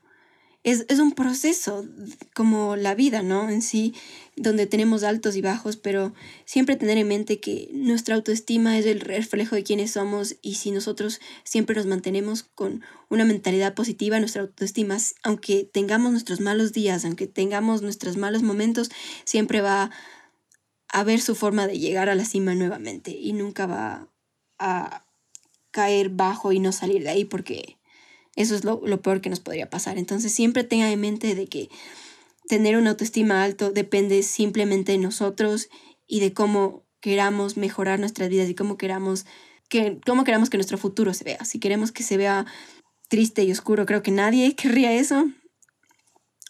es, 0.63 0.85
un 0.99 1.13
proceso 1.13 1.87
como 2.35 2.77
la 2.77 2.95
vida, 2.95 3.23
¿no? 3.23 3.49
En 3.49 3.63
sí, 3.63 3.95
donde 4.37 4.67
tenemos 4.67 5.05
altos 5.05 5.35
y 5.37 5.41
bajos, 5.41 5.79
pero 5.79 6.13
siempre 6.45 6.77
tener 6.77 6.99
en 6.99 7.09
mente 7.09 7.41
que 7.41 7.71
nuestra 7.73 8.15
autoestima 8.15 8.79
es 8.79 8.85
el 8.85 9.01
reflejo 9.01 9.57
de 9.57 9.63
quiénes 9.63 9.93
somos 9.93 10.37
y 10.43 10.57
si 10.57 10.71
nosotros 10.71 11.21
siempre 11.45 11.77
nos 11.77 11.87
mantenemos 11.87 12.43
con 12.43 12.83
una 13.09 13.25
mentalidad 13.25 13.75
positiva, 13.75 14.21
nuestra 14.21 14.43
autoestima, 14.43 14.99
aunque 15.23 15.65
tengamos 15.65 16.13
nuestros 16.13 16.41
malos 16.41 16.73
días, 16.73 17.05
aunque 17.07 17.27
tengamos 17.27 17.81
nuestros 17.81 18.19
malos 18.19 18.43
momentos, 18.43 18.91
siempre 19.25 19.63
va 19.63 19.91
a 20.89 21.05
ver 21.05 21.21
su 21.21 21.35
forma 21.35 21.67
de 21.67 21.79
llegar 21.79 22.11
a 22.11 22.15
la 22.15 22.25
cima 22.25 22.55
nuevamente 22.55 23.13
y 23.13 23.33
nunca 23.33 23.67
va 23.67 24.09
a 24.59 25.07
caer 25.71 26.11
bajo 26.11 26.53
y 26.53 26.59
no 26.59 26.73
salir 26.73 27.03
de 27.03 27.11
ahí 27.11 27.25
porque 27.25 27.79
eso 28.37 28.55
es 28.55 28.65
lo, 28.65 28.81
peor 29.03 29.21
que 29.21 29.31
nos 29.31 29.41
podría 29.41 29.69
pasar. 29.69 29.99
Entonces 29.99 30.33
siempre 30.33 30.65
tenga 30.65 30.91
en 30.91 31.01
mente 31.01 31.35
de 31.35 31.47
que 31.47 31.69
tener 32.49 32.77
una 32.77 32.91
autoestima 32.91 33.45
alto 33.45 33.71
depende 33.71 34.23
simplemente 34.23 34.93
de 34.93 34.99
nosotros 34.99 35.69
y 36.07 36.21
de 36.21 36.33
cómo 36.33 36.85
queramos 37.01 37.57
mejorar 37.57 37.99
nuestras 38.01 38.29
vidas 38.29 38.49
y 38.49 38.55
cómo 38.55 38.77
queramos 38.77 39.27
que, 39.69 40.01
cómo 40.05 40.25
queramos 40.25 40.51
que 40.51 40.57
nuestro 40.57 40.79
futuro 40.79 41.15
se 41.15 41.25
vea. 41.25 41.45
Si 41.45 41.59
queremos 41.59 41.93
que 41.93 42.03
se 42.03 42.17
vea 42.17 42.47
triste 43.09 43.45
y 43.45 43.53
oscuro, 43.53 43.87
creo 43.87 44.03
que 44.03 44.11
nadie 44.11 44.55
querría 44.57 44.93
eso. 44.93 45.31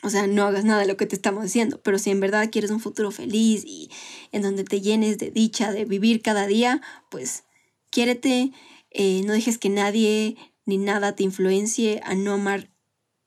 O 0.02 0.08
sea, 0.08 0.26
no 0.26 0.44
hagas 0.44 0.64
nada 0.64 0.80
de 0.80 0.86
lo 0.86 0.96
que 0.96 1.04
te 1.04 1.14
estamos 1.14 1.44
diciendo, 1.44 1.80
pero 1.82 1.98
si 1.98 2.10
en 2.10 2.20
verdad 2.20 2.48
quieres 2.50 2.70
un 2.70 2.80
futuro 2.80 3.10
feliz 3.10 3.64
y 3.66 3.90
en 4.32 4.40
donde 4.40 4.64
te 4.64 4.80
llenes 4.80 5.18
de 5.18 5.30
dicha, 5.30 5.72
de 5.72 5.84
vivir 5.84 6.22
cada 6.22 6.46
día, 6.46 6.80
pues 7.10 7.44
quiérete, 7.90 8.52
eh, 8.90 9.20
no 9.26 9.34
dejes 9.34 9.58
que 9.58 9.68
nadie 9.68 10.36
ni 10.66 10.78
nada 10.78 11.14
te 11.14 11.22
influencie 11.22 12.00
a 12.04 12.14
no 12.14 12.32
amar 12.34 12.70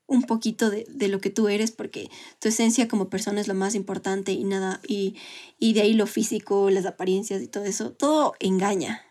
un 0.05 0.23
poquito 0.23 0.69
de, 0.69 1.07
lo 1.07 1.19
que 1.19 1.29
tú 1.29 1.47
eres, 1.47 1.71
porque 1.71 2.09
tu 2.39 2.49
esencia 2.49 2.87
como 2.87 3.09
persona 3.09 3.41
es 3.41 3.47
lo 3.47 3.53
más 3.53 3.73
importante 3.73 4.31
y 4.31 4.43
nada, 4.43 4.81
y, 4.87 5.15
de 5.59 5.81
ahí 5.81 5.93
lo 5.93 6.07
físico, 6.07 6.69
las 6.69 6.85
apariencias 6.85 7.41
y 7.41 7.47
todo 7.47 7.65
eso, 7.65 7.91
todo 7.91 8.33
engaña. 8.39 9.01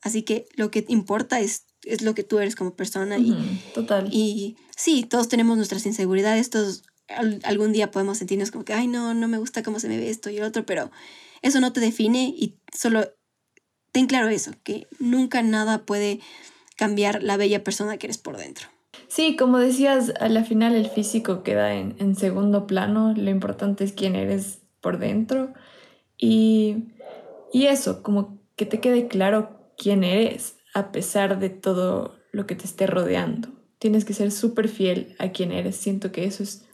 Así 0.00 0.22
que 0.22 0.46
lo 0.54 0.70
que 0.70 0.84
importa 0.88 1.40
es, 1.40 1.66
es 1.82 2.02
lo 2.02 2.14
que 2.14 2.24
tú 2.24 2.38
eres 2.38 2.56
como 2.56 2.74
persona. 2.74 3.18
Y, 3.18 3.36
total. 3.74 4.08
Y 4.12 4.56
sí, 4.76 5.04
todos 5.04 5.28
tenemos 5.28 5.56
nuestras 5.56 5.84
inseguridades, 5.86 6.50
todos 6.50 6.82
algún 7.44 7.72
día 7.72 7.90
podemos 7.90 8.18
sentirnos 8.18 8.50
como 8.50 8.64
que, 8.64 8.74
ay, 8.74 8.86
no, 8.86 9.14
no 9.14 9.28
me 9.28 9.38
gusta 9.38 9.62
cómo 9.62 9.80
se 9.80 9.88
me 9.88 9.96
ve 9.96 10.10
esto 10.10 10.28
y 10.30 10.36
el 10.36 10.44
otro, 10.44 10.66
pero 10.66 10.90
eso 11.40 11.60
no 11.60 11.72
te 11.72 11.80
define 11.80 12.34
y 12.36 12.58
solo 12.76 13.10
ten 13.92 14.06
claro 14.06 14.28
eso, 14.28 14.52
que 14.62 14.86
nunca 14.98 15.42
nada 15.42 15.86
puede 15.86 16.20
cambiar 16.78 17.22
la 17.22 17.36
bella 17.36 17.64
persona 17.64 17.98
que 17.98 18.06
eres 18.06 18.18
por 18.18 18.38
dentro. 18.38 18.68
Sí, 19.08 19.36
como 19.36 19.58
decías, 19.58 20.14
a 20.20 20.28
la 20.28 20.44
final 20.44 20.74
el 20.74 20.88
físico 20.88 21.42
queda 21.42 21.74
en, 21.74 22.14
segundo 22.16 22.66
plano, 22.66 23.12
lo 23.14 23.30
importante 23.30 23.84
es 23.84 23.92
quién 23.92 24.14
eres 24.14 24.60
por 24.80 24.98
dentro 24.98 25.52
y, 26.16 26.94
y 27.52 27.66
eso, 27.66 28.02
como 28.02 28.38
que 28.56 28.64
te 28.64 28.80
quede 28.80 29.08
claro 29.08 29.72
quién 29.76 30.04
eres 30.04 30.56
a 30.74 30.92
pesar 30.92 31.38
de 31.38 31.50
todo 31.50 32.16
lo 32.32 32.46
que 32.46 32.54
te 32.54 32.64
esté 32.64 32.86
rodeando. 32.86 33.48
Tienes 33.78 34.04
que 34.04 34.14
ser 34.14 34.30
súper 34.30 34.68
fiel 34.68 35.16
a 35.18 35.30
quién 35.30 35.52
eres. 35.52 35.76
Siento 35.76 36.12
que 36.12 36.24
eso 36.24 36.42
es 36.42 36.66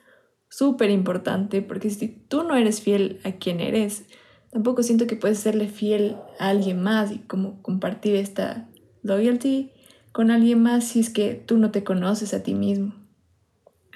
súper 0.49 0.91
importante 0.91 1.63
porque 1.63 1.91
si 1.91 2.09
tú 2.09 2.43
no 2.43 2.57
eres 2.57 2.81
fiel 2.81 3.21
a 3.25 3.33
quién 3.33 3.61
eres, 3.61 4.05
tampoco 4.51 4.83
siento 4.83 5.07
que 5.07 5.17
puedes 5.17 5.39
serle 5.39 5.69
fiel 5.69 6.17
a 6.39 6.49
alguien 6.49 6.83
más 6.83 7.13
y 7.13 7.19
como 7.19 7.61
compartir 7.63 8.17
esta 8.17 8.69
loyalty 9.03 9.74
con 10.15 10.31
alguien 10.31 10.63
más 10.63 10.85
si 10.85 11.01
es 11.01 11.11
que 11.11 11.35
tú 11.35 11.59
no 11.59 11.73
te 11.73 11.83
conoces 11.83 12.35
a 12.35 12.43
ti 12.45 12.55
mismo. 12.55 12.95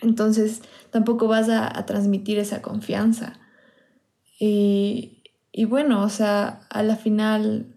Entonces 0.03 0.63
tampoco 0.91 1.29
vas 1.29 1.49
a, 1.49 1.71
transmitir 1.87 2.41
esa 2.41 2.61
confianza. 2.61 3.39
Y, 4.41 5.23
y, 5.53 5.65
bueno, 5.65 6.03
o 6.03 6.09
sea, 6.09 6.67
a 6.71 6.83
la 6.83 6.97
final, 6.97 7.73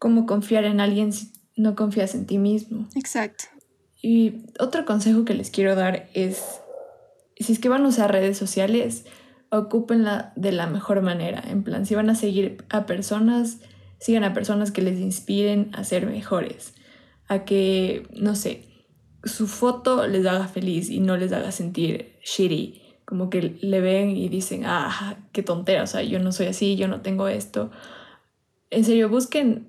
¿cómo 0.00 0.26
confiar 0.26 0.64
en 0.64 0.80
alguien 0.80 1.12
si 1.12 1.30
no 1.54 1.76
confías 1.76 2.16
en 2.16 2.26
ti 2.26 2.36
mismo? 2.36 2.88
Exacto. 2.96 3.44
Y 4.02 4.46
otro 4.58 4.84
consejo 4.84 5.24
que 5.24 5.34
les 5.34 5.50
quiero 5.50 5.76
dar 5.76 6.08
es, 6.14 6.42
si 7.36 7.52
es 7.52 7.60
que 7.60 7.68
van 7.68 7.84
a 7.84 7.88
usar 7.88 8.10
redes 8.10 8.36
sociales, 8.36 9.04
ocúpenla 9.50 10.32
de 10.34 10.50
la 10.50 10.66
mejor 10.66 11.02
manera. 11.02 11.44
En 11.46 11.62
plan, 11.62 11.86
si 11.86 11.94
van 11.94 12.10
a 12.10 12.16
seguir 12.16 12.64
a 12.70 12.86
personas, 12.86 13.58
sigan 14.00 14.24
a 14.24 14.34
personas 14.34 14.72
que 14.72 14.82
les 14.82 14.98
inspiren 14.98 15.70
a 15.74 15.84
ser 15.84 16.04
mejores. 16.04 16.74
A 17.28 17.44
que, 17.44 18.06
no 18.16 18.34
sé, 18.34 18.64
su 19.24 19.46
foto 19.46 20.06
les 20.06 20.26
haga 20.26 20.48
feliz 20.48 20.90
y 20.90 21.00
no 21.00 21.16
les 21.16 21.32
haga 21.32 21.52
sentir 21.52 22.16
shitty. 22.24 22.82
Como 23.04 23.30
que 23.30 23.56
le 23.60 23.80
ven 23.80 24.16
y 24.16 24.28
dicen, 24.28 24.64
ah, 24.66 25.16
qué 25.32 25.42
tontera, 25.42 25.82
o 25.82 25.86
sea, 25.86 26.02
yo 26.02 26.18
no 26.18 26.32
soy 26.32 26.46
así, 26.46 26.76
yo 26.76 26.88
no 26.88 27.00
tengo 27.00 27.28
esto. 27.28 27.70
En 28.70 28.84
serio, 28.84 29.08
busquen 29.08 29.68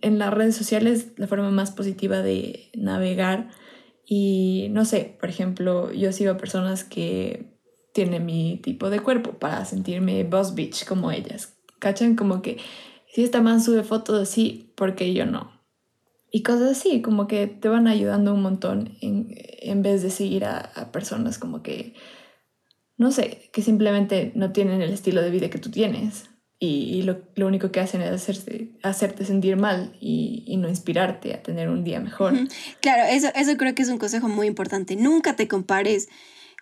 en 0.00 0.18
las 0.18 0.32
redes 0.32 0.56
sociales 0.56 1.08
la 1.16 1.26
forma 1.26 1.50
más 1.50 1.70
positiva 1.70 2.22
de 2.22 2.70
navegar. 2.74 3.50
Y 4.06 4.68
no 4.70 4.84
sé, 4.84 5.16
por 5.20 5.28
ejemplo, 5.28 5.92
yo 5.92 6.12
sigo 6.12 6.32
a 6.32 6.36
personas 6.36 6.84
que 6.84 7.58
tiene 7.92 8.20
mi 8.20 8.58
tipo 8.62 8.90
de 8.90 9.00
cuerpo 9.00 9.38
para 9.38 9.64
sentirme 9.64 10.24
boss 10.24 10.54
bitch 10.54 10.86
como 10.86 11.10
ellas. 11.10 11.56
¿Cachan? 11.78 12.16
Como 12.16 12.42
que 12.42 12.58
si 13.12 13.22
esta 13.22 13.42
man 13.42 13.60
sube 13.60 13.82
fotos 13.82 14.20
así, 14.20 14.72
¿por 14.76 14.94
qué 14.94 15.12
yo 15.12 15.26
no? 15.26 15.61
Y 16.32 16.42
cosas 16.42 16.78
así, 16.78 17.02
como 17.02 17.28
que 17.28 17.46
te 17.46 17.68
van 17.68 17.86
ayudando 17.86 18.34
un 18.34 18.42
montón 18.42 18.96
en, 19.00 19.82
vez 19.82 20.02
de 20.02 20.10
seguir 20.10 20.44
a, 20.44 20.90
personas 20.90 21.38
como 21.38 21.62
que, 21.62 21.94
no 22.96 23.12
sé, 23.12 23.50
que 23.52 23.62
simplemente 23.62 24.32
no 24.34 24.50
tienen 24.50 24.80
el 24.82 24.92
estilo 24.92 25.22
de 25.22 25.30
vida 25.30 25.50
que 25.50 25.58
tú 25.58 25.70
tienes. 25.70 26.30
Y, 26.58 27.02
lo, 27.02 27.20
único 27.46 27.70
que 27.70 27.80
hacen 27.80 28.02
es 28.02 28.10
hacerte, 28.10 28.78
hacerte 28.82 29.24
sentir 29.24 29.56
mal 29.56 29.96
y, 30.00 30.56
no 30.56 30.68
inspirarte 30.68 31.34
a 31.34 31.42
tener 31.42 31.68
un 31.68 31.84
día 31.84 32.00
mejor. 32.00 32.34
Claro, 32.80 33.02
eso, 33.10 33.28
eso 33.34 33.56
creo 33.56 33.74
que 33.74 33.82
es 33.82 33.88
un 33.88 33.98
consejo 33.98 34.28
muy 34.28 34.46
importante. 34.46 34.96
Nunca 34.96 35.36
te 35.36 35.48
compares 35.48 36.08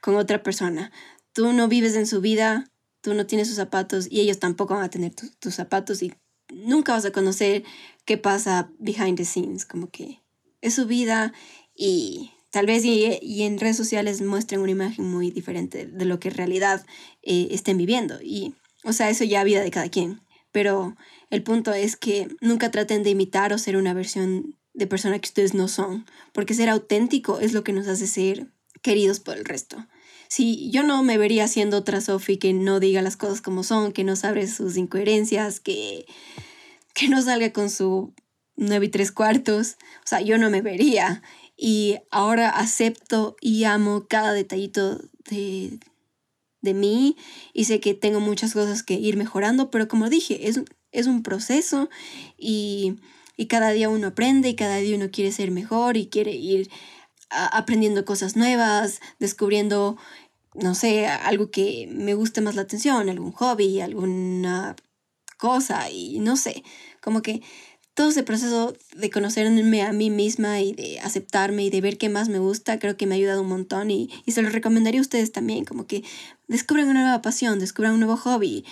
con 0.02 0.16
otra 0.16 0.42
persona 0.42 0.90
tú 1.32 1.52
no 1.52 1.68
vives 1.68 1.96
en 1.96 2.06
su 2.06 2.20
vida, 2.20 2.66
tú 3.02 3.14
no 3.14 3.26
tienes 3.26 3.48
sus 3.48 3.56
zapatos 3.56 4.06
y 4.10 4.20
ellos 4.20 4.38
tampoco 4.38 4.74
van 4.74 4.84
a 4.84 4.90
tener 4.90 5.12
tus 5.14 5.54
zapatos 5.54 6.02
y 6.02 6.12
nunca 6.52 6.92
vas 6.92 7.04
a 7.04 7.12
conocer 7.12 7.64
qué 8.11 8.18
pasa 8.18 8.72
behind 8.80 9.16
the 9.16 9.24
scenes, 9.24 9.64
como 9.64 9.88
que 9.88 10.20
es 10.62 10.74
su 10.74 10.86
vida 10.86 11.32
y 11.76 12.32
tal 12.50 12.66
vez 12.66 12.84
y, 12.84 13.44
en 13.44 13.61
redes 13.61 13.76
sociales 13.76 14.20
muestren 14.20 14.62
una 14.62 14.72
imagen 14.72 15.04
muy 15.04 15.30
diferente 15.30 15.86
de 15.86 16.04
lo 16.06 16.18
que 16.18 16.26
en 16.26 16.34
realidad 16.34 16.84
eh, 17.22 17.46
estén 17.52 17.78
viviendo. 17.78 18.18
Y, 18.20 18.56
o 18.82 18.92
sea, 18.92 19.11
eso 19.11 19.22
ya 19.22 19.44
vida 19.44 19.61
de 19.61 19.70
cada 19.70 19.88
quien. 19.90 20.22
Pero 20.50 20.96
el 21.30 21.44
punto 21.44 21.72
es 21.72 21.94
que 21.94 22.26
nunca 22.40 22.72
traten 22.72 23.04
de 23.04 23.11
imitar 23.11 23.52
o 23.52 23.58
ser 23.58 23.76
una 23.76 23.94
versión 23.94 24.58
de 24.74 24.88
persona 24.88 25.20
que 25.20 25.28
ustedes 25.28 25.54
no 25.54 25.68
son, 25.68 26.04
porque 26.32 26.54
ser 26.54 26.68
auténtico 26.68 27.38
es 27.38 27.52
lo 27.52 27.62
que 27.62 27.72
nos 27.72 27.86
hace 27.86 28.08
ser 28.08 28.48
queridos 28.82 29.20
por 29.20 29.36
el 29.36 29.44
resto. 29.44 29.86
Si 30.28 30.68
yo 30.72 30.82
no 30.82 31.04
me 31.04 31.16
vería 31.16 31.46
siendo 31.46 31.76
otra 31.76 32.00
Sophie 32.00 32.40
que 32.40 32.54
no 32.54 32.80
diga 32.80 33.02
las 33.02 33.16
cosas 33.16 33.40
como 33.40 33.62
son, 33.62 33.92
que 33.92 34.02
no 34.02 34.16
sabe 34.16 34.48
sus 34.48 34.76
incoherencias, 34.76 35.61
que, 35.61 36.06
que 37.01 37.09
no 37.09 37.22
salga 37.22 37.51
con 37.51 37.70
su 37.70 38.12
nueve 38.57 38.86
y 38.86 38.88
tres 38.90 39.11
cuartos, 39.11 39.78
o 40.05 40.07
sea, 40.07 40.20
yo 40.20 40.36
no 40.36 40.51
me 40.51 40.61
vería. 40.61 41.22
Y 41.57 41.96
ahora 42.11 42.51
acepto 42.51 43.36
y 43.40 43.64
amo 43.64 44.07
cada 44.07 44.34
detallito 44.34 45.01
de, 45.30 45.78
de 46.61 46.74
mí 46.74 47.16
y 47.55 47.64
sé 47.64 47.80
que 47.80 47.94
tengo 47.94 48.20
muchas 48.20 48.53
cosas 48.53 48.82
que 48.82 48.94
ir 48.94 49.16
mejorando, 49.16 49.70
pero 49.70 49.88
como 49.88 50.11
dije, 50.11 50.48
es, 50.48 50.61
es 50.92 51.07
un 51.07 51.22
proceso 51.22 51.88
y, 52.36 52.96
y 53.36 53.46
cada 53.46 53.70
día 53.70 53.88
uno 53.88 54.09
aprende 54.09 54.51
y 54.51 54.57
cada 54.57 54.76
día 54.76 54.96
uno 54.96 55.11
quiere 55.11 55.32
ser 55.32 55.51
mejor 55.51 55.96
y 55.96 56.07
quiere 56.07 56.32
ir 56.32 56.70
aprendiendo 57.30 58.05
cosas 58.05 58.36
nuevas, 58.36 59.01
descubriendo, 59.18 59.96
no 60.55 60.74
sé, 60.74 61.07
algo 61.07 61.51
que 61.51 61.88
me 61.90 62.12
guste 62.12 62.42
más 62.42 62.57
la 62.57 62.62
atención, 62.62 63.09
algún 63.09 63.32
hobby, 63.32 63.80
alguna 63.80 64.76
cosa 65.40 65.90
y 65.90 66.20
no 66.20 66.36
sé, 66.36 66.62
como 67.01 67.22
que 67.22 67.42
todo 67.94 68.11
ese 68.11 68.22
proceso 68.22 68.74
de 68.96 69.11
conocerme 69.11 69.82
a 69.82 69.92
mí 69.92 70.11
misma 70.11 70.61
y 70.61 70.72
de 70.72 71.01
aceptarme 71.01 71.64
y 71.64 71.70
de 71.70 71.80
ver 71.80 71.98
qué 71.98 72.09
más 72.09 72.28
me 72.28 72.38
gusta, 72.38 72.78
creo 72.78 72.96
que 72.96 73.07
me 73.07 73.14
ha 73.14 73.18
ayudado 73.18 73.42
un 73.42 73.48
montón 73.48 73.90
y, 73.90 74.09
y 74.24 74.32
se 74.32 74.42
lo 74.42 74.48
recomendaría 74.48 75.01
a 75.01 75.03
ustedes 75.03 75.32
también, 75.32 75.64
como 75.64 75.86
que 75.86 76.03
descubran 76.48 76.88
una 76.88 77.03
nueva 77.03 77.20
pasión, 77.20 77.59
descubran 77.59 77.94
un 77.94 78.01
nuevo 78.01 78.16
hobby, 78.16 78.64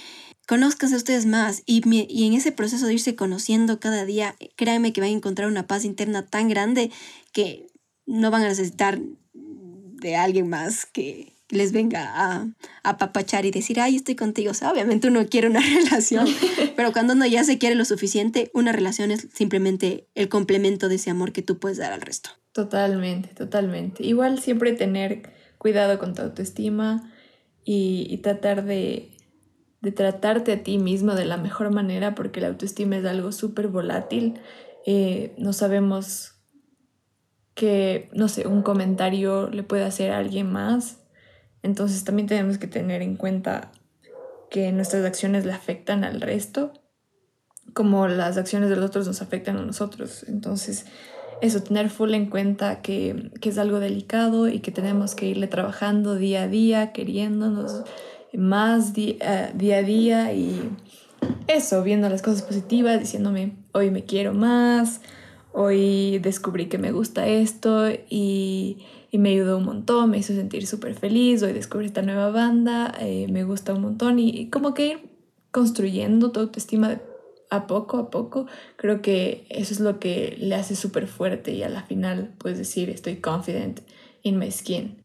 conózcanse 0.47 0.97
ustedes 0.97 1.27
más 1.27 1.63
y, 1.67 1.83
y 2.09 2.27
en 2.27 2.33
ese 2.33 2.53
proceso 2.53 2.87
de 2.87 2.95
irse 2.95 3.17
conociendo 3.17 3.81
cada 3.81 4.05
día, 4.05 4.35
créanme 4.57 4.93
que 4.93 5.01
van 5.01 5.11
a 5.11 5.13
encontrar 5.13 5.49
una 5.49 5.67
paz 5.67 5.85
interna 5.85 6.25
tan 6.25 6.49
grande 6.49 6.91
que 7.33 7.67
no 8.07 8.31
van 8.31 8.43
a 8.43 8.49
necesitar 8.49 8.99
de 9.35 10.17
alguien 10.17 10.49
más 10.49 10.87
que 10.87 11.38
les 11.51 11.73
venga 11.73 12.11
a, 12.15 12.49
apapachar 12.83 13.47
y 13.47 13.51
decir, 13.51 13.81
ay, 13.81 13.97
estoy 13.97 14.17
contigo. 14.17 14.51
O 14.51 14.55
sea, 14.55 14.71
obviamente 14.71 15.09
uno 15.09 15.27
quiere 15.27 15.49
una 15.49 15.61
relación, 15.85 16.27
pero 16.77 16.93
cuando 16.93 17.15
uno 17.15 17.27
ya 17.27 17.45
se 17.45 17.59
quiere 17.59 17.75
lo 17.75 17.85
suficiente, 17.85 18.51
una 18.55 18.73
relación 18.73 19.11
es 19.11 19.29
simplemente 19.33 20.09
el 20.15 20.29
complemento 20.29 20.89
de 20.89 20.97
ese 20.97 21.11
amor 21.11 21.33
que 21.33 21.43
tú 21.43 21.59
puedes 21.59 21.79
dar 21.79 21.93
al 21.93 22.01
resto. 22.01 22.31
Totalmente, 22.53 23.29
totalmente. 23.35 24.05
Igual 24.05 24.41
siempre 24.41 24.73
tener 24.73 25.33
cuidado 25.59 25.99
con 25.99 26.15
tu 26.15 26.23
autoestima 26.23 27.13
y, 27.65 28.19
tratar 28.23 28.65
de, 28.65 29.11
de, 29.83 29.93
tratarte 29.93 30.53
a 30.53 30.63
ti 30.63 30.79
mismo 30.79 31.15
de 31.15 31.27
la 31.27 31.37
mejor 31.37 31.71
manera, 31.71 32.15
porque 32.15 32.41
la 32.41 32.49
autoestima 32.49 32.97
es 32.97 33.05
algo 33.05 33.31
súper 33.31 33.69
volátil. 33.69 34.41
Eh, 34.87 35.35
no 35.37 35.53
sabemos 35.53 36.37
que, 37.55 38.09
no 38.15 38.29
sé, 38.29 38.47
un 38.47 38.63
comentario 38.63 39.51
le 39.51 39.65
puede 39.65 39.85
hacer 39.85 40.13
a 40.13 40.19
alguien 40.19 40.51
más. 40.51 41.01
Entonces 41.63 42.05
también 42.05 42.29
tenemos 42.29 42.59
que 42.59 42.67
tener 42.67 43.03
en 43.03 43.17
cuenta 43.17 43.73
que 44.51 44.73
nuestras 44.73 45.05
acciones 45.05 45.45
le 45.45 45.53
afectan 45.53 46.05
al 46.05 46.21
resto, 46.21 46.73
como 47.75 48.09
las 48.09 48.37
acciones 48.37 48.71
de 48.71 48.77
los 48.77 48.87
otros 48.87 49.07
nos 49.07 49.21
afectan 49.23 49.57
a 49.59 49.63
nosotros. 49.63 50.25
Entonces, 50.29 50.87
eso, 51.41 51.63
tener 51.63 51.91
full 51.91 52.15
en 52.15 52.27
cuenta 52.27 52.81
que, 52.81 53.31
es 53.43 53.59
algo 53.59 53.81
delicado 53.81 54.49
y 54.49 54.61
que 54.61 54.71
tenemos 54.71 55.15
que 55.15 55.27
irle 55.27 55.47
trabajando 55.47 56.15
día 56.15 56.45
a 56.45 56.49
día, 56.49 56.93
queriéndonos 56.93 57.85
más 58.35 58.93
día, 58.95 59.53
día 59.55 59.79
a 59.79 59.83
día 59.83 60.33
y 60.33 60.71
eso, 61.47 61.83
viendo 61.83 62.09
las 62.09 62.23
cosas 62.23 62.43
positivas, 62.43 63.01
diciéndome, 63.01 63.57
hoy 63.73 63.91
me 63.91 64.05
quiero 64.05 64.35
más, 64.35 65.01
hoy 65.53 66.19
descubrí 66.19 66.67
que 66.67 66.79
me 66.79 66.93
gusta 66.93 67.27
esto 67.27 67.89
y, 67.91 68.85
me 69.17 69.31
ayudó 69.31 69.57
un 69.57 69.65
montón, 69.65 70.11
me 70.11 70.19
hizo 70.19 70.35
sentir 70.35 70.67
súper 70.67 70.95
feliz, 70.95 71.43
hoy 71.43 71.55
descubrí 71.55 71.87
esta 71.87 72.03
nueva 72.03 72.31
banda, 72.31 72.95
eh, 73.01 73.27
me 73.31 73.45
gusta 73.45 73.73
un 73.73 73.81
montón 73.81 74.19
y, 74.19 74.51
como 74.51 74.75
que 74.75 74.87
ir 74.87 75.09
construyendo 75.51 76.31
tu 76.31 76.41
autoestima 76.41 77.01
a 77.51 77.67
poco 77.67 77.97
a 77.97 78.11
poco, 78.11 78.47
creo 78.77 79.01
que 79.01 79.47
eso 79.49 79.73
es 79.73 79.81
lo 79.81 79.99
que 79.99 80.37
le 80.39 80.55
hace 80.55 80.77
súper 80.77 81.07
fuerte 81.07 81.53
y 81.53 81.63
a 81.63 81.71
la 81.71 81.83
final 81.85 82.35
puedes 82.37 82.59
decir 82.59 82.91
estoy 82.91 83.17
confident 83.17 83.81
in 84.23 84.39
my 84.39 84.51
skin. 84.51 85.03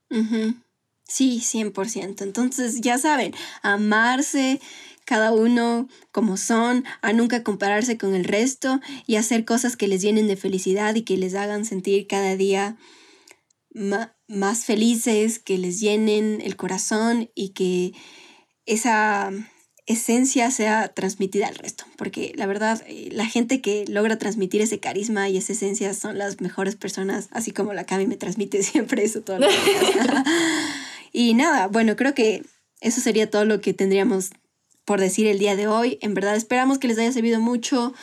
Sí, 1.07 1.41
100%. 1.41 2.21
Entonces 2.23 2.81
ya 2.81 2.97
saben, 2.97 3.33
amarse, 3.61 4.59
cada 5.05 5.31
uno 5.31 5.87
como 6.11 6.37
son, 6.37 6.85
a 7.01 7.13
nunca 7.13 7.43
compararse 7.43 7.97
con 7.97 8.15
el 8.15 8.23
resto 8.23 8.79
y 9.05 9.15
hacer 9.15 9.45
cosas 9.45 9.75
que 9.75 9.87
les 9.87 10.01
llenen 10.01 10.27
de 10.27 10.35
felicidad 10.35 10.95
y 10.95 11.03
que 11.03 11.17
les 11.17 11.35
hagan 11.35 11.65
sentir 11.65 12.07
cada 12.07 12.35
día 12.35 12.77
más 13.73 14.65
felices, 14.65 15.39
que 15.39 15.57
les 15.57 15.79
llenen 15.79 16.41
el 16.41 16.55
corazón 16.55 17.29
y 17.35 17.49
que 17.49 17.93
esa 18.65 19.31
esencia 19.85 20.49
sea 20.49 20.87
transmitida 20.87 21.47
al 21.47 21.55
resto, 21.55 21.83
porque 21.97 22.31
la 22.35 22.45
verdad, 22.45 22.81
eh, 22.87 23.09
la 23.11 23.25
gente 23.25 23.59
que 23.59 23.85
logra 23.87 24.17
transmitir 24.17 24.61
ese 24.61 24.79
carisma 24.79 25.27
y 25.27 25.37
esa 25.37 25.51
esencia 25.53 25.93
son 25.93 26.17
las 26.17 26.39
mejores 26.39 26.75
personas, 26.75 27.27
así 27.31 27.51
como 27.51 27.73
la 27.73 27.85
Cami 27.85 28.07
me 28.07 28.15
transmite 28.15 28.63
siempre 28.63 29.03
eso 29.03 29.21
todo. 29.21 29.39
y 31.11 31.33
nada, 31.33 31.67
bueno, 31.67 31.95
creo 31.95 32.13
que 32.13 32.43
eso 32.79 33.01
sería 33.01 33.29
todo 33.29 33.45
lo 33.45 33.61
que 33.61 33.73
tendríamos 33.73 34.31
por 34.85 34.99
decir 34.99 35.27
el 35.27 35.39
día 35.39 35.55
de 35.55 35.67
hoy. 35.67 35.97
En 36.01 36.13
verdad 36.13 36.35
esperamos 36.35 36.77
que 36.77 36.87
les 36.87 36.97
haya 36.97 37.11
servido 37.11 37.39
mucho. 37.39 37.93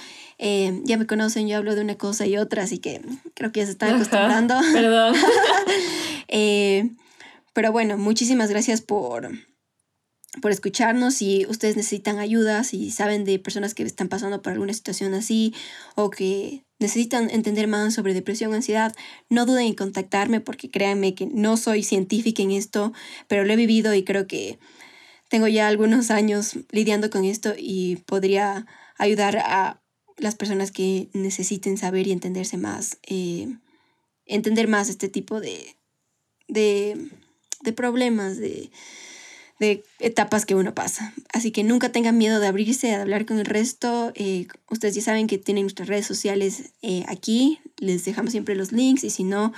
Eh, 0.42 0.80
ya 0.84 0.96
me 0.96 1.06
conocen, 1.06 1.48
yo 1.48 1.58
hablo 1.58 1.74
de 1.74 1.82
una 1.82 1.96
cosa 1.96 2.26
y 2.26 2.38
otra, 2.38 2.62
así 2.62 2.78
que 2.78 3.02
creo 3.34 3.52
que 3.52 3.60
ya 3.60 3.66
se 3.66 3.72
están 3.72 3.94
acostumbrando. 3.94 4.54
Perdón. 4.72 5.14
Eh, 6.32 6.88
pero 7.54 7.72
bueno, 7.72 7.98
muchísimas 7.98 8.50
gracias 8.50 8.80
por, 8.80 9.32
por 10.40 10.52
escucharnos. 10.52 11.14
Si 11.14 11.44
ustedes 11.46 11.76
necesitan 11.76 12.20
ayuda, 12.20 12.62
si 12.62 12.92
saben 12.92 13.24
de 13.24 13.40
personas 13.40 13.74
que 13.74 13.82
están 13.82 14.08
pasando 14.08 14.40
por 14.40 14.52
alguna 14.52 14.72
situación 14.72 15.12
así 15.12 15.52
o 15.96 16.10
que 16.10 16.62
necesitan 16.78 17.30
entender 17.30 17.66
más 17.66 17.94
sobre 17.94 18.14
depresión 18.14 18.54
ansiedad, 18.54 18.94
no 19.28 19.44
duden 19.44 19.66
en 19.66 19.74
contactarme 19.74 20.40
porque 20.40 20.70
créanme 20.70 21.16
que 21.16 21.26
no 21.26 21.56
soy 21.56 21.82
científica 21.82 22.44
en 22.44 22.52
esto, 22.52 22.92
pero 23.26 23.44
lo 23.44 23.52
he 23.52 23.56
vivido 23.56 23.92
y 23.92 24.04
creo 24.04 24.28
que 24.28 24.60
tengo 25.28 25.48
ya 25.48 25.66
algunos 25.66 26.12
años 26.12 26.58
lidiando 26.70 27.10
con 27.10 27.24
esto 27.24 27.54
y 27.58 27.96
podría 28.06 28.66
ayudar 28.98 29.38
a 29.38 29.79
las 30.20 30.34
personas 30.34 30.70
que 30.70 31.08
necesiten 31.12 31.76
saber 31.76 32.06
y 32.06 32.12
entenderse 32.12 32.56
más, 32.56 32.98
eh, 33.06 33.48
entender 34.26 34.68
más 34.68 34.88
este 34.88 35.08
tipo 35.08 35.40
de, 35.40 35.76
de, 36.48 37.10
problemas, 37.74 38.38
de, 38.38 38.70
etapas 39.98 40.46
que 40.46 40.54
uno 40.54 40.74
pasa. 40.74 41.12
Así 41.32 41.50
que 41.50 41.64
nunca 41.64 41.92
tengan 41.92 42.16
miedo 42.16 42.40
de 42.40 42.46
abrirse, 42.46 42.86
de 42.86 42.94
hablar 42.94 43.26
con 43.26 43.38
el 43.38 43.44
resto. 43.44 44.12
Eh, 44.14 44.46
ustedes 44.70 44.94
ya 44.94 45.02
saben 45.02 45.26
que 45.26 45.36
tienen 45.36 45.64
nuestras 45.64 45.88
redes 45.88 46.06
sociales 46.06 46.72
eh, 46.80 47.04
aquí. 47.08 47.58
Les 47.76 48.04
dejamos 48.04 48.32
siempre 48.32 48.54
los 48.54 48.72
links 48.72 49.04
y 49.04 49.10
si 49.10 49.24
no, 49.24 49.52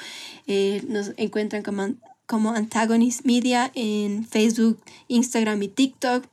nos 0.89 1.13
encuentran 1.17 1.63
como 1.63 1.95
como 2.33 2.53
Antagonist 2.53 3.27
Media 3.27 3.71
en 3.75 4.25
Facebook, 4.25 4.83
Instagram 5.09 5.63
y 5.63 5.69
TikTok. 5.69 6.25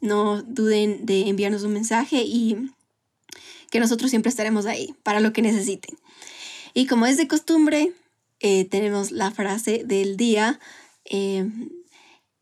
No 0.00 0.42
duden 0.42 1.06
de 1.06 1.28
enviarnos 1.28 1.64
un 1.64 1.72
mensaje 1.72 2.22
y 2.22 2.70
que 3.74 3.80
nosotros 3.80 4.10
siempre 4.10 4.30
estaremos 4.30 4.66
ahí 4.66 4.94
para 5.02 5.18
lo 5.18 5.32
que 5.32 5.42
necesiten. 5.42 5.98
Y 6.74 6.86
como 6.86 7.06
es 7.06 7.16
de 7.16 7.26
costumbre, 7.26 7.90
eh, 8.38 8.66
tenemos 8.66 9.10
la 9.10 9.32
frase 9.32 9.82
del 9.84 10.16
día. 10.16 10.60
Eh, 11.04 11.50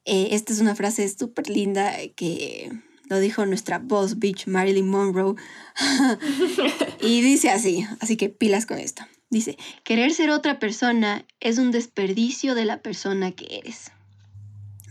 eh, 0.04 0.28
esta 0.32 0.52
es 0.52 0.60
una 0.60 0.74
frase 0.74 1.08
súper 1.08 1.48
linda 1.48 1.90
que 2.16 2.70
lo 3.08 3.18
dijo 3.18 3.46
nuestra 3.46 3.78
boss 3.78 4.18
bitch 4.18 4.46
Marilyn 4.46 4.86
Monroe. 4.86 5.36
y 7.00 7.22
dice 7.22 7.48
así, 7.48 7.86
así 8.00 8.18
que 8.18 8.28
pilas 8.28 8.66
con 8.66 8.78
esto. 8.78 9.02
Dice, 9.30 9.56
querer 9.84 10.12
ser 10.12 10.28
otra 10.28 10.58
persona 10.58 11.24
es 11.40 11.56
un 11.56 11.70
desperdicio 11.70 12.54
de 12.54 12.66
la 12.66 12.82
persona 12.82 13.32
que 13.32 13.56
eres. 13.56 13.90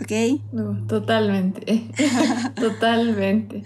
¿Ok? 0.02 0.42
totalmente, 0.88 1.84
totalmente. 2.56 3.62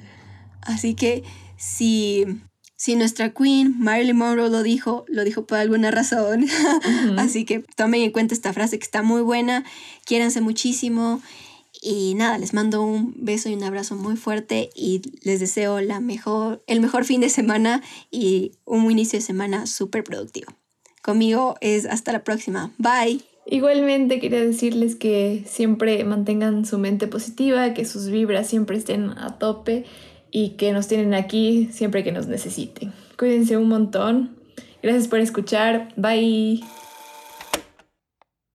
Así 0.60 0.94
que 0.94 1.24
si, 1.56 2.26
si 2.86 2.96
nuestra 2.96 3.34
queen 3.34 3.80
Marilyn 3.80 4.16
Monroe 4.16 4.48
lo 4.48 4.62
dijo, 4.62 5.06
lo 5.08 5.24
dijo 5.24 5.48
por 5.48 5.58
alguna 5.58 5.90
razón. 5.90 6.46
Así 7.18 7.44
que 7.44 7.62
tomen 7.76 8.04
en 8.04 8.12
cuenta 8.12 8.36
esta 8.36 8.54
frase 8.54 8.78
que 8.78 8.84
está 8.84 9.02
muy 9.02 9.24
buena, 9.24 9.64
quiéranse 10.06 10.40
muchísimo 10.40 11.20
Y 11.82 12.14
nada, 12.14 12.38
les 12.38 12.54
mando 12.54 12.84
un 12.84 13.16
beso 13.18 13.50
y 13.50 13.56
un 13.56 13.64
abrazo 13.64 13.96
muy 13.96 14.18
fuerte 14.18 14.70
y 14.76 15.02
les 15.24 15.40
deseo 15.40 15.82
la 15.82 16.00
mejor, 16.00 16.64
el 16.68 16.80
mejor 16.80 17.06
fin 17.06 17.22
de 17.22 17.30
semana 17.30 17.82
y 18.12 18.52
un 18.66 18.92
inicio 18.92 19.18
de 19.18 19.26
semana 19.26 19.66
súper 19.66 20.04
productivo. 20.04 20.54
Conmigo 21.02 21.56
es 21.62 21.88
hasta 21.88 22.12
la 22.12 22.24
próxima. 22.24 22.72
Bye. 22.78 23.24
Igualmente 23.48 24.20
quería 24.20 24.42
decirles 24.42 24.96
que 24.96 25.44
siempre 25.48 26.04
mantengan 26.04 26.66
su 26.66 26.78
mente 26.78 27.08
positiva, 27.08 27.74
que 27.74 27.86
sus 27.86 28.12
vibras 28.12 28.48
siempre 28.48 28.78
estén 28.78 29.10
a 29.18 29.40
tope 29.40 29.86
y 30.36 30.50
que 30.50 30.74
nos 30.74 30.90
tienen 30.90 31.14
aquí 31.14 31.70
siempre 31.72 32.04
que 32.04 32.12
nos 32.12 32.28
necesiten. 32.28 32.92
Cuídense 33.18 33.56
un 33.56 33.70
montón. 33.70 34.32
Gracias 34.84 35.08
por 35.08 35.20
escuchar. 35.20 35.94
Bye. 35.96 36.62